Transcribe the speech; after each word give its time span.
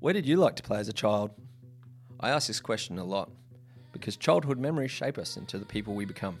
Where 0.00 0.14
did 0.14 0.26
you 0.26 0.36
like 0.36 0.54
to 0.54 0.62
play 0.62 0.78
as 0.78 0.86
a 0.86 0.92
child? 0.92 1.32
I 2.20 2.30
ask 2.30 2.46
this 2.46 2.60
question 2.60 3.00
a 3.00 3.04
lot 3.04 3.32
because 3.90 4.16
childhood 4.16 4.56
memories 4.56 4.92
shape 4.92 5.18
us 5.18 5.36
into 5.36 5.58
the 5.58 5.66
people 5.66 5.92
we 5.92 6.04
become. 6.04 6.38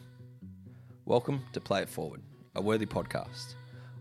Welcome 1.06 1.42
to 1.54 1.60
Play 1.60 1.82
It 1.82 1.88
Forward, 1.88 2.22
a 2.54 2.62
worthy 2.62 2.86
podcast. 2.86 3.54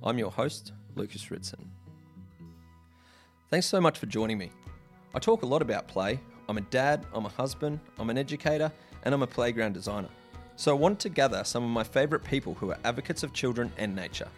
I'm 0.03 0.19
your 0.19 0.29
host, 0.29 0.73
Lucas 0.93 1.31
Ritson. 1.31 1.71
Thanks 3.49 3.65
so 3.65 3.81
much 3.81 3.97
for 3.97 4.05
joining 4.05 4.37
me. 4.37 4.51
I 5.15 5.17
talk 5.17 5.41
a 5.41 5.47
lot 5.47 5.63
about 5.63 5.87
play. 5.87 6.19
I'm 6.47 6.59
a 6.59 6.61
dad, 6.61 7.07
I'm 7.11 7.25
a 7.25 7.29
husband, 7.29 7.79
I'm 7.97 8.11
an 8.11 8.17
educator, 8.19 8.71
and 9.05 9.15
I'm 9.15 9.23
a 9.23 9.27
playground 9.27 9.73
designer. 9.73 10.09
So 10.55 10.69
I 10.71 10.79
wanted 10.79 10.99
to 10.99 11.09
gather 11.09 11.43
some 11.43 11.63
of 11.63 11.71
my 11.71 11.83
favourite 11.83 12.23
people 12.23 12.53
who 12.53 12.69
are 12.69 12.77
advocates 12.85 13.23
of 13.23 13.33
children 13.33 13.71
and 13.79 13.95
nature 13.95 14.29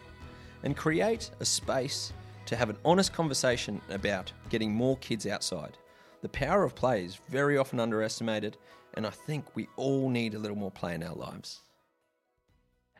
and 0.64 0.78
create 0.78 1.30
a 1.42 1.46
space 1.46 2.14
to 2.50 2.56
have 2.56 2.72
an 2.72 2.78
honest 2.84 3.14
conversation 3.14 3.80
about 3.89 4.32
getting 4.50 4.74
more 4.74 4.98
kids 4.98 5.28
outside. 5.28 5.78
The 6.24 6.30
power 6.30 6.64
of 6.64 6.74
play 6.74 7.06
is 7.06 7.20
very 7.30 7.60
often 7.60 7.80
underestimated, 7.80 8.57
and 8.96 9.06
I 9.06 9.12
think 9.12 9.56
we 9.56 9.68
all 9.76 10.10
need 10.10 10.34
a 10.34 10.40
little 10.40 10.57
more 10.57 10.71
play 10.71 10.96
in 10.96 11.04
our 11.04 11.14
lives. 11.14 11.60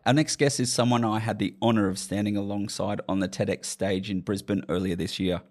Our 0.06 0.14
next 0.14 0.36
guest 0.36 0.60
is 0.60 0.72
someone 0.72 1.04
I 1.04 1.18
had 1.18 1.40
the 1.40 1.56
honour 1.64 1.88
of 1.88 1.98
standing 1.98 2.38
alongside 2.38 3.02
on 3.10 3.22
the 3.22 3.28
TEDx 3.28 3.66
stage 3.66 4.12
in 4.12 4.22
Brisbane 4.22 4.66
earlier 4.70 4.96
this 4.96 5.20
year. 5.20 5.42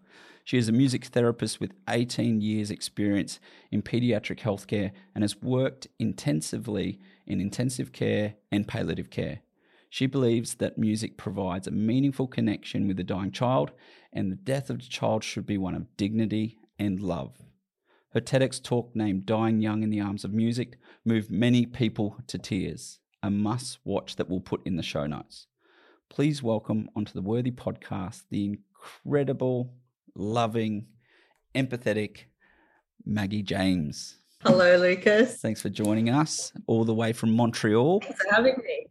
She 0.44 0.58
is 0.58 0.68
a 0.68 0.72
music 0.72 1.06
therapist 1.06 1.58
with 1.58 1.72
18 1.88 2.40
years' 2.40 2.70
experience 2.70 3.40
in 3.72 3.82
paediatric 3.82 4.38
healthcare 4.38 4.92
and 5.12 5.24
has 5.24 5.42
worked 5.42 5.88
intensively 5.98 7.00
in 7.26 7.40
intensive 7.40 7.90
care 7.90 8.34
and 8.52 8.68
palliative 8.68 9.10
care. 9.10 9.40
She 9.90 10.06
believes 10.06 10.56
that 10.56 10.78
music 10.78 11.16
provides 11.16 11.66
a 11.66 11.70
meaningful 11.70 12.26
connection 12.26 12.86
with 12.86 13.00
a 13.00 13.04
dying 13.04 13.32
child, 13.32 13.72
and 14.12 14.30
the 14.30 14.36
death 14.36 14.68
of 14.70 14.78
the 14.80 14.88
child 14.88 15.24
should 15.24 15.46
be 15.46 15.56
one 15.56 15.74
of 15.74 15.96
dignity 15.96 16.58
and 16.78 17.00
love. 17.00 17.36
Her 18.12 18.20
TEDx 18.20 18.62
talk 18.62 18.94
named 18.94 19.26
Dying 19.26 19.60
Young 19.60 19.82
in 19.82 19.90
the 19.90 20.00
Arms 20.00 20.24
of 20.24 20.32
Music 20.32 20.78
moved 21.04 21.30
many 21.30 21.66
people 21.66 22.16
to 22.26 22.38
tears, 22.38 23.00
a 23.22 23.30
must 23.30 23.78
watch 23.84 24.16
that 24.16 24.28
we'll 24.28 24.40
put 24.40 24.66
in 24.66 24.76
the 24.76 24.82
show 24.82 25.06
notes. 25.06 25.46
Please 26.10 26.42
welcome 26.42 26.88
onto 26.96 27.12
the 27.12 27.22
Worthy 27.22 27.50
podcast 27.50 28.22
the 28.30 28.44
incredible 28.44 29.74
loving, 30.14 30.86
empathetic 31.54 32.24
Maggie 33.04 33.42
James. 33.42 34.16
Hello, 34.42 34.76
Lucas. 34.76 35.36
Thanks 35.36 35.60
for 35.60 35.68
joining 35.68 36.08
us 36.10 36.52
all 36.66 36.84
the 36.84 36.94
way 36.94 37.12
from 37.12 37.32
Montreal. 37.32 38.00
Thanks 38.00 38.22
for 38.22 38.34
having 38.34 38.56
me. 38.64 38.86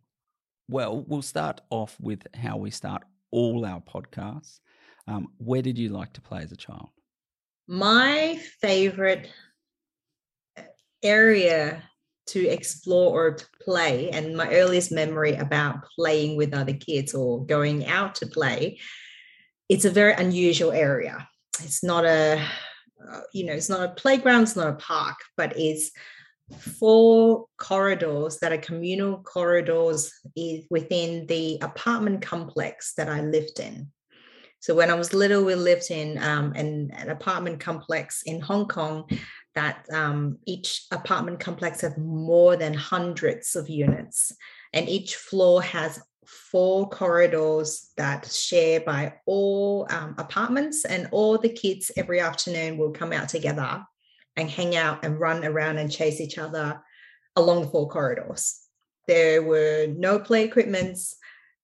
Well, 0.68 1.04
we'll 1.08 1.22
start 1.22 1.62
off 1.70 1.98
with 2.00 2.28
how 2.34 2.58
we 2.58 2.72
start 2.72 3.04
all 3.32 3.66
our 3.66 3.82
podcasts. 3.82 4.60
Um, 5.08 5.30
where 5.38 5.62
did 5.62 5.78
you 5.78 5.90
like 5.90 6.14
to 6.14 6.22
play 6.22 6.44
as 6.44 6.52
a 6.52 6.58
child? 6.58 6.90
My 7.68 8.40
favorite 8.62 9.30
area 11.02 11.84
to 12.28 12.46
explore 12.46 13.14
or 13.14 13.34
to 13.36 13.46
play, 13.62 14.10
and 14.10 14.36
my 14.36 14.54
earliest 14.54 14.92
memory 14.92 15.36
about 15.36 15.86
playing 15.96 16.36
with 16.36 16.54
other 16.54 16.74
kids 16.74 17.14
or 17.14 17.46
going 17.46 17.86
out 17.86 18.16
to 18.16 18.28
play 18.28 18.80
it's 19.70 19.86
a 19.86 19.92
very 19.92 20.14
unusual 20.14 20.72
area. 20.72 21.28
It's 21.62 21.84
not 21.84 22.06
a, 22.06 22.42
uh, 23.12 23.22
you 23.34 23.46
know, 23.46 23.54
it's 23.54 23.70
not 23.70 23.84
a 23.84 23.94
playground, 23.94 24.44
it's 24.44 24.56
not 24.56 24.70
a 24.70 24.76
park, 24.76 25.18
but 25.36 25.58
it's 25.58 25.92
four 26.52 27.46
corridors 27.58 28.40
that 28.40 28.54
are 28.54 28.58
communal 28.58 29.18
corridors 29.20 30.14
within 30.70 31.26
the 31.28 31.58
apartment 31.62 32.22
complex 32.22 32.94
that 32.96 33.10
I 33.10 33.22
lived 33.22 33.60
in. 33.60 33.92
So 34.60 34.74
when 34.74 34.90
I 34.90 34.96
was 34.96 35.14
little, 35.14 35.44
we 35.44 35.56
lived 35.56 35.92
in 35.92 36.18
um, 36.22 36.54
an, 36.54 36.92
an, 36.94 37.10
apartment 37.10 37.60
complex 37.60 38.24
in 38.26 38.42
Hong 38.42 38.68
Kong 38.68 39.10
that 39.56 39.86
um, 39.94 40.40
each 40.46 40.86
apartment 40.92 41.40
complex 41.40 41.82
have 41.82 41.98
more 41.98 42.56
than 42.56 42.74
hundreds 42.74 43.56
of 43.56 43.70
units 43.70 44.32
and 44.74 44.90
each 44.90 45.16
floor 45.16 45.62
has 45.62 46.02
four 46.26 46.90
corridors 46.90 47.92
that 47.98 48.30
share 48.30 48.82
by 48.82 49.14
all 49.26 49.88
um, 49.90 50.16
apartments 50.18 50.86
and 50.86 51.08
all 51.12 51.38
the 51.38 51.50
kids 51.50 51.92
every 51.96 52.20
afternoon 52.20 52.78
will 52.78 52.92
come 52.92 53.14
out 53.14 53.30
together 53.30 53.82
and 54.38 54.50
hang 54.50 54.76
out 54.76 55.04
and 55.04 55.20
run 55.20 55.44
around 55.44 55.78
and 55.78 55.92
chase 55.92 56.22
each 56.22 56.38
other 56.38 56.82
along 57.36 57.62
the 57.62 57.68
four 57.68 57.90
corridors. 57.90 58.60
There 59.08 59.42
were 59.42 59.88
no 59.88 60.20
play 60.20 60.46
equipments. 60.46 61.16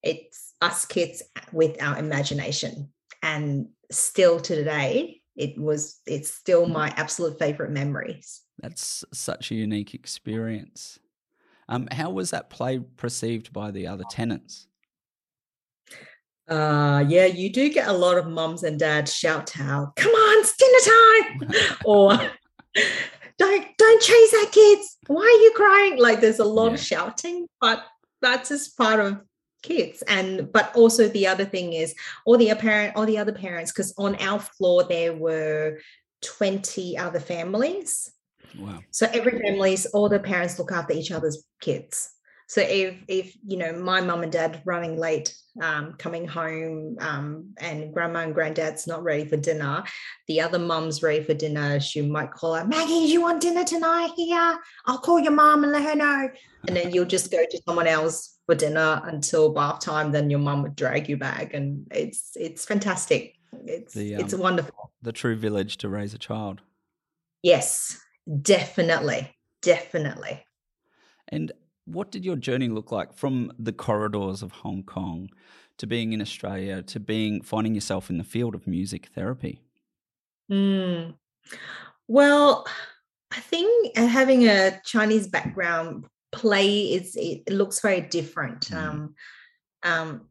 It's 0.02 0.54
us 0.62 0.86
kids 0.86 1.22
with 1.52 1.82
our 1.82 1.98
imagination. 1.98 2.90
And 3.22 3.68
still 3.92 4.40
to 4.40 4.56
today 4.56 5.22
it 5.36 5.58
was 5.58 6.00
it's 6.06 6.32
still 6.32 6.68
my 6.68 6.94
absolute 6.96 7.40
favorite 7.40 7.72
memories. 7.72 8.42
That's 8.60 9.04
such 9.14 9.52
a 9.52 9.56
unique 9.56 9.94
experience. 9.94 11.00
Um, 11.68 11.88
how 11.92 12.12
was 12.12 12.32
that 12.32 12.50
play 12.50 12.80
perceived 12.80 13.52
by 13.52 13.72
the 13.72 13.88
other 13.88 14.04
tenants? 14.12 14.68
Uh, 16.48 17.04
yeah, 17.08 17.26
you 17.26 17.52
do 17.52 17.70
get 17.70 17.88
a 17.88 17.94
lot 17.94 18.18
of 18.18 18.28
mums 18.28 18.64
and 18.64 18.78
dads 18.78 19.14
shout 19.14 19.60
out, 19.60 19.96
"Come 19.96 20.12
on, 20.12 20.44
it's 20.44 20.56
dinner 20.58 21.52
time!" 21.56 21.78
or 21.86 22.20
"Don't 23.38 23.66
don't 23.78 24.02
chase 24.02 24.32
that 24.32 24.50
kids. 24.52 24.98
Why 25.08 25.22
are 25.22 25.44
you 25.44 25.54
crying?" 25.56 26.00
Like 26.00 26.22
there's 26.22 26.40
a 26.40 26.46
lot 26.46 26.68
yeah. 26.68 26.74
of 26.74 26.80
shouting, 26.80 27.48
but 27.60 27.84
that's 28.22 28.50
just 28.50 28.78
part 28.78 29.00
of 29.00 29.22
kids 29.64 30.04
and 30.10 30.52
but 30.52 30.76
also 30.76 31.08
the 31.08 31.26
other 31.26 31.46
thing 31.46 31.72
is 31.72 31.96
all 32.26 32.38
the 32.38 32.54
parent 32.54 32.94
all 32.98 33.06
the 33.06 33.18
other 33.18 33.32
parents 33.32 33.72
because 33.72 33.94
on 33.98 34.14
our 34.16 34.38
floor 34.38 34.84
there 34.84 35.14
were 35.14 35.80
20 36.22 36.98
other 36.98 37.22
families 37.22 38.12
Wow. 38.58 38.80
So 38.92 39.08
every 39.12 39.40
family's 39.40 39.86
all 39.88 40.10
the 40.10 40.20
parents 40.20 40.60
look 40.60 40.72
after 40.72 40.94
each 40.94 41.12
other's 41.12 41.44
kids. 41.60 42.13
So 42.54 42.62
if 42.62 43.04
if 43.08 43.36
you 43.48 43.58
know 43.58 43.74
my 43.74 44.00
mum 44.00 44.22
and 44.22 44.32
dad 44.32 44.62
running 44.64 44.96
late, 44.96 45.36
um, 45.60 45.94
coming 45.94 46.28
home, 46.28 46.98
um, 47.00 47.56
and 47.58 47.92
grandma 47.92 48.20
and 48.20 48.36
granddad's 48.36 48.86
not 48.86 49.02
ready 49.02 49.26
for 49.26 49.38
dinner, 49.38 49.84
the 50.28 50.40
other 50.42 50.60
mum's 50.60 51.02
ready 51.02 51.24
for 51.24 51.34
dinner. 51.34 51.80
She 51.80 52.04
might 52.04 52.32
call 52.32 52.54
out, 52.54 52.70
Maggie, 52.70 52.94
you 53.12 53.22
want 53.22 53.42
dinner 53.42 53.64
tonight? 53.64 54.12
Here, 54.16 54.60
I'll 54.86 55.00
call 55.00 55.20
your 55.20 55.32
mum 55.32 55.64
and 55.64 55.74
let 55.74 55.84
her 55.84 55.96
know. 55.96 56.30
And 56.68 56.78
then 56.78 56.94
you'll 56.94 57.06
just 57.06 57.32
go 57.32 57.44
to 57.44 57.62
someone 57.66 57.88
else 57.88 58.38
for 58.46 58.54
dinner 58.54 59.02
until 59.06 59.52
bath 59.52 59.80
time. 59.80 60.12
Then 60.12 60.30
your 60.30 60.38
mum 60.38 60.62
would 60.62 60.76
drag 60.76 61.10
you 61.10 61.18
back, 61.18 61.56
and 61.56 61.88
it's 61.90 62.34
it's 62.36 62.66
fantastic. 62.66 63.34
It's 63.66 63.96
the, 63.96 64.14
um, 64.14 64.22
it's 64.22 64.36
wonderful. 64.36 64.92
The 65.02 65.12
true 65.12 65.36
village 65.36 65.78
to 65.78 65.90
raise 65.90 66.14
a 66.14 66.20
child. 66.20 66.62
Yes, 67.42 68.00
Definitely. 68.42 69.36
Definitely. 69.62 70.46
And 71.30 71.52
what 71.86 72.12
did 72.12 72.24
your 72.26 72.36
journey 72.36 72.70
look 72.70 72.92
like 72.92 73.14
from 73.14 73.52
the 73.60 73.74
corridors 73.74 74.42
of 74.42 74.52
Hong 74.52 74.84
Kong 74.84 75.30
to 75.78 75.88
being 75.88 76.14
in 76.14 76.22
Australia 76.22 76.82
to 76.84 77.00
being 77.00 77.42
finding 77.42 77.76
yourself 77.76 78.10
in 78.10 78.18
the 78.18 78.24
field 78.24 78.56
of 78.56 78.68
music 78.68 79.10
therapy? 79.16 79.62
Mm. 80.52 81.16
Well, 82.08 82.66
I 83.32 83.40
think 83.40 83.98
uh, 83.98 84.08
having 84.08 84.48
a 84.48 84.80
Chinese 84.86 85.28
background 85.28 86.06
play 86.32 86.94
is 86.94 87.16
it 87.16 87.50
looks 87.50 87.82
very 87.82 88.02
different. 88.02 88.68
Mm. 88.70 88.78
Um, 88.78 89.16
um, 89.84 90.22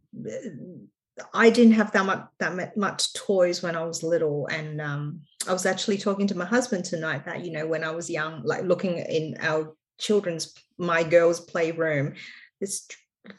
I 1.34 1.50
didn't 1.50 1.74
have 1.74 1.92
that 1.92 2.06
much 2.06 2.24
that 2.38 2.76
much 2.76 3.12
toys 3.12 3.62
when 3.62 3.76
I 3.76 3.84
was 3.84 4.02
little, 4.02 4.46
and 4.46 4.80
um, 4.80 5.20
I 5.46 5.52
was 5.52 5.66
actually 5.66 5.98
talking 5.98 6.26
to 6.28 6.36
my 6.36 6.44
husband 6.44 6.84
tonight 6.84 7.24
that 7.26 7.44
you 7.44 7.52
know 7.52 7.66
when 7.66 7.84
I 7.84 7.90
was 7.90 8.08
young, 8.08 8.42
like 8.44 8.64
looking 8.64 8.98
in 8.98 9.36
our 9.40 9.74
children's 10.02 10.52
my 10.78 11.02
girls' 11.02 11.40
playroom, 11.40 12.14
there's 12.60 12.86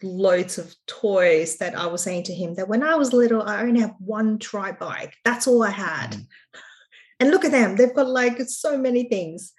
loads 0.02 0.58
of 0.58 0.74
toys 0.88 1.58
that 1.58 1.78
I 1.78 1.86
was 1.88 2.02
saying 2.02 2.24
to 2.24 2.34
him 2.34 2.56
that 2.56 2.70
when 2.70 2.84
I 2.84 2.96
was 2.96 3.14
little, 3.14 3.44
I 3.44 3.62
only 3.62 3.82
have 3.82 3.94
one 4.00 4.40
tri 4.40 4.72
bike. 4.72 5.14
That's 5.26 5.48
all 5.48 5.62
I 5.62 5.72
had, 5.72 6.14
mm. 6.14 6.26
and 7.20 7.30
look 7.30 7.46
at 7.46 7.52
them; 7.52 7.76
they've 7.76 7.94
got 7.94 8.08
like 8.08 8.42
so 8.48 8.78
many 8.78 9.04
things. 9.10 9.54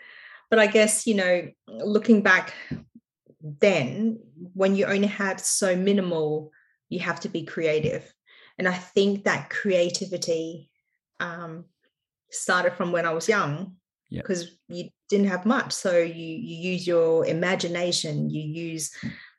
But 0.51 0.59
I 0.59 0.67
guess 0.67 1.07
you 1.07 1.15
know, 1.15 1.49
looking 1.69 2.23
back, 2.23 2.55
then 3.61 4.19
when 4.55 4.75
you 4.75 4.87
only 4.87 5.07
had 5.07 5.39
so 5.41 5.77
minimal 5.77 6.51
you 6.89 7.01
have 7.01 7.21
to 7.21 7.29
be 7.29 7.45
creative 7.45 8.13
and 8.59 8.67
i 8.67 8.73
think 8.73 9.25
that 9.25 9.51
creativity 9.51 10.71
um, 11.21 11.65
started 12.31 12.73
from 12.75 12.93
when 12.93 13.05
i 13.05 13.13
was 13.13 13.29
young 13.29 13.77
because 14.23 14.57
you 14.69 14.89
didn't 15.09 15.29
have 15.29 15.47
much 15.47 15.73
so 15.73 15.99
you 15.99 16.15
you 16.15 16.73
use 16.73 16.87
your 16.87 17.27
imagination 17.27 18.31
you 18.31 18.43
use 18.43 18.91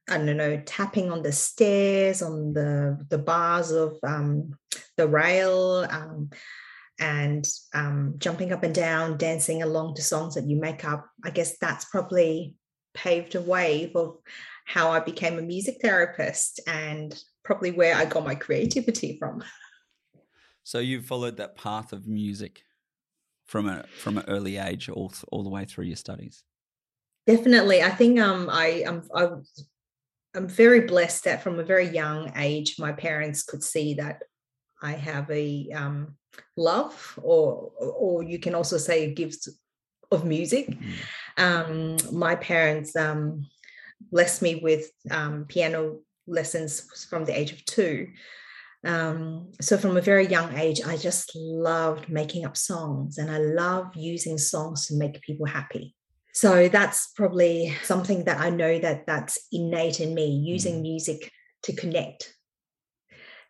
i 0.09 0.17
don't 0.17 0.37
know 0.37 0.61
tapping 0.65 1.11
on 1.11 1.21
the 1.21 1.31
stairs 1.31 2.21
on 2.21 2.53
the 2.53 2.97
the 3.09 3.17
bars 3.17 3.71
of 3.71 3.97
um, 4.03 4.53
the 4.97 5.07
rail 5.07 5.85
um, 5.89 6.29
and 6.99 7.45
um, 7.73 8.15
jumping 8.17 8.53
up 8.53 8.63
and 8.63 8.73
down 8.73 9.17
dancing 9.17 9.61
along 9.61 9.95
to 9.95 10.01
songs 10.01 10.35
that 10.35 10.47
you 10.47 10.55
make 10.55 10.85
up. 10.85 11.05
I 11.23 11.29
guess 11.29 11.57
that's 11.57 11.85
probably 11.85 12.55
paved 12.93 13.35
a 13.35 13.41
way 13.41 13.89
for 13.91 14.19
how 14.65 14.89
i 14.89 14.99
became 14.99 15.37
a 15.37 15.41
music 15.41 15.77
therapist 15.81 16.61
and 16.65 17.21
probably 17.43 17.71
where 17.71 17.95
I 17.95 18.05
got 18.05 18.23
my 18.23 18.35
creativity 18.45 19.17
from. 19.19 19.43
So 20.63 20.79
you 20.79 21.01
followed 21.01 21.37
that 21.37 21.55
path 21.55 21.93
of 21.93 22.07
music 22.07 22.63
from 23.45 23.69
a 23.69 23.85
from 23.99 24.17
an 24.17 24.25
early 24.27 24.57
age 24.57 24.89
all 24.89 25.13
all 25.31 25.43
the 25.43 25.49
way 25.49 25.65
through 25.65 25.85
your 25.85 25.95
studies? 25.95 26.43
Definitely, 27.27 27.81
I 27.81 27.89
think 27.89 28.19
um, 28.19 28.49
I 28.51 28.83
am 28.85 29.03
I, 29.15 29.29
I'm 30.35 30.47
very 30.47 30.81
blessed 30.81 31.23
that 31.23 31.41
from 31.41 31.59
a 31.59 31.63
very 31.63 31.87
young 31.87 32.31
age, 32.35 32.75
my 32.77 32.91
parents 32.91 33.43
could 33.43 33.63
see 33.63 33.95
that 33.95 34.23
I 34.81 34.91
have 34.91 35.29
a 35.31 35.69
um, 35.71 36.15
love, 36.57 37.19
or 37.21 37.71
or 37.79 38.23
you 38.23 38.39
can 38.39 38.55
also 38.55 38.77
say 38.77 39.13
gifts 39.13 39.47
of 40.11 40.25
music. 40.25 40.69
Mm. 40.69 40.93
Um, 41.37 42.17
my 42.17 42.35
parents 42.35 42.95
um, 42.95 43.47
blessed 44.11 44.41
me 44.41 44.55
with 44.55 44.91
um, 45.11 45.45
piano 45.47 45.99
lessons 46.27 47.05
from 47.09 47.25
the 47.25 47.37
age 47.37 47.51
of 47.51 47.63
two. 47.65 48.09
Um, 48.85 49.51
so 49.59 49.77
from 49.77 49.97
a 49.97 50.01
very 50.01 50.27
young 50.27 50.55
age, 50.57 50.81
I 50.85 50.95
just 50.95 51.31
loved 51.35 52.07
making 52.07 52.45
up 52.45 52.55
songs, 52.55 53.17
and 53.17 53.31
I 53.31 53.39
love 53.39 53.95
using 53.95 54.37
songs 54.37 54.87
to 54.87 54.95
make 54.95 55.21
people 55.21 55.47
happy. 55.47 55.95
So 56.33 56.67
that's 56.67 57.07
probably 57.15 57.75
something 57.83 58.25
that 58.25 58.39
I 58.39 58.49
know 58.49 58.77
that 58.79 59.07
that's 59.07 59.47
innate 59.51 60.01
in 60.01 60.13
me, 60.13 60.27
using 60.27 60.75
mm. 60.75 60.81
music 60.81 61.31
to 61.63 61.73
connect. 61.73 62.33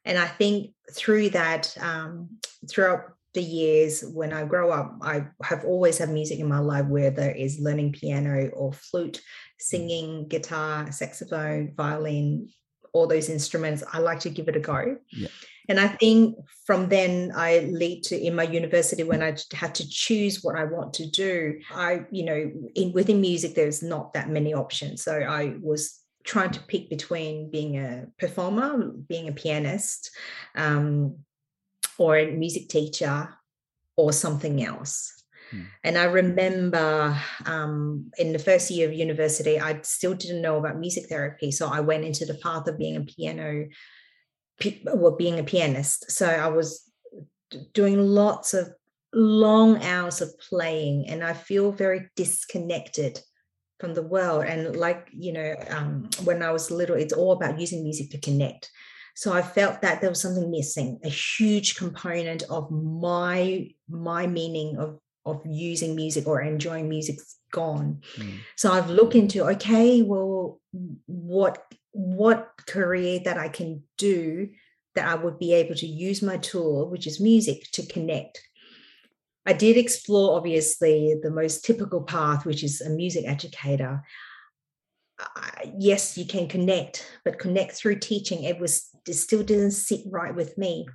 And 0.06 0.18
I 0.18 0.28
think 0.28 0.72
through 0.94 1.32
that, 1.32 1.76
um, 1.82 2.38
throughout 2.70 3.16
the 3.34 3.42
years 3.42 4.04
when 4.04 4.32
I 4.32 4.46
grow 4.46 4.72
up, 4.72 4.98
I 5.02 5.26
have 5.44 5.66
always 5.66 5.98
had 5.98 6.10
music 6.10 6.40
in 6.40 6.48
my 6.48 6.60
life, 6.60 6.86
whether 6.86 7.30
it's 7.32 7.60
learning 7.60 7.94
piano 7.94 8.50
or 8.50 8.72
flute, 8.72 9.20
singing, 9.60 10.28
guitar, 10.28 10.92
saxophone, 10.92 11.74
violin, 11.76 12.50
all 12.96 13.08
those 13.08 13.30
instruments. 13.30 13.84
I 13.92 14.00
like 14.00 14.22
to 14.22 14.30
give 14.30 14.48
it 14.48 14.56
a 14.56 14.60
go. 14.60 14.98
Yeah. 15.12 15.28
And 15.68 15.80
I 15.80 15.88
think 15.88 16.38
from 16.66 16.90
then 16.90 17.32
I 17.36 17.70
lead 17.72 18.04
to 18.04 18.16
in 18.16 18.36
my 18.36 18.44
university 18.44 19.04
when 19.04 19.22
I 19.22 19.36
had 19.54 19.76
to 19.76 19.90
choose 19.90 20.44
what 20.44 20.56
I 20.56 20.64
want 20.64 20.94
to 20.96 21.10
do. 21.10 21.60
I, 21.74 22.06
you 22.12 22.24
know, 22.24 22.52
in 22.76 22.94
within 22.94 23.20
music, 23.20 23.56
there's 23.56 23.84
not 23.84 24.14
that 24.14 24.30
many 24.30 24.54
options. 24.54 25.04
So 25.04 25.14
I 25.14 25.56
was 25.62 26.00
trying 26.24 26.52
to 26.52 26.60
pick 26.62 26.90
between 26.90 27.52
being 27.52 27.78
a 27.78 28.08
performer, 28.18 28.92
being 29.10 29.28
a 29.28 29.32
pianist, 29.32 30.12
um, 30.56 31.18
or 31.98 32.18
a 32.18 32.32
music 32.32 32.70
teacher 32.70 33.30
or 33.98 34.12
something 34.14 34.64
else. 34.64 35.24
Hmm. 35.56 35.64
And 35.84 35.98
I 35.98 36.06
remember 36.06 37.18
um, 37.46 38.12
in 38.18 38.34
the 38.34 38.40
first 38.40 38.70
year 38.70 38.88
of 38.88 38.94
university, 38.94 39.60
I 39.60 39.80
still 39.84 40.14
didn't 40.14 40.42
know 40.42 40.58
about 40.58 40.80
music 40.80 41.08
therapy. 41.08 41.52
So 41.52 41.68
I 41.68 41.80
went 41.80 42.04
into 42.04 42.26
the 42.26 42.36
path 42.36 42.68
of 42.68 42.78
being 42.78 42.98
a 42.98 43.02
piano, 43.02 43.68
well, 44.94 45.16
being 45.16 45.40
a 45.40 45.44
pianist. 45.44 46.12
So 46.12 46.28
I 46.28 46.48
was 46.48 46.84
doing 47.74 48.00
lots 48.00 48.54
of 48.54 48.70
long 49.14 49.82
hours 49.84 50.22
of 50.22 50.38
playing, 50.50 51.08
and 51.08 51.24
I 51.24 51.34
feel 51.34 51.72
very 51.72 52.10
disconnected 52.16 53.20
from 53.80 53.94
the 53.94 54.04
world. 54.04 54.46
And 54.46 54.76
like, 54.76 55.10
you 55.14 55.34
know, 55.34 55.56
um, 55.70 56.10
when 56.24 56.42
I 56.44 56.52
was 56.52 56.72
little, 56.72 56.96
it's 56.96 57.14
all 57.14 57.32
about 57.32 57.60
using 57.60 57.84
music 57.84 58.10
to 58.12 58.20
connect. 58.20 58.70
So 59.16 59.32
I 59.32 59.42
felt 59.42 59.82
that 59.82 60.02
there 60.02 60.10
was 60.10 60.22
something 60.22 60.52
missing, 60.52 61.00
a 61.04 61.10
huge 61.10 61.76
component 61.76 62.44
of 62.50 62.70
my 62.70 63.70
my 63.88 64.28
meaning 64.28 64.76
of 64.78 65.00
of 65.26 65.42
using 65.46 65.96
music 65.96 66.28
or 66.28 66.42
enjoying 66.42 66.88
music's 66.88 67.38
gone. 67.52 68.02
Mm. 68.18 68.40
So 68.56 68.72
I've 68.72 68.90
looked 68.90 69.16
into 69.16 69.48
okay, 69.50 70.02
well, 70.02 70.60
what 71.06 71.64
what 71.92 72.52
career 72.68 73.20
that 73.24 73.38
I 73.38 73.48
can 73.48 73.84
do 73.98 74.50
that 74.96 75.08
I 75.08 75.16
would 75.16 75.40
be 75.40 75.54
able 75.54 75.76
to 75.76 75.88
use 75.88 76.22
my 76.22 76.38
tool, 76.38 76.90
which 76.90 77.08
is 77.08 77.20
music, 77.20 77.70
to 77.74 77.86
connect. 77.86 78.42
I 79.46 79.54
did 79.54 79.78
explore, 79.78 80.38
obviously, 80.38 81.16
the 81.22 81.30
most 81.30 81.64
typical 81.64 82.02
path, 82.02 82.46
which 82.46 82.64
is 82.64 82.82
a 82.82 82.90
music 82.90 83.26
educator. 83.28 84.04
Uh, 85.20 85.70
yes, 85.78 86.18
you 86.18 86.26
can 86.26 86.48
connect, 86.48 87.06
but 87.24 87.40
connect 87.40 87.74
through 87.74 88.00
teaching. 88.00 88.44
It 88.44 88.60
was 88.60 88.90
it 89.08 89.14
still 89.14 89.44
didn't 89.44 89.72
sit 89.72 90.02
right 90.10 90.36
with 90.36 90.58
me. 90.58 90.88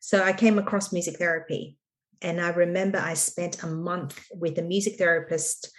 So 0.00 0.22
I 0.22 0.32
came 0.32 0.58
across 0.58 0.92
music 0.92 1.16
therapy. 1.16 1.78
And 2.22 2.40
I 2.40 2.50
remember 2.50 2.98
I 2.98 3.14
spent 3.14 3.62
a 3.62 3.66
month 3.66 4.24
with 4.32 4.58
a 4.58 4.62
music 4.62 4.96
therapist 4.96 5.70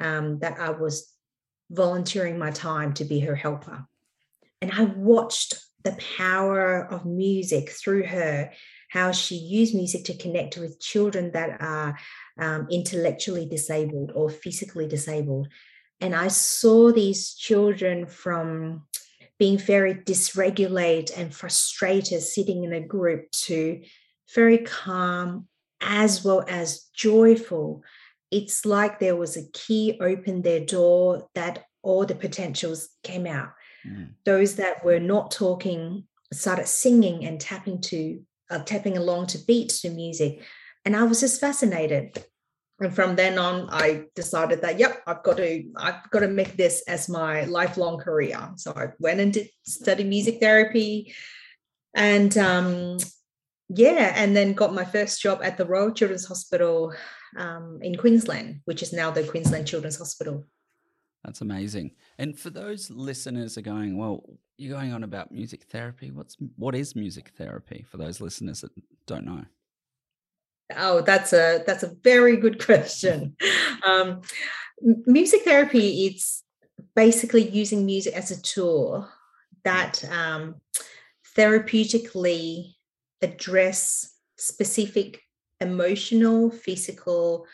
um, 0.00 0.38
that 0.40 0.58
I 0.58 0.70
was 0.70 1.12
volunteering 1.70 2.38
my 2.38 2.50
time 2.50 2.92
to 2.94 3.04
be 3.04 3.20
her 3.20 3.34
helper. 3.34 3.86
And 4.60 4.72
I 4.72 4.84
watched 4.84 5.54
the 5.82 5.96
power 6.16 6.86
of 6.86 7.04
music 7.04 7.70
through 7.70 8.06
her, 8.06 8.50
how 8.88 9.12
she 9.12 9.36
used 9.36 9.74
music 9.74 10.04
to 10.04 10.16
connect 10.16 10.56
with 10.56 10.80
children 10.80 11.30
that 11.32 11.60
are 11.60 11.98
um, 12.38 12.66
intellectually 12.70 13.46
disabled 13.46 14.12
or 14.14 14.30
physically 14.30 14.88
disabled. 14.88 15.48
And 16.00 16.14
I 16.14 16.28
saw 16.28 16.92
these 16.92 17.34
children 17.34 18.06
from 18.06 18.84
being 19.38 19.58
very 19.58 19.94
dysregulated 19.94 21.16
and 21.16 21.34
frustrated 21.34 22.22
sitting 22.22 22.64
in 22.64 22.72
a 22.72 22.80
group 22.80 23.30
to 23.32 23.82
very 24.34 24.58
calm 24.58 25.48
as 25.80 26.24
well 26.24 26.44
as 26.48 26.88
joyful. 26.94 27.82
It's 28.30 28.64
like 28.64 28.98
there 28.98 29.16
was 29.16 29.36
a 29.36 29.48
key 29.52 29.98
opened 30.00 30.44
their 30.44 30.60
door 30.60 31.28
that 31.34 31.64
all 31.82 32.04
the 32.04 32.14
potentials 32.14 32.88
came 33.02 33.26
out. 33.26 33.50
Mm. 33.86 34.14
those 34.24 34.56
that 34.56 34.82
were 34.84 35.00
not 35.00 35.30
talking 35.30 36.04
started 36.32 36.66
singing 36.66 37.26
and 37.26 37.38
tapping 37.38 37.80
to 37.82 38.20
uh, 38.50 38.60
tapping 38.60 38.96
along 38.96 39.26
to 39.26 39.38
beats 39.38 39.82
to 39.82 39.90
music. 39.90 40.42
And 40.84 40.96
i 40.96 41.02
was 41.02 41.20
just 41.20 41.40
fascinated. 41.40 42.24
And 42.80 42.94
from 42.94 43.16
then 43.16 43.38
on 43.38 43.68
i 43.70 44.04
decided 44.14 44.62
that 44.62 44.78
yep 44.78 45.02
i've 45.06 45.22
got 45.22 45.36
to 45.36 45.64
i've 45.76 46.10
got 46.10 46.20
to 46.20 46.28
make 46.28 46.56
this 46.56 46.82
as 46.88 47.08
my 47.08 47.44
lifelong 47.44 47.98
career. 47.98 48.52
So 48.56 48.72
i 48.74 48.88
went 48.98 49.20
and 49.20 49.32
did 49.32 49.50
study 49.64 50.04
music 50.04 50.40
therapy. 50.40 51.14
And 51.94 52.36
um, 52.38 52.96
yeah 53.74 54.12
and 54.16 54.36
then 54.36 54.52
got 54.52 54.74
my 54.74 54.84
first 54.84 55.20
job 55.20 55.40
at 55.42 55.56
the 55.56 55.66
royal 55.66 55.92
children's 55.92 56.26
hospital 56.26 56.92
um, 57.36 57.78
in 57.82 57.96
queensland 57.96 58.60
which 58.64 58.82
is 58.82 58.92
now 58.92 59.10
the 59.10 59.24
queensland 59.24 59.66
children's 59.66 59.98
hospital. 59.98 60.46
That's 61.24 61.40
amazing. 61.40 61.92
And 62.18 62.38
for 62.38 62.50
those 62.50 62.90
listeners 62.90 63.56
are 63.56 63.62
going 63.62 63.96
well 63.96 64.22
you're 64.56 64.76
going 64.76 64.92
on 64.92 65.02
about 65.02 65.32
music 65.32 65.64
therapy 65.64 66.10
what's 66.10 66.36
what 66.56 66.74
is 66.74 66.94
music 66.94 67.32
therapy? 67.36 67.84
For 67.90 67.96
those 67.96 68.20
listeners 68.20 68.60
that 68.60 68.70
don't 69.06 69.24
know. 69.24 69.44
Oh, 70.76 71.00
that's 71.00 71.32
a 71.32 71.62
that's 71.66 71.82
a 71.82 71.94
very 72.02 72.36
good 72.36 72.64
question. 72.64 73.36
Um, 73.86 74.22
music 75.06 75.42
therapy 75.42 76.06
it's 76.06 76.42
basically 76.94 77.48
using 77.48 77.86
music 77.86 78.14
as 78.14 78.30
a 78.30 78.40
tool 78.40 79.08
that 79.64 80.04
um, 80.10 80.56
therapeutically 81.36 82.73
address 83.24 84.14
specific 84.38 85.20
emotional, 85.60 86.50
physical, 86.50 87.46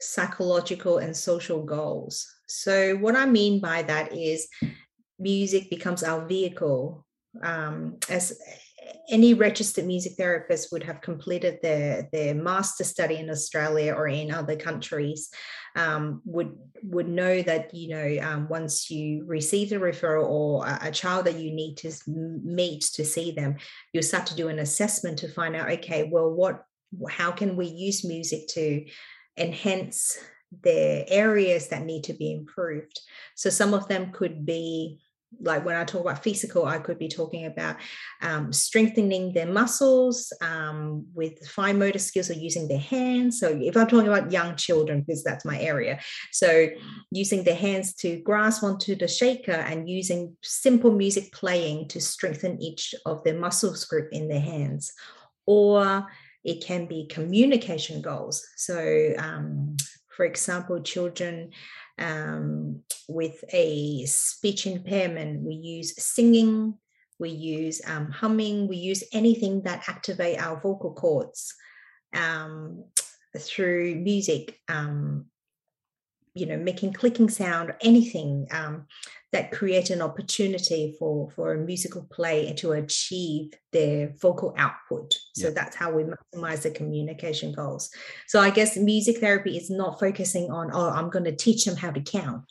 psychological, 0.00 0.98
and 0.98 1.16
social 1.16 1.62
goals. 1.64 2.26
So, 2.48 2.96
what 2.96 3.16
I 3.16 3.26
mean 3.26 3.60
by 3.60 3.82
that 3.82 4.12
is 4.16 4.48
music 5.18 5.68
becomes 5.70 6.02
our 6.02 6.26
vehicle 6.26 7.04
um, 7.42 7.98
as 8.08 8.38
any 9.10 9.34
registered 9.34 9.86
music 9.86 10.12
therapist 10.16 10.72
would 10.72 10.82
have 10.82 11.00
completed 11.00 11.58
their 11.62 12.08
their 12.12 12.34
master 12.34 12.84
study 12.84 13.16
in 13.16 13.30
Australia 13.30 13.92
or 13.94 14.08
in 14.08 14.30
other 14.30 14.56
countries 14.56 15.30
um, 15.78 16.20
would 16.24 16.56
would 16.82 17.08
know 17.08 17.42
that 17.42 17.74
you 17.74 17.88
know 17.88 18.22
um, 18.22 18.48
once 18.48 18.90
you 18.90 19.24
receive 19.26 19.72
a 19.72 19.76
referral 19.76 20.28
or 20.28 20.66
a, 20.66 20.78
a, 20.82 20.90
child 20.90 21.26
that 21.26 21.38
you 21.38 21.52
need 21.52 21.76
to 21.76 21.92
meet 22.06 22.82
to 22.94 23.04
see 23.04 23.30
them, 23.30 23.56
you'll 23.92 24.02
start 24.02 24.26
to 24.26 24.36
do 24.36 24.48
an 24.48 24.58
assessment 24.58 25.18
to 25.20 25.28
find 25.28 25.56
out 25.56 25.70
okay, 25.70 26.08
well, 26.10 26.30
what 26.30 26.62
how 27.08 27.30
can 27.30 27.56
we 27.56 27.66
use 27.66 28.04
music 28.04 28.48
to 28.48 28.84
enhance 29.36 30.18
the 30.62 31.04
areas 31.08 31.68
that 31.68 31.84
need 31.84 32.04
to 32.04 32.14
be 32.14 32.32
improved? 32.32 32.98
So 33.36 33.50
some 33.50 33.74
of 33.74 33.86
them 33.88 34.12
could 34.12 34.44
be 34.44 35.00
like 35.40 35.64
when 35.64 35.76
I 35.76 35.84
talk 35.84 36.00
about 36.00 36.24
physical, 36.24 36.64
I 36.66 36.78
could 36.78 36.98
be 36.98 37.08
talking 37.08 37.46
about 37.46 37.76
um, 38.22 38.52
strengthening 38.52 39.32
their 39.32 39.46
muscles 39.46 40.32
um, 40.40 41.06
with 41.14 41.46
fine 41.46 41.78
motor 41.78 41.98
skills 41.98 42.30
or 42.30 42.34
using 42.34 42.66
their 42.66 42.78
hands. 42.78 43.38
So 43.38 43.48
if 43.48 43.76
I'm 43.76 43.86
talking 43.86 44.08
about 44.08 44.32
young 44.32 44.56
children, 44.56 45.02
because 45.02 45.22
that's 45.22 45.44
my 45.44 45.58
area, 45.60 46.00
so 46.32 46.68
using 47.10 47.44
their 47.44 47.54
hands 47.54 47.94
to 47.96 48.20
grasp 48.20 48.62
onto 48.62 48.96
the 48.96 49.08
shaker 49.08 49.52
and 49.52 49.88
using 49.88 50.36
simple 50.42 50.92
music 50.92 51.32
playing 51.32 51.88
to 51.88 52.00
strengthen 52.00 52.60
each 52.60 52.94
of 53.04 53.22
their 53.24 53.38
muscles 53.38 53.84
group 53.84 54.08
in 54.12 54.28
their 54.28 54.40
hands, 54.40 54.92
or 55.46 56.06
it 56.44 56.64
can 56.64 56.86
be 56.86 57.06
communication 57.06 58.00
goals. 58.00 58.46
So, 58.56 59.12
um, 59.18 59.76
for 60.16 60.24
example, 60.24 60.80
children 60.80 61.50
um, 61.98 62.82
with 63.08 63.44
a 63.52 64.04
speech 64.06 64.66
impairment, 64.66 65.42
we 65.42 65.54
use 65.54 66.02
singing, 66.02 66.74
we 67.18 67.30
use 67.30 67.80
um, 67.86 68.10
humming, 68.10 68.68
we 68.68 68.76
use 68.76 69.02
anything 69.12 69.62
that 69.62 69.88
activate 69.88 70.40
our 70.40 70.60
vocal 70.60 70.92
cords. 70.92 71.54
Um, 72.14 72.84
through 73.36 73.94
music, 73.96 74.58
um, 74.68 75.26
you 76.38 76.46
know, 76.46 76.56
making 76.56 76.92
clicking 76.92 77.28
sound, 77.28 77.74
anything 77.80 78.46
um, 78.50 78.86
that 79.32 79.52
create 79.52 79.90
an 79.90 80.00
opportunity 80.00 80.96
for 80.98 81.30
for 81.30 81.52
a 81.52 81.58
musical 81.58 82.04
play 82.10 82.52
to 82.54 82.72
achieve 82.72 83.52
their 83.72 84.14
vocal 84.20 84.54
output. 84.56 85.14
So 85.34 85.50
that's 85.50 85.76
how 85.76 85.92
we 85.92 86.04
maximize 86.04 86.62
the 86.62 86.70
communication 86.70 87.52
goals. 87.52 87.90
So 88.26 88.40
I 88.40 88.50
guess 88.50 88.76
music 88.76 89.18
therapy 89.18 89.56
is 89.56 89.68
not 89.70 90.00
focusing 90.00 90.50
on, 90.50 90.70
oh, 90.72 90.90
I'm 90.90 91.10
going 91.10 91.24
to 91.24 91.36
teach 91.36 91.64
them 91.64 91.76
how 91.76 91.90
to 91.90 92.00
count. 92.00 92.44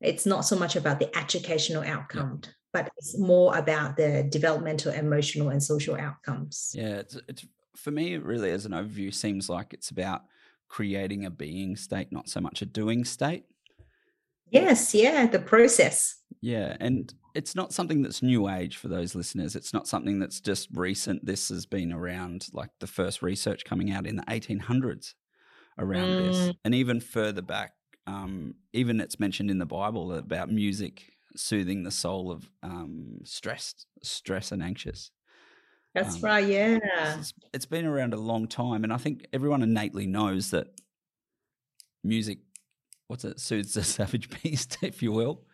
It's 0.00 0.26
not 0.26 0.44
so 0.44 0.56
much 0.56 0.76
about 0.76 0.98
the 1.00 1.14
educational 1.16 1.82
outcome. 1.82 2.40
But 2.72 2.90
it's 2.98 3.18
more 3.18 3.56
about 3.56 3.96
the 3.96 4.26
developmental, 4.28 4.92
emotional, 4.92 5.48
and 5.48 5.62
social 5.62 5.96
outcomes. 5.96 6.72
Yeah, 6.74 6.96
it's, 6.96 7.18
it's 7.26 7.46
for 7.74 7.90
me, 7.90 8.12
it 8.12 8.22
really, 8.22 8.50
as 8.50 8.66
an 8.66 8.72
overview, 8.72 9.14
seems 9.14 9.48
like 9.48 9.72
it's 9.72 9.90
about 9.90 10.24
creating 10.68 11.24
a 11.24 11.30
being 11.30 11.76
state, 11.76 12.12
not 12.12 12.28
so 12.28 12.40
much 12.40 12.62
a 12.62 12.66
doing 12.66 13.04
state. 13.04 13.44
Yes, 14.50 14.94
yeah, 14.94 15.26
the 15.26 15.38
process. 15.38 16.20
Yeah, 16.40 16.76
and 16.80 17.12
it's 17.34 17.54
not 17.54 17.72
something 17.72 18.02
that's 18.02 18.22
new 18.22 18.48
age 18.48 18.76
for 18.76 18.88
those 18.88 19.14
listeners. 19.14 19.56
It's 19.56 19.74
not 19.74 19.88
something 19.88 20.18
that's 20.18 20.40
just 20.40 20.68
recent. 20.72 21.26
This 21.26 21.48
has 21.48 21.66
been 21.66 21.92
around, 21.92 22.46
like 22.52 22.70
the 22.80 22.86
first 22.86 23.22
research 23.22 23.64
coming 23.64 23.90
out 23.90 24.06
in 24.06 24.16
the 24.16 24.22
1800s 24.22 25.14
around 25.78 26.08
mm. 26.08 26.26
this, 26.26 26.54
and 26.64 26.74
even 26.74 27.00
further 27.00 27.42
back. 27.42 27.72
Um, 28.06 28.54
even 28.72 29.00
it's 29.00 29.18
mentioned 29.18 29.50
in 29.50 29.58
the 29.58 29.66
Bible 29.66 30.12
about 30.14 30.50
music 30.50 31.12
soothing 31.34 31.82
the 31.82 31.90
soul 31.90 32.30
of 32.30 32.48
um, 32.62 33.18
stressed, 33.24 33.86
stress 34.02 34.52
and 34.52 34.62
anxious. 34.62 35.10
That's 35.96 36.16
um, 36.16 36.22
right. 36.22 36.46
Yeah. 36.46 36.78
It's, 37.18 37.32
it's 37.54 37.66
been 37.66 37.86
around 37.86 38.12
a 38.12 38.18
long 38.18 38.46
time. 38.46 38.84
And 38.84 38.92
I 38.92 38.98
think 38.98 39.26
everyone 39.32 39.62
innately 39.62 40.06
knows 40.06 40.50
that 40.50 40.68
music, 42.04 42.38
what's 43.08 43.24
it, 43.24 43.40
soothes 43.40 43.74
the 43.74 43.82
savage 43.98 44.28
beast, 44.42 44.78
if 44.82 45.02
you 45.02 45.10
will. 45.10 45.44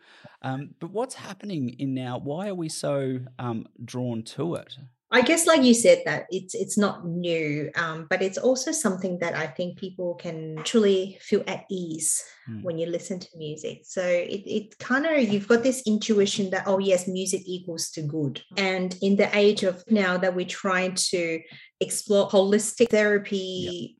Um, 0.41 0.71
but 0.79 0.91
what's 0.91 1.15
happening 1.15 1.69
in 1.79 1.93
now? 1.93 2.19
Why 2.19 2.49
are 2.49 2.55
we 2.55 2.67
so 2.67 3.19
um, 3.39 3.65
drawn 3.83 4.23
to 4.23 4.55
it? 4.55 4.77
I 5.13 5.21
guess, 5.21 5.45
like 5.45 5.61
you 5.61 5.75
said, 5.75 6.01
that 6.05 6.25
it's 6.31 6.55
it's 6.55 6.75
not 6.75 7.05
new, 7.05 7.69
um, 7.75 8.07
but 8.09 8.23
it's 8.23 8.39
also 8.39 8.71
something 8.71 9.19
that 9.19 9.35
I 9.35 9.45
think 9.45 9.77
people 9.77 10.15
can 10.15 10.57
truly 10.63 11.19
feel 11.21 11.43
at 11.45 11.65
ease 11.69 12.23
mm. 12.49 12.63
when 12.63 12.79
you 12.79 12.87
listen 12.87 13.19
to 13.19 13.27
music. 13.37 13.81
So 13.85 14.01
it 14.01 14.41
it 14.45 14.79
kind 14.79 15.05
of 15.05 15.21
you've 15.21 15.47
got 15.47 15.61
this 15.61 15.83
intuition 15.85 16.49
that 16.49 16.63
oh 16.65 16.79
yes, 16.79 17.07
music 17.07 17.43
equals 17.45 17.91
to 17.91 18.01
good. 18.01 18.41
And 18.57 18.97
in 19.03 19.15
the 19.15 19.29
age 19.37 19.61
of 19.61 19.83
now 19.87 20.17
that 20.17 20.35
we're 20.35 20.47
trying 20.47 20.95
to 21.11 21.39
explore 21.79 22.27
holistic 22.27 22.89
therapy 22.89 23.97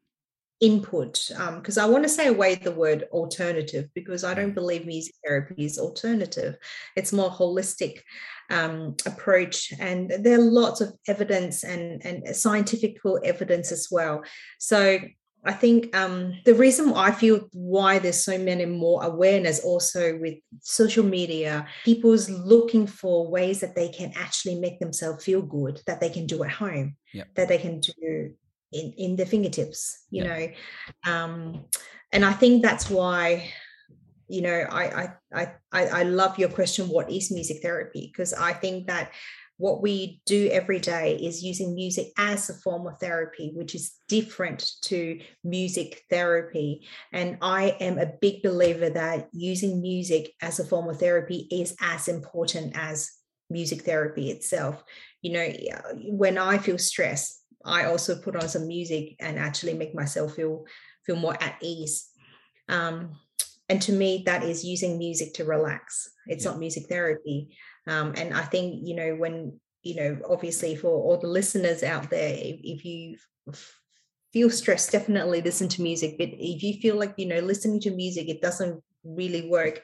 input 0.63 1.29
because 1.58 1.77
um, 1.77 1.84
i 1.84 1.91
want 1.91 2.03
to 2.03 2.10
say 2.10 2.27
away 2.27 2.55
the 2.55 2.72
word 2.72 3.03
alternative 3.12 3.89
because 3.93 4.24
i 4.24 4.34
don't 4.34 4.51
mm. 4.51 4.55
believe 4.55 4.86
music 4.86 5.13
therapy 5.25 5.65
is 5.65 5.77
alternative 5.77 6.55
it's 6.96 7.12
more 7.12 7.29
holistic 7.29 8.00
um, 8.50 8.96
approach 9.05 9.74
and 9.79 10.10
there 10.20 10.39
are 10.39 10.41
lots 10.41 10.79
of 10.79 10.93
evidence 11.08 11.63
and, 11.63 12.05
and 12.05 12.36
scientific 12.36 12.98
evidence 13.25 13.72
as 13.72 13.89
well 13.91 14.24
so 14.58 15.00
I 15.46 15.51
think 15.51 15.93
um, 15.96 16.39
the 16.46 16.53
reason 16.53 16.93
I 16.93 17.12
feel 17.12 17.50
why 17.51 18.00
there's 18.00 18.24
so 18.24 18.38
many 18.38 18.65
more 18.65 19.03
awareness 19.03 19.60
also 19.60 20.17
with 20.17 20.36
social 20.62 21.03
media, 21.03 21.67
people's 21.84 22.29
looking 22.29 22.88
for 22.88 23.29
ways 23.29 23.60
that 23.60 23.75
they 23.75 23.89
can 23.89 24.13
actually 24.15 24.55
make 24.55 24.79
themselves 24.79 25.25
feel 25.25 25.41
good, 25.41 25.82
that 25.86 26.00
they 26.00 26.10
can 26.10 26.27
do 26.27 26.43
at 26.43 26.51
home, 26.51 26.96
yep. 27.13 27.27
that 27.36 27.50
they 27.50 27.58
can 27.58 27.82
do 27.82 28.34
in, 28.74 28.94
in 28.98 29.15
the 29.15 29.25
fingertips 29.25 30.06
you 30.10 30.24
yeah. 30.24 30.38
know 30.38 31.12
um, 31.12 31.65
and 32.12 32.25
i 32.25 32.32
think 32.32 32.62
that's 32.62 32.89
why 32.89 33.50
you 34.27 34.42
know 34.42 34.65
I, 34.70 35.10
I 35.34 35.48
i 35.72 35.86
i 36.00 36.03
love 36.03 36.39
your 36.39 36.50
question 36.50 36.88
what 36.88 37.12
is 37.12 37.32
music 37.32 37.62
therapy 37.62 38.12
because 38.12 38.34
i 38.34 38.53
think 38.53 38.88
that 38.88 39.12
what 39.58 39.82
we 39.82 40.22
do 40.25 40.50
every 40.51 40.80
day 40.80 41.15
is 41.15 41.44
using 41.44 41.75
music 41.75 42.12
as 42.18 42.50
a 42.50 42.53
form 42.53 42.88
of 42.88 43.00
therapy, 43.00 43.51
which 43.53 43.75
is 43.75 43.94
different 44.08 44.72
to 44.84 45.20
music 45.44 46.03
therapy. 46.10 46.88
And 47.12 47.38
I 47.42 47.77
am 47.80 47.98
a 47.98 48.12
big 48.20 48.42
believer 48.42 48.89
that 48.89 49.30
using 49.32 49.82
music 49.82 50.34
as 50.42 50.60
a 50.60 50.65
form 50.65 50.89
of 50.89 51.00
therapy 51.00 51.48
is 51.51 51.75
as 51.80 52.08
important 52.08 52.74
as 52.75 53.12
music 53.50 53.84
therapy 53.84 54.32
itself. 54.32 54.84
You 55.22 55.34
know, 55.34 55.48
when 56.08 56.38
I 56.38 56.58
feel 56.58 56.80
stressed, 56.80 57.43
I 57.65 57.86
also 57.86 58.20
put 58.20 58.36
on 58.36 58.48
some 58.50 58.67
music 58.67 59.15
and 59.20 59.39
actually 59.39 59.74
make 59.74 59.96
myself 59.96 60.36
feel 60.36 60.65
feel 61.05 61.15
more 61.15 61.41
at 61.41 61.58
ease. 61.62 62.10
Um, 62.70 63.20
and 63.70 63.82
to 63.84 63.93
me, 63.93 64.24
that 64.25 64.43
is 64.43 64.63
using 64.63 64.98
music 64.98 65.34
to 65.36 65.46
relax. 65.46 66.10
It's 66.27 66.43
yeah. 66.43 66.51
not 66.51 66.60
music 66.60 66.88
therapy. 66.88 67.55
Um, 67.88 68.13
and 68.17 68.34
I 68.34 68.43
think 68.43 68.82
you 68.84 68.96
know 68.96 69.15
when 69.15 69.60
you 69.82 69.96
know 69.96 70.17
obviously 70.29 70.75
for 70.75 70.89
all 70.89 71.17
the 71.17 71.27
listeners 71.27 71.84
out 71.84 72.10
there, 72.10 72.34
if, 72.34 72.60
if 72.63 72.86
you 72.86 73.17
feel 74.32 74.50
stressed, 74.50 74.91
definitely 74.91 75.41
listen 75.41 75.70
to 75.70 75.82
music. 75.82 76.15
But 76.17 76.29
if 76.34 76.63
you 76.63 76.79
feel 76.82 76.98
like 76.98 77.13
you 77.17 77.27
know 77.27 77.39
listening 77.39 77.79
to 77.82 77.91
music, 77.91 78.27
it 78.27 78.41
doesn't 78.41 78.82
really 79.03 79.50
work. 79.50 79.82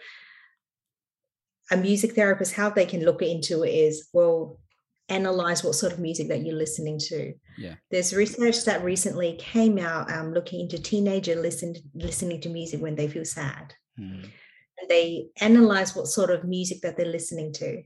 A 1.72 1.78
music 1.78 2.14
therapist, 2.14 2.54
how 2.54 2.72
they 2.72 2.86
can 2.86 3.06
look 3.06 3.22
into 3.22 3.64
it 3.64 3.70
is 3.70 4.10
well, 4.12 4.60
analyze 5.08 5.64
what 5.64 5.76
sort 5.76 5.94
of 5.94 6.00
music 6.00 6.28
that 6.30 6.46
you're 6.46 6.56
listening 6.56 7.00
to. 7.00 7.34
Yeah. 7.60 7.76
There's 7.92 8.16
research 8.16 8.64
that 8.66 8.84
recently 8.84 9.36
came 9.38 9.78
out 9.78 10.12
um, 10.12 10.34
looking 10.34 10.62
into 10.62 10.82
teenager 10.82 11.36
listen, 11.36 11.76
listening 11.94 12.40
to 12.42 12.50
music 12.50 12.82
when 12.82 12.96
they 12.96 13.10
feel 13.10 13.26
sad. 13.26 13.74
Mm. 14.00 14.24
And 14.24 14.90
they 14.90 15.28
analyze 15.42 15.94
what 15.94 16.08
sort 16.08 16.30
of 16.30 16.46
music 16.46 16.80
that 16.82 16.96
they're 16.96 17.06
listening 17.06 17.52
to. 17.54 17.84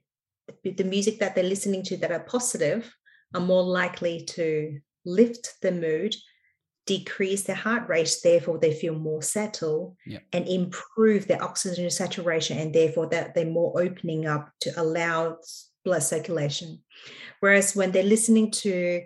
The 0.64 0.84
music 0.84 1.20
that 1.20 1.34
they're 1.34 1.44
listening 1.44 1.84
to 1.84 1.98
that 1.98 2.12
are 2.12 2.20
positive 2.20 2.94
are 3.34 3.42
more 3.42 3.64
likely 3.64 4.26
to 4.26 4.80
lift 5.06 5.56
the 5.64 5.72
mood, 5.72 6.16
decrease 6.86 7.44
their 7.44 7.56
heart 7.56 7.90
rate, 7.90 8.16
therefore 8.24 8.60
they 8.60 8.74
feel 8.74 8.94
more 8.94 9.24
settled, 9.24 9.96
yeah. 10.06 10.20
and 10.34 10.48
improve 10.48 11.28
their 11.28 11.42
oxygen 11.42 11.90
saturation, 11.90 12.60
and 12.60 12.76
therefore 12.76 13.08
that 13.08 13.34
they're 13.34 13.46
more 13.46 13.82
opening 13.82 14.28
up 14.28 14.52
to 14.62 14.70
allow 14.80 15.38
blood 15.84 16.04
circulation. 16.04 16.84
Whereas 17.40 17.76
when 17.76 17.92
they're 17.92 18.04
listening 18.04 18.52
to 18.52 19.02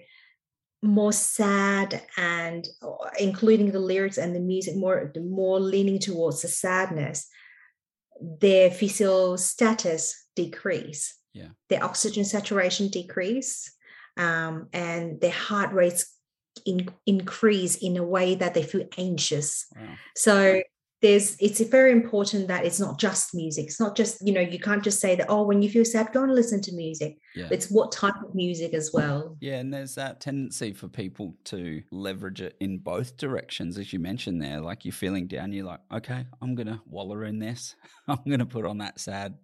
more 0.83 1.13
sad 1.13 2.03
and 2.17 2.67
uh, 2.81 3.09
including 3.19 3.71
the 3.71 3.79
lyrics 3.79 4.17
and 4.17 4.35
the 4.35 4.39
music 4.39 4.75
more 4.75 5.11
more 5.19 5.59
leaning 5.59 5.99
towards 5.99 6.43
the 6.43 6.47
sadness 6.47 7.27
their 8.19 8.71
physical 8.71 9.37
status 9.37 10.27
decrease. 10.35 11.15
Yeah. 11.33 11.49
Their 11.69 11.83
oxygen 11.83 12.25
saturation 12.25 12.89
decrease 12.89 13.71
um, 14.17 14.67
and 14.73 15.21
their 15.21 15.31
heart 15.31 15.71
rates 15.73 16.13
in, 16.65 16.89
increase 17.05 17.75
in 17.75 17.97
a 17.97 18.03
way 18.03 18.35
that 18.35 18.53
they 18.53 18.63
feel 18.63 18.87
anxious. 18.97 19.65
Wow. 19.75 19.93
so 20.15 20.61
there's 21.01 21.37
it's 21.39 21.59
very 21.61 21.91
important 21.91 22.47
that 22.47 22.65
it's 22.65 22.79
not 22.79 22.99
just 22.99 23.35
music. 23.35 23.65
It's 23.65 23.79
not 23.79 23.95
just 23.95 24.25
you 24.25 24.33
know 24.33 24.41
you 24.41 24.59
can't 24.59 24.83
just 24.83 24.99
say 24.99 25.15
that 25.15 25.27
oh 25.29 25.43
when 25.43 25.61
you 25.61 25.69
feel 25.69 25.85
sad 25.85 26.11
go 26.11 26.23
and 26.23 26.33
listen 26.33 26.61
to 26.61 26.73
music. 26.73 27.19
Yeah. 27.35 27.47
it's 27.51 27.69
what 27.69 27.91
type 27.91 28.15
of 28.23 28.33
music 28.33 28.73
as 28.73 28.91
well. 28.93 29.37
Yeah 29.39 29.57
and 29.57 29.71
there's 29.71 29.95
that 29.95 30.19
tendency 30.19 30.73
for 30.73 30.87
people 30.87 31.35
to 31.45 31.83
leverage 31.91 32.41
it 32.41 32.55
in 32.59 32.79
both 32.79 33.17
directions 33.17 33.77
as 33.77 33.93
you 33.93 33.99
mentioned 33.99 34.41
there. 34.41 34.59
Like 34.59 34.85
you're 34.85 34.91
feeling 34.91 35.27
down 35.27 35.53
you're 35.53 35.65
like 35.65 35.81
okay 35.93 36.25
i'm 36.41 36.55
gonna 36.55 36.81
wallow 36.87 37.21
in 37.21 37.37
this. 37.37 37.75
I'm 38.07 38.19
gonna 38.27 38.45
put 38.45 38.65
on 38.65 38.79
that 38.79 38.99
sad 38.99 39.35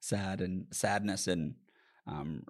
sad 0.00 0.40
and 0.40 0.66
sadness 0.70 1.26
and 1.26 1.54
um, 2.06 2.42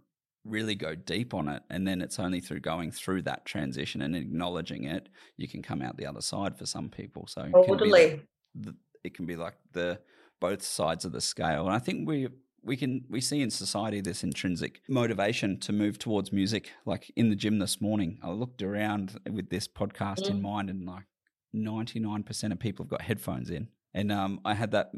really 0.44 0.74
go 0.74 0.94
deep 0.94 1.34
on 1.34 1.48
it. 1.48 1.62
And 1.70 1.86
then 1.86 2.00
it's 2.00 2.18
only 2.18 2.40
through 2.40 2.60
going 2.60 2.90
through 2.90 3.22
that 3.22 3.44
transition 3.44 4.02
and 4.02 4.14
acknowledging 4.14 4.84
it 4.84 5.08
you 5.36 5.48
can 5.48 5.62
come 5.62 5.82
out 5.82 5.96
the 5.96 6.06
other 6.06 6.20
side 6.20 6.56
for 6.56 6.66
some 6.66 6.88
people. 6.88 7.26
So 7.26 7.48
totally 7.66 8.22
the, 8.60 8.74
it 9.04 9.14
can 9.14 9.26
be 9.26 9.36
like 9.36 9.54
the 9.72 10.00
both 10.40 10.62
sides 10.62 11.04
of 11.04 11.12
the 11.12 11.20
scale. 11.20 11.66
And 11.66 11.74
I 11.74 11.78
think 11.78 12.08
we 12.08 12.28
we 12.62 12.76
can 12.76 13.04
we 13.08 13.20
see 13.20 13.40
in 13.40 13.50
society 13.50 14.00
this 14.00 14.24
intrinsic 14.24 14.82
motivation 14.88 15.58
to 15.60 15.72
move 15.72 15.98
towards 15.98 16.32
music. 16.32 16.72
Like 16.84 17.12
in 17.16 17.30
the 17.30 17.36
gym 17.36 17.58
this 17.58 17.80
morning, 17.80 18.18
I 18.22 18.30
looked 18.30 18.62
around 18.62 19.18
with 19.30 19.50
this 19.50 19.68
podcast 19.68 20.22
mm. 20.24 20.30
in 20.30 20.42
mind, 20.42 20.68
and 20.68 20.84
like 20.84 21.04
ninety 21.52 22.00
nine 22.00 22.24
percent 22.24 22.52
of 22.52 22.58
people 22.58 22.84
have 22.84 22.90
got 22.90 23.02
headphones 23.02 23.50
in. 23.50 23.68
And 23.94 24.12
um, 24.12 24.40
I 24.44 24.54
had 24.54 24.72
that 24.72 24.90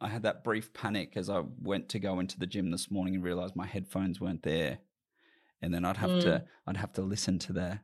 I 0.00 0.08
had 0.08 0.22
that 0.22 0.42
brief 0.42 0.72
panic 0.72 1.12
as 1.16 1.28
I 1.28 1.42
went 1.60 1.90
to 1.90 1.98
go 1.98 2.20
into 2.20 2.38
the 2.38 2.46
gym 2.46 2.70
this 2.70 2.90
morning 2.90 3.14
and 3.14 3.22
realized 3.22 3.54
my 3.54 3.66
headphones 3.66 4.20
weren't 4.20 4.42
there. 4.42 4.78
And 5.62 5.74
then 5.74 5.84
I'd 5.84 5.98
have 5.98 6.10
mm. 6.10 6.22
to 6.22 6.44
I'd 6.66 6.78
have 6.78 6.94
to 6.94 7.02
listen 7.02 7.38
to 7.40 7.52
the 7.52 7.80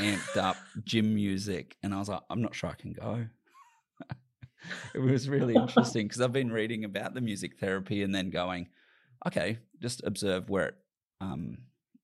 amped 0.00 0.36
up 0.36 0.56
gym 0.82 1.14
music, 1.14 1.76
and 1.84 1.94
I 1.94 2.00
was 2.00 2.08
like, 2.08 2.22
I'm 2.28 2.42
not 2.42 2.54
sure 2.56 2.68
I 2.68 2.74
can 2.74 2.92
go 2.92 3.26
it 4.94 4.98
was 4.98 5.28
really 5.28 5.56
interesting 5.58 6.06
because 6.06 6.20
I've 6.20 6.32
been 6.32 6.52
reading 6.52 6.84
about 6.84 7.14
the 7.14 7.20
music 7.20 7.58
therapy 7.58 8.02
and 8.02 8.14
then 8.14 8.30
going, 8.30 8.68
okay, 9.26 9.58
just 9.80 10.02
observe 10.04 10.50
where 10.50 10.68
it 10.68 10.74
um, 11.20 11.58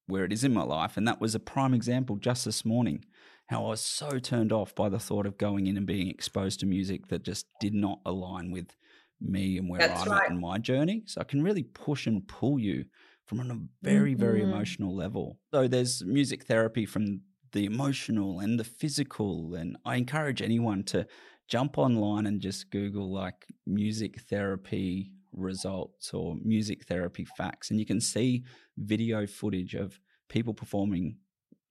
where 0.06 0.24
it 0.24 0.32
is 0.32 0.44
in 0.44 0.52
my 0.52 0.62
life, 0.62 0.96
and 0.96 1.06
that 1.06 1.20
was 1.20 1.34
a 1.34 1.40
prime 1.40 1.74
example 1.74 2.16
just 2.16 2.44
this 2.44 2.64
morning. 2.64 3.04
how 3.48 3.64
I 3.66 3.68
was 3.70 3.80
so 3.80 4.18
turned 4.18 4.52
off 4.52 4.74
by 4.74 4.88
the 4.88 4.98
thought 4.98 5.26
of 5.26 5.38
going 5.38 5.66
in 5.66 5.76
and 5.76 5.86
being 5.86 6.08
exposed 6.08 6.60
to 6.60 6.66
music 6.66 7.08
that 7.08 7.24
just 7.24 7.46
did 7.58 7.74
not 7.74 8.00
align 8.06 8.50
with 8.52 8.76
me 9.20 9.58
and 9.58 9.68
where 9.68 9.80
That's 9.80 9.92
I'm 9.92 10.12
right. 10.12 10.20
at 10.26 10.28
in 10.28 10.40
my 10.40 10.58
journey. 10.58 11.02
So 11.06 11.20
I 11.20 11.24
can 11.24 11.42
really 11.42 11.62
push 11.64 12.06
and 12.06 12.26
pull 12.26 12.58
you 12.58 12.86
from 13.26 13.40
on 13.40 13.50
a 13.50 13.60
very, 13.82 14.14
very 14.14 14.40
Mhm. 14.40 14.44
emotional 14.44 14.94
level. 14.94 15.38
So 15.52 15.68
there's 15.68 16.02
music 16.04 16.44
therapy 16.44 16.86
from 16.86 17.22
the 17.52 17.64
emotional 17.64 18.40
and 18.40 18.58
the 18.58 18.64
physical. 18.64 19.54
And 19.54 19.76
I 19.84 19.96
encourage 19.96 20.42
anyone 20.42 20.84
to 20.84 21.06
jump 21.50 21.76
online 21.78 22.26
and 22.26 22.40
just 22.40 22.70
Google 22.70 23.12
like 23.12 23.46
music 23.66 24.20
therapy 24.30 25.10
results 25.32 26.14
or 26.14 26.36
music 26.42 26.84
therapy 26.86 27.26
facts. 27.36 27.70
And 27.70 27.78
you 27.78 27.84
can 27.84 28.00
see 28.00 28.44
video 28.78 29.26
footage 29.26 29.74
of 29.74 29.98
people 30.28 30.54
performing 30.54 31.16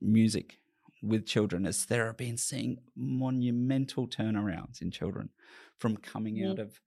music 0.02 0.58
with 1.02 1.26
children 1.26 1.66
as 1.66 1.86
therapy 1.86 2.28
and 2.28 2.40
seeing 2.40 2.78
monumental 2.96 4.06
turnarounds 4.08 4.82
in 4.82 4.92
children 4.92 5.30
from 5.78 5.96
coming 5.96 6.36
Yeah. 6.36 6.50
out 6.52 6.60
of 6.60 6.82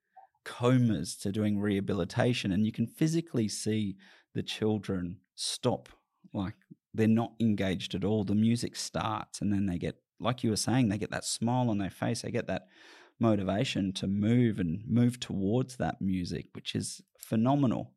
comas 0.45 1.17
to 1.17 1.33
doing 1.33 1.59
rehabilitation. 1.59 2.53
And 2.53 2.67
you 2.67 2.73
can 2.73 2.87
physically 2.87 3.49
see 3.49 3.97
the 4.35 4.43
children 4.43 5.21
stop, 5.35 5.89
like 6.35 6.57
they're 6.93 7.09
not 7.09 7.35
engaged 7.41 7.95
at 7.95 8.05
all. 8.05 8.25
The 8.25 8.35
music 8.35 8.77
starts, 8.77 9.41
and 9.41 9.51
then 9.53 9.65
they 9.65 9.79
get, 9.79 10.02
like 10.23 10.43
you 10.45 10.51
were 10.51 10.57
saying, 10.57 10.89
they 10.89 10.99
get 10.99 11.11
that 11.11 11.25
smile 11.25 11.71
on 11.71 11.79
their 11.79 11.91
face, 11.91 12.23
they 12.23 12.31
get 12.31 12.47
that 12.47 12.67
motivation 13.21 13.93
to 13.93 14.07
move 14.07 14.59
and 14.59 14.83
move 14.87 15.21
towards 15.21 15.77
that 15.77 16.01
music, 16.01 16.47
which 16.55 16.75
is 16.75 17.03
phenomenal. 17.19 17.93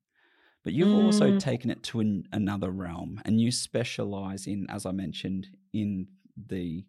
But 0.64 0.74
you've 0.74 0.94
also 0.94 1.32
Mm. 1.32 1.38
taken 1.40 1.70
it 1.70 1.84
to 1.84 2.00
an, 2.00 2.28
another 2.32 2.72
realm, 2.72 3.22
and 3.26 3.40
you 3.40 3.52
specialize 3.52 4.48
in, 4.48 4.66
as 4.70 4.86
I 4.86 4.92
mentioned 4.92 5.48
in 5.74 6.08
the 6.36 6.86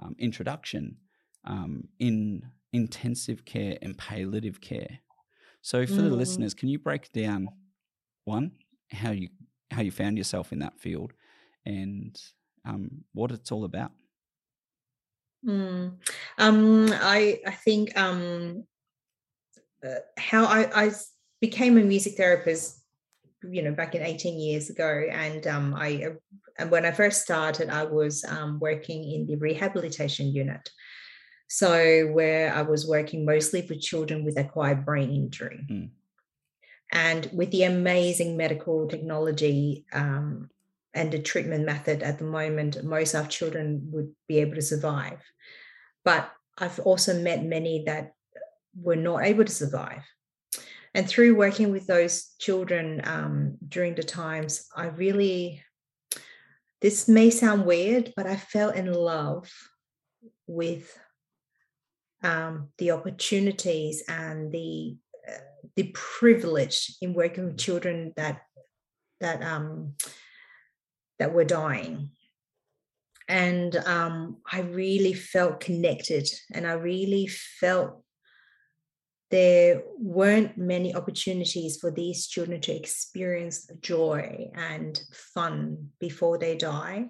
um, 0.00 0.16
introduction, 0.18 0.96
um, 1.44 1.88
in 1.98 2.50
intensive 2.72 3.44
care 3.44 3.78
and 3.82 3.96
palliative 3.96 4.60
care. 4.60 5.00
So, 5.62 5.86
for 5.86 6.02
the 6.02 6.10
Mm. 6.10 6.16
listeners, 6.16 6.54
can 6.54 6.68
you 6.68 6.78
break 6.78 7.12
down 7.12 7.48
one 8.24 8.52
how 8.92 9.10
you 9.12 9.28
how 9.70 9.82
you 9.82 9.90
found 9.92 10.18
yourself 10.18 10.52
in 10.52 10.58
that 10.60 10.78
field, 10.80 11.12
and 11.64 12.20
um, 12.64 13.04
what 13.12 13.30
it's 13.30 13.52
all 13.52 13.64
about? 13.64 13.92
Mm. 15.46 15.96
Um, 16.38 16.92
I 16.92 17.40
I 17.46 17.52
think 17.52 17.96
um, 17.98 18.64
uh, 19.84 20.00
how 20.18 20.44
I 20.44 20.90
became 21.40 21.78
a 21.78 21.82
music 21.82 22.16
therapist, 22.16 22.82
you 23.42 23.62
know, 23.62 23.72
back 23.72 23.94
in 23.94 24.02
18 24.02 24.38
years 24.38 24.68
ago, 24.68 25.06
and 25.10 25.46
um, 25.46 25.74
I 25.74 26.04
uh, 26.04 26.40
and 26.58 26.70
when 26.70 26.84
I 26.84 26.92
first 26.92 27.22
started, 27.22 27.70
I 27.70 27.84
was 27.84 28.24
um, 28.24 28.58
working 28.60 29.10
in 29.10 29.26
the 29.26 29.36
rehabilitation 29.36 30.34
unit. 30.34 30.68
So 31.48 32.06
where 32.12 32.54
I 32.54 32.62
was 32.62 32.86
working 32.86 33.24
mostly 33.24 33.66
for 33.66 33.74
children 33.74 34.24
with 34.24 34.38
acquired 34.38 34.84
brain 34.84 35.10
injury. 35.10 35.66
Mm. 35.68 35.90
And 36.92 37.30
with 37.32 37.50
the 37.50 37.64
amazing 37.64 38.36
medical 38.36 38.86
technology 38.88 39.84
um, 39.92 40.50
and 40.94 41.12
the 41.12 41.18
treatment 41.18 41.64
method 41.64 42.02
at 42.02 42.18
the 42.18 42.24
moment, 42.24 42.82
most 42.82 43.14
of 43.14 43.28
children 43.28 43.88
would 43.92 44.12
be 44.28 44.38
able 44.38 44.54
to 44.54 44.62
survive. 44.62 45.20
But 46.04 46.30
I've 46.58 46.80
also 46.80 47.20
met 47.20 47.44
many 47.44 47.84
that 47.86 48.12
were 48.74 48.96
not 48.96 49.24
able 49.24 49.44
to 49.44 49.52
survive. 49.52 50.02
And 50.94 51.08
through 51.08 51.36
working 51.36 51.70
with 51.70 51.86
those 51.86 52.34
children 52.38 53.00
um, 53.04 53.58
during 53.68 53.94
the 53.94 54.02
times, 54.02 54.66
I 54.74 54.86
really, 54.86 55.62
this 56.80 57.06
may 57.06 57.30
sound 57.30 57.64
weird, 57.64 58.12
but 58.16 58.26
I 58.26 58.36
fell 58.36 58.70
in 58.70 58.92
love 58.92 59.48
with 60.48 60.98
um, 62.22 62.68
the 62.78 62.90
opportunities 62.90 64.02
and 64.08 64.52
the 64.52 64.96
uh, 65.28 65.38
the 65.76 65.90
privilege 65.94 66.96
in 67.00 67.14
working 67.14 67.46
with 67.46 67.58
children 67.58 68.12
that 68.16 68.42
that 69.20 69.42
um, 69.42 69.94
that 71.20 71.32
were 71.32 71.44
dying. 71.44 72.10
And 73.28 73.76
um, 73.76 74.38
i 74.50 74.60
really 74.60 75.12
felt 75.12 75.60
connected 75.60 76.28
and 76.52 76.66
i 76.66 76.72
really 76.72 77.28
felt 77.28 78.02
there 79.30 79.82
weren't 79.96 80.58
many 80.58 80.92
opportunities 80.92 81.76
for 81.76 81.92
these 81.92 82.26
children 82.26 82.60
to 82.62 82.74
experience 82.74 83.70
joy 83.80 84.50
and 84.54 85.00
fun 85.34 85.90
before 86.00 86.38
they 86.38 86.56
die 86.56 87.06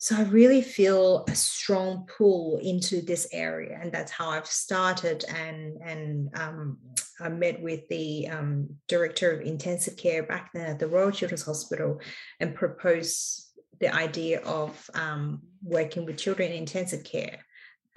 so 0.00 0.16
i 0.16 0.22
really 0.22 0.62
feel 0.62 1.24
a 1.28 1.34
strong 1.34 2.06
pull 2.16 2.58
into 2.62 3.00
this 3.02 3.28
area 3.32 3.78
and 3.80 3.92
that's 3.92 4.10
how 4.10 4.28
i've 4.30 4.46
started 4.46 5.24
and 5.28 5.76
and 5.84 6.30
um, 6.34 6.78
i 7.20 7.28
met 7.28 7.62
with 7.62 7.86
the 7.88 8.26
um, 8.28 8.68
director 8.88 9.30
of 9.30 9.42
intensive 9.42 9.96
care 9.96 10.24
back 10.24 10.50
then 10.52 10.66
at 10.66 10.78
the 10.78 10.88
royal 10.88 11.12
children's 11.12 11.44
hospital 11.44 12.00
and 12.40 12.54
proposed 12.54 13.46
the 13.78 13.94
idea 13.94 14.40
of 14.40 14.90
um, 14.94 15.40
working 15.62 16.04
with 16.04 16.16
children 16.16 16.50
in 16.50 16.58
intensive 16.58 17.04
care 17.04 17.38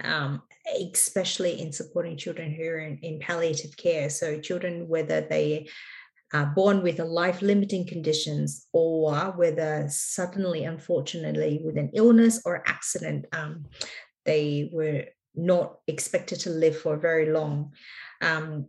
um, 0.02 0.42
especially 0.92 1.60
in 1.60 1.72
supporting 1.72 2.16
children 2.16 2.52
who 2.52 2.64
are 2.64 2.78
in, 2.78 2.98
in 2.98 3.18
palliative 3.20 3.76
care. 3.76 4.10
So 4.10 4.40
children 4.40 4.88
whether 4.88 5.20
they 5.20 5.68
uh, 6.34 6.44
born 6.46 6.82
with 6.82 6.98
a 6.98 7.04
life 7.04 7.42
limiting 7.42 7.86
conditions 7.86 8.66
or 8.72 9.14
whether 9.36 9.86
suddenly, 9.88 10.64
unfortunately, 10.64 11.60
with 11.64 11.78
an 11.78 11.90
illness 11.94 12.42
or 12.44 12.64
accident, 12.66 13.24
um, 13.32 13.64
they 14.24 14.68
were 14.72 15.04
not 15.36 15.78
expected 15.86 16.40
to 16.40 16.50
live 16.50 16.76
for 16.76 16.96
very 16.96 17.30
long. 17.30 17.72
Um, 18.20 18.66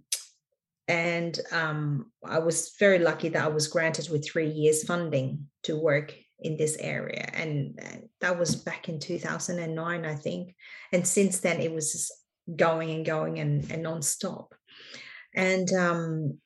and 0.88 1.40
um, 1.52 2.12
I 2.24 2.38
was 2.38 2.74
very 2.80 3.00
lucky 3.00 3.30
that 3.30 3.44
I 3.44 3.48
was 3.48 3.68
granted 3.68 4.10
with 4.10 4.24
three 4.24 4.50
years 4.50 4.84
funding 4.84 5.48
to 5.64 5.76
work 5.76 6.14
in 6.40 6.58
this 6.58 6.78
area. 6.80 7.28
And 7.34 7.80
that 8.22 8.38
was 8.38 8.56
back 8.56 8.90
in 8.90 9.00
2009, 9.00 10.06
I 10.06 10.14
think. 10.14 10.56
And 10.94 11.08
since 11.08 11.40
then, 11.40 11.60
it 11.62 11.74
was 11.74 11.94
just 11.94 12.14
going 12.56 12.92
and 12.92 13.04
going 13.04 13.40
and, 13.40 13.72
and 13.72 13.84
nonstop. 13.84 14.50
And 15.34 15.72
um, 15.74 16.38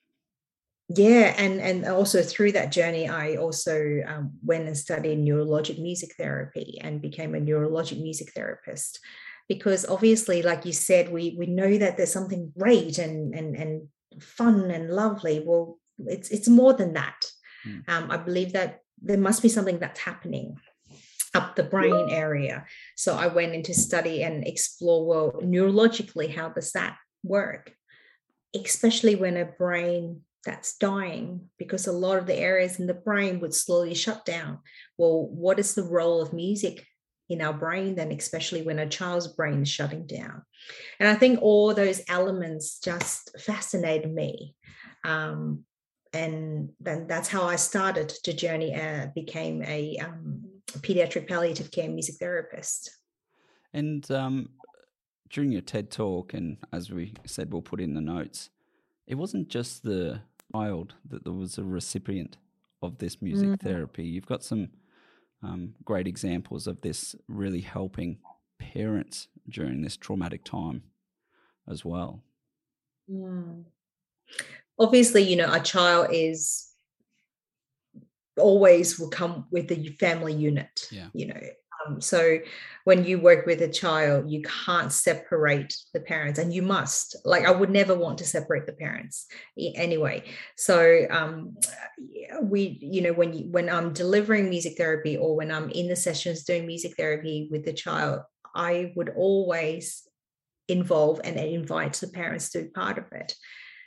yeah 0.95 1.35
and 1.37 1.61
and 1.61 1.85
also 1.85 2.21
through 2.23 2.51
that 2.51 2.71
journey 2.71 3.07
i 3.07 3.35
also 3.35 4.01
um, 4.07 4.31
went 4.43 4.67
and 4.67 4.77
studied 4.77 5.19
neurologic 5.19 5.79
music 5.79 6.15
therapy 6.17 6.79
and 6.81 7.01
became 7.01 7.35
a 7.35 7.39
neurologic 7.39 8.01
music 8.01 8.31
therapist. 8.33 8.99
Because 9.47 9.85
obviously 9.85 10.41
like 10.41 10.65
you 10.65 10.73
said 10.73 11.11
we 11.11 11.35
we 11.37 11.47
know 11.47 11.77
that 11.77 11.97
there's 11.97 12.13
something 12.13 12.51
great 12.57 12.97
and 12.99 13.33
and 13.33 13.55
and 13.55 13.87
fun 14.21 14.69
and 14.69 14.89
lovely. 14.89 15.43
Well 15.45 15.79
it's 16.05 16.29
it's 16.29 16.47
more 16.47 16.73
than 16.73 16.93
that. 16.93 17.19
Mm. 17.67 17.89
um, 17.89 18.09
i 18.09 18.15
believe 18.15 18.53
that 18.53 18.79
there 19.01 19.17
must 19.17 19.41
be 19.41 19.49
something 19.49 19.79
that's 19.79 19.99
happening 19.99 20.55
up 21.35 21.55
the 21.55 21.63
brain 21.63 22.07
area. 22.09 22.65
So 22.95 23.15
i 23.15 23.27
went 23.27 23.53
into 23.53 23.73
study 23.73 24.23
and 24.23 24.47
explore 24.47 25.05
well 25.05 25.41
neurologically 25.43 26.33
how 26.33 26.49
does 26.49 26.71
that 26.71 26.95
work? 27.23 27.75
Especially 28.55 29.15
when 29.15 29.35
a 29.37 29.45
brain 29.45 30.21
that's 30.45 30.77
dying 30.77 31.49
because 31.57 31.87
a 31.87 31.91
lot 31.91 32.17
of 32.17 32.25
the 32.25 32.35
areas 32.35 32.79
in 32.79 32.87
the 32.87 32.93
brain 32.93 33.39
would 33.39 33.53
slowly 33.53 33.93
shut 33.93 34.25
down. 34.25 34.59
Well, 34.97 35.27
what 35.27 35.59
is 35.59 35.75
the 35.75 35.83
role 35.83 36.21
of 36.21 36.33
music 36.33 36.85
in 37.29 37.41
our 37.41 37.53
brain 37.53 37.95
then, 37.95 38.11
especially 38.11 38.61
when 38.61 38.79
a 38.79 38.87
child's 38.87 39.27
brain 39.27 39.61
is 39.61 39.69
shutting 39.69 40.07
down? 40.07 40.43
And 40.99 41.09
I 41.09 41.15
think 41.15 41.41
all 41.41 41.73
those 41.73 42.01
elements 42.07 42.79
just 42.79 43.37
fascinated 43.39 44.13
me. 44.13 44.55
Um, 45.03 45.65
and 46.13 46.69
then 46.79 47.07
that's 47.07 47.29
how 47.29 47.43
I 47.43 47.55
started 47.55 48.09
to 48.23 48.33
journey, 48.33 48.75
uh, 48.75 49.07
became 49.13 49.61
a 49.63 49.97
um, 49.97 50.41
pediatric 50.77 51.27
palliative 51.27 51.69
care 51.71 51.89
music 51.89 52.15
therapist. 52.15 52.89
And 53.73 54.09
um, 54.09 54.49
during 55.29 55.51
your 55.51 55.61
TED 55.61 55.91
talk, 55.91 56.33
and 56.33 56.57
as 56.73 56.89
we 56.89 57.13
said, 57.25 57.51
we'll 57.51 57.61
put 57.61 57.81
in 57.81 57.93
the 57.93 58.01
notes, 58.01 58.49
it 59.09 59.15
wasn't 59.15 59.49
just 59.49 59.83
the 59.83 60.21
child 60.53 60.93
that 61.09 61.23
there 61.25 61.33
was 61.33 61.57
a 61.57 61.63
recipient 61.63 62.37
of 62.81 62.97
this 62.99 63.21
music 63.21 63.49
Mhm. 63.49 63.59
therapy. 63.59 64.05
You've 64.05 64.25
got 64.27 64.43
some 64.43 64.69
um, 65.41 65.73
great 65.85 66.05
examples 66.05 66.67
of 66.67 66.81
this 66.81 67.15
really 67.29 67.61
helping 67.61 68.19
parents 68.57 69.29
during 69.47 69.81
this 69.81 69.95
traumatic 69.95 70.43
time 70.43 70.83
as 71.65 71.85
well. 71.85 72.21
Mm. 73.09 73.65
Obviously, 74.77 75.23
you 75.23 75.37
know, 75.37 75.51
a 75.51 75.61
child 75.61 76.09
is 76.11 76.75
always 78.37 78.99
will 78.99 79.09
come 79.09 79.47
with 79.49 79.69
the 79.69 79.89
family 79.99 80.33
unit. 80.33 80.87
Yeah. 80.91 81.09
You 81.13 81.27
know, 81.27 81.41
um, 81.85 82.01
so 82.01 82.39
when 82.83 83.05
you 83.05 83.19
work 83.19 83.45
with 83.45 83.61
a 83.61 83.67
child, 83.67 84.29
you 84.29 84.41
can't 84.65 84.91
separate 84.91 85.75
the 85.93 85.99
parents, 85.99 86.39
and 86.39 86.53
you 86.53 86.61
must. 86.61 87.15
Like, 87.25 87.45
I 87.45 87.51
would 87.51 87.69
never 87.69 87.95
want 87.95 88.17
to 88.19 88.25
separate 88.25 88.65
the 88.65 88.73
parents 88.73 89.27
anyway. 89.57 90.23
So, 90.57 91.05
um, 91.09 91.57
we, 92.41 92.79
you 92.81 93.01
know, 93.01 93.13
when 93.13 93.33
you 93.33 93.45
when 93.49 93.69
I'm 93.69 93.93
delivering 93.93 94.49
music 94.49 94.77
therapy 94.77 95.17
or 95.17 95.35
when 95.35 95.51
I'm 95.51 95.69
in 95.69 95.87
the 95.87 95.95
sessions 95.95 96.43
doing 96.43 96.65
music 96.65 96.95
therapy 96.97 97.47
with 97.51 97.65
the 97.65 97.73
child, 97.73 98.21
I 98.55 98.93
would 98.95 99.09
always 99.15 100.07
involve 100.67 101.19
and 101.23 101.37
invite 101.37 101.93
the 101.93 102.07
parents 102.07 102.49
to 102.51 102.63
be 102.63 102.69
part 102.69 102.97
of 102.97 103.05
it. 103.11 103.35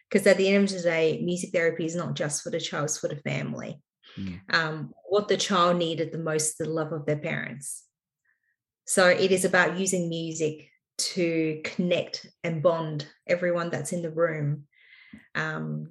Because 0.09 0.27
at 0.27 0.37
the 0.37 0.49
end 0.49 0.65
of 0.65 0.77
the 0.77 0.83
day, 0.83 1.23
music 1.23 1.51
therapy 1.53 1.87
is 1.87 1.97
not 1.97 2.15
just 2.15 2.43
for 2.43 2.51
the 2.51 2.61
child, 2.61 2.85
it's 2.85 2.99
for 2.99 3.09
the 3.09 3.17
family. 3.17 3.81
Mm. 4.19 4.41
Um, 4.51 4.95
what 5.09 5.29
the 5.29 5.37
child 5.37 5.77
needed 5.77 6.13
the 6.13 6.19
most, 6.19 6.59
the 6.59 6.69
love 6.69 6.93
of 6.93 7.07
their 7.07 7.19
parents. 7.19 7.85
So 8.87 9.09
it 9.09 9.33
is 9.33 9.45
about 9.45 9.79
using 9.79 10.09
music 10.09 10.69
to 10.99 11.61
connect 11.65 12.27
and 12.45 12.63
bond 12.63 13.07
everyone 13.27 13.71
that's 13.71 13.93
in 13.93 14.03
the 14.03 14.11
room. 14.11 14.65
Um, 15.35 15.91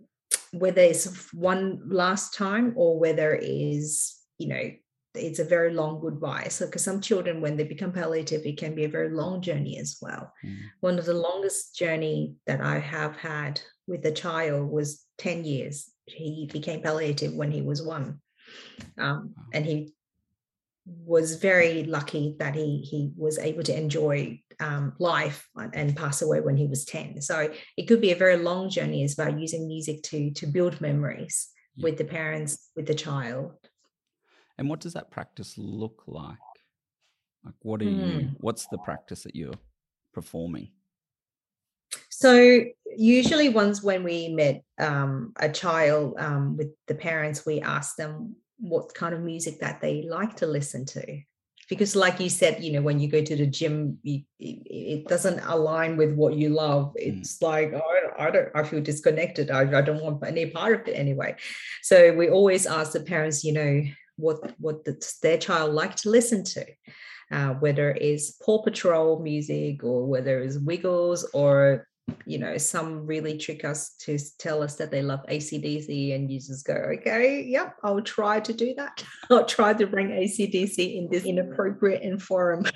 whether 0.54 0.82
it's 0.82 1.34
one 1.34 1.82
last 1.88 2.34
time 2.34 2.74
or 2.76 3.00
whether 3.00 3.34
it 3.34 3.44
is, 3.44 4.18
you 4.38 4.50
know, 4.50 4.72
it's 5.14 5.40
a 5.40 5.44
very 5.44 5.74
long 5.74 6.00
goodbye. 6.00 6.48
So, 6.50 6.66
because 6.66 6.84
some 6.84 7.02
children, 7.02 7.42
when 7.42 7.58
they 7.58 7.64
become 7.64 7.92
palliative, 7.92 8.46
it 8.46 8.58
can 8.58 8.76
be 8.76 8.86
a 8.86 8.90
very 8.90 9.10
long 9.10 9.42
journey 9.42 9.78
as 9.78 9.98
well. 10.02 10.32
Mm. 10.46 10.58
One 10.80 11.00
of 11.00 11.06
the 11.06 11.14
longest 11.14 11.76
journey 11.76 12.36
that 12.48 12.62
I 12.62 12.80
have 12.80 13.18
had 13.18 13.62
with 13.88 14.06
a 14.06 14.12
child 14.12 14.70
was 14.70 15.04
10 15.18 15.44
years. 15.44 15.91
He 16.06 16.50
became 16.52 16.82
palliative 16.82 17.34
when 17.34 17.52
he 17.52 17.62
was 17.62 17.82
one. 17.82 18.20
Um, 18.98 19.34
and 19.54 19.66
he 19.66 19.94
was 20.86 21.36
very 21.36 21.84
lucky 21.84 22.36
that 22.40 22.56
he 22.56 22.80
he 22.80 23.12
was 23.16 23.38
able 23.38 23.64
to 23.64 23.78
enjoy 23.78 24.42
um, 24.60 24.94
life 25.00 25.48
and 25.74 25.96
pass 25.96 26.22
away 26.22 26.42
when 26.42 26.58
he 26.58 26.66
was 26.66 26.86
10 26.86 27.22
so 27.22 27.54
it 27.78 27.88
could 27.88 28.02
be 28.02 28.12
a 28.12 28.16
very 28.16 28.36
long 28.36 28.68
journey 28.68 29.04
as 29.04 29.14
about 29.14 29.40
using 29.40 29.68
music 29.68 30.02
to 30.02 30.32
to 30.32 30.48
build 30.48 30.82
memories 30.82 31.50
yeah. 31.76 31.84
with 31.84 31.98
the 32.00 32.04
parents 32.04 32.72
with 32.76 32.88
the 32.88 32.96
child 32.96 33.54
and 34.62 34.70
what 34.70 34.80
does 34.80 34.94
that 34.94 35.10
practice 35.10 35.56
look 35.58 36.04
like? 36.06 36.38
Like, 37.44 37.56
what 37.64 37.82
are 37.82 37.86
mm. 37.86 37.98
you, 37.98 38.28
hmm. 38.28 38.34
what's 38.38 38.68
the 38.68 38.78
practice 38.78 39.24
that 39.24 39.36
you're 39.36 39.58
performing? 40.14 40.70
So, 42.10 42.64
usually, 42.96 43.50
once 43.50 43.82
when 43.82 44.04
we 44.04 44.30
met 44.30 44.64
um, 44.80 45.34
a 45.38 45.50
child 45.50 46.16
um, 46.18 46.58
with 46.58 46.70
the 46.88 46.96
parents, 46.96 47.46
we 47.46 47.62
ask 47.62 47.96
them 47.96 48.36
what 48.60 48.94
kind 48.94 49.14
of 49.14 49.22
music 49.22 49.60
that 49.60 49.82
they 49.82 50.04
like 50.04 50.36
to 50.38 50.46
listen 50.46 50.86
to. 50.86 51.22
Because, 51.70 51.96
like 51.96 52.20
you 52.20 52.30
said, 52.30 52.64
you 52.64 52.74
know, 52.74 52.82
when 52.82 53.00
you 53.00 53.08
go 53.08 53.24
to 53.24 53.36
the 53.36 53.48
gym, 53.48 53.98
you, 54.04 54.22
it 54.40 55.08
doesn't 55.08 55.40
align 55.40 55.96
with 55.96 56.14
what 56.14 56.36
you 56.36 56.50
love. 56.50 56.92
Hmm. 56.92 57.20
It's 57.20 57.38
mm. 57.40 57.48
like, 57.48 57.74
oh, 57.74 58.10
I 58.20 58.30
don't, 58.30 58.50
I 58.54 58.64
feel 58.64 58.82
disconnected. 58.82 59.50
I, 59.50 59.62
I 59.80 59.82
don't 59.82 60.04
want 60.04 60.24
any 60.26 60.48
part 60.48 60.82
of 60.82 60.88
it 60.88 60.94
anyway. 60.94 61.36
So, 61.82 62.14
we 62.14 62.30
always 62.30 62.68
ask 62.68 62.92
the 62.92 63.00
parents, 63.00 63.44
you 63.44 63.54
know, 63.54 63.84
what 64.18 64.54
what 64.60 64.86
the, 64.86 65.02
their 65.24 65.38
child 65.38 65.74
like 65.74 65.96
to 65.96 66.10
listen 66.10 66.44
to 66.44 66.66
uh, 67.32 67.54
whether 67.56 67.92
it's 67.92 68.32
paw 68.32 68.62
patrol 68.62 69.20
music 69.20 69.84
or 69.84 70.06
whether 70.06 70.40
it's 70.40 70.58
wiggles 70.58 71.24
or 71.34 71.88
you 72.26 72.38
know 72.38 72.58
some 72.58 73.06
really 73.06 73.38
trick 73.38 73.64
us 73.64 73.92
to 74.00 74.18
tell 74.38 74.62
us 74.62 74.76
that 74.76 74.92
they 74.92 75.02
love 75.02 75.22
AC/DC 75.30 76.14
and 76.14 76.30
you 76.30 76.40
just 76.40 76.66
go 76.66 76.74
okay 76.74 77.44
yep 77.44 77.76
i'll 77.84 78.02
try 78.02 78.40
to 78.40 78.54
do 78.54 78.74
that. 78.76 79.04
I'll 79.30 79.46
try 79.46 79.74
to 79.74 79.88
bring 79.88 80.12
AC/DC 80.12 80.98
in 80.98 81.10
this 81.10 81.26
inappropriate 81.26 82.22
forum. 82.22 82.66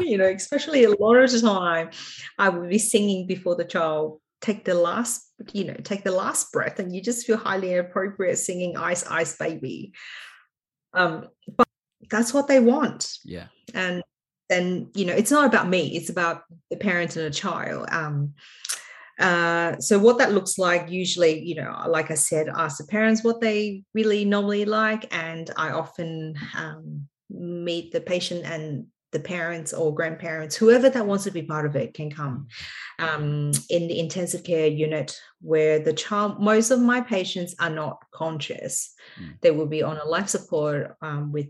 You 0.00 0.18
know 0.18 0.26
especially 0.26 0.82
a 0.82 0.90
lot 0.90 1.14
of 1.14 1.30
the 1.30 1.40
time 1.40 1.90
i 2.36 2.48
would 2.48 2.68
be 2.68 2.80
singing 2.80 3.28
before 3.28 3.54
the 3.54 3.64
child 3.64 4.20
take 4.44 4.64
the 4.64 4.74
last 4.74 5.32
you 5.52 5.64
know 5.64 5.74
take 5.84 6.04
the 6.04 6.10
last 6.10 6.52
breath 6.52 6.78
and 6.78 6.94
you 6.94 7.00
just 7.00 7.26
feel 7.26 7.38
highly 7.38 7.72
inappropriate 7.72 8.38
singing 8.38 8.76
ice 8.76 9.04
ice 9.06 9.36
baby. 9.36 9.92
Um, 10.92 11.28
but 11.56 11.66
that's 12.10 12.34
what 12.34 12.48
they 12.48 12.60
want. 12.60 13.18
Yeah. 13.24 13.46
And 13.74 14.02
then, 14.48 14.90
you 14.94 15.06
know, 15.06 15.14
it's 15.14 15.30
not 15.30 15.46
about 15.46 15.68
me, 15.68 15.96
it's 15.96 16.10
about 16.10 16.42
the 16.70 16.76
parent 16.76 17.16
and 17.16 17.26
a 17.26 17.30
child. 17.30 17.88
Um, 17.90 18.34
uh, 19.18 19.78
so 19.78 19.98
what 19.98 20.18
that 20.18 20.32
looks 20.32 20.58
like 20.58 20.90
usually, 20.90 21.40
you 21.40 21.54
know, 21.54 21.84
like 21.88 22.10
I 22.10 22.14
said, 22.14 22.48
ask 22.48 22.78
the 22.78 22.86
parents 22.86 23.22
what 23.22 23.40
they 23.40 23.84
really 23.94 24.24
normally 24.24 24.64
like, 24.64 25.14
and 25.14 25.50
I 25.56 25.70
often 25.70 26.34
um, 26.56 27.08
meet 27.30 27.92
the 27.92 28.00
patient 28.00 28.44
and 28.44 28.86
the 29.12 29.20
parents 29.20 29.72
or 29.72 29.94
grandparents, 29.94 30.56
whoever 30.56 30.90
that 30.90 31.06
wants 31.06 31.22
to 31.22 31.30
be 31.30 31.42
part 31.42 31.66
of 31.66 31.76
it, 31.76 31.94
can 31.94 32.10
come 32.10 32.48
um, 32.98 33.52
in 33.70 33.86
the 33.86 34.00
intensive 34.00 34.42
care 34.42 34.66
unit 34.66 35.16
where 35.40 35.78
the 35.78 35.92
child, 35.92 36.40
most 36.40 36.72
of 36.72 36.80
my 36.80 37.00
patients 37.00 37.54
are 37.60 37.70
not 37.70 38.02
conscious. 38.12 38.92
Mm. 39.20 39.40
They 39.40 39.52
will 39.52 39.66
be 39.66 39.84
on 39.84 39.98
a 39.98 40.04
life 40.04 40.28
support 40.28 40.96
um, 41.00 41.30
with 41.30 41.46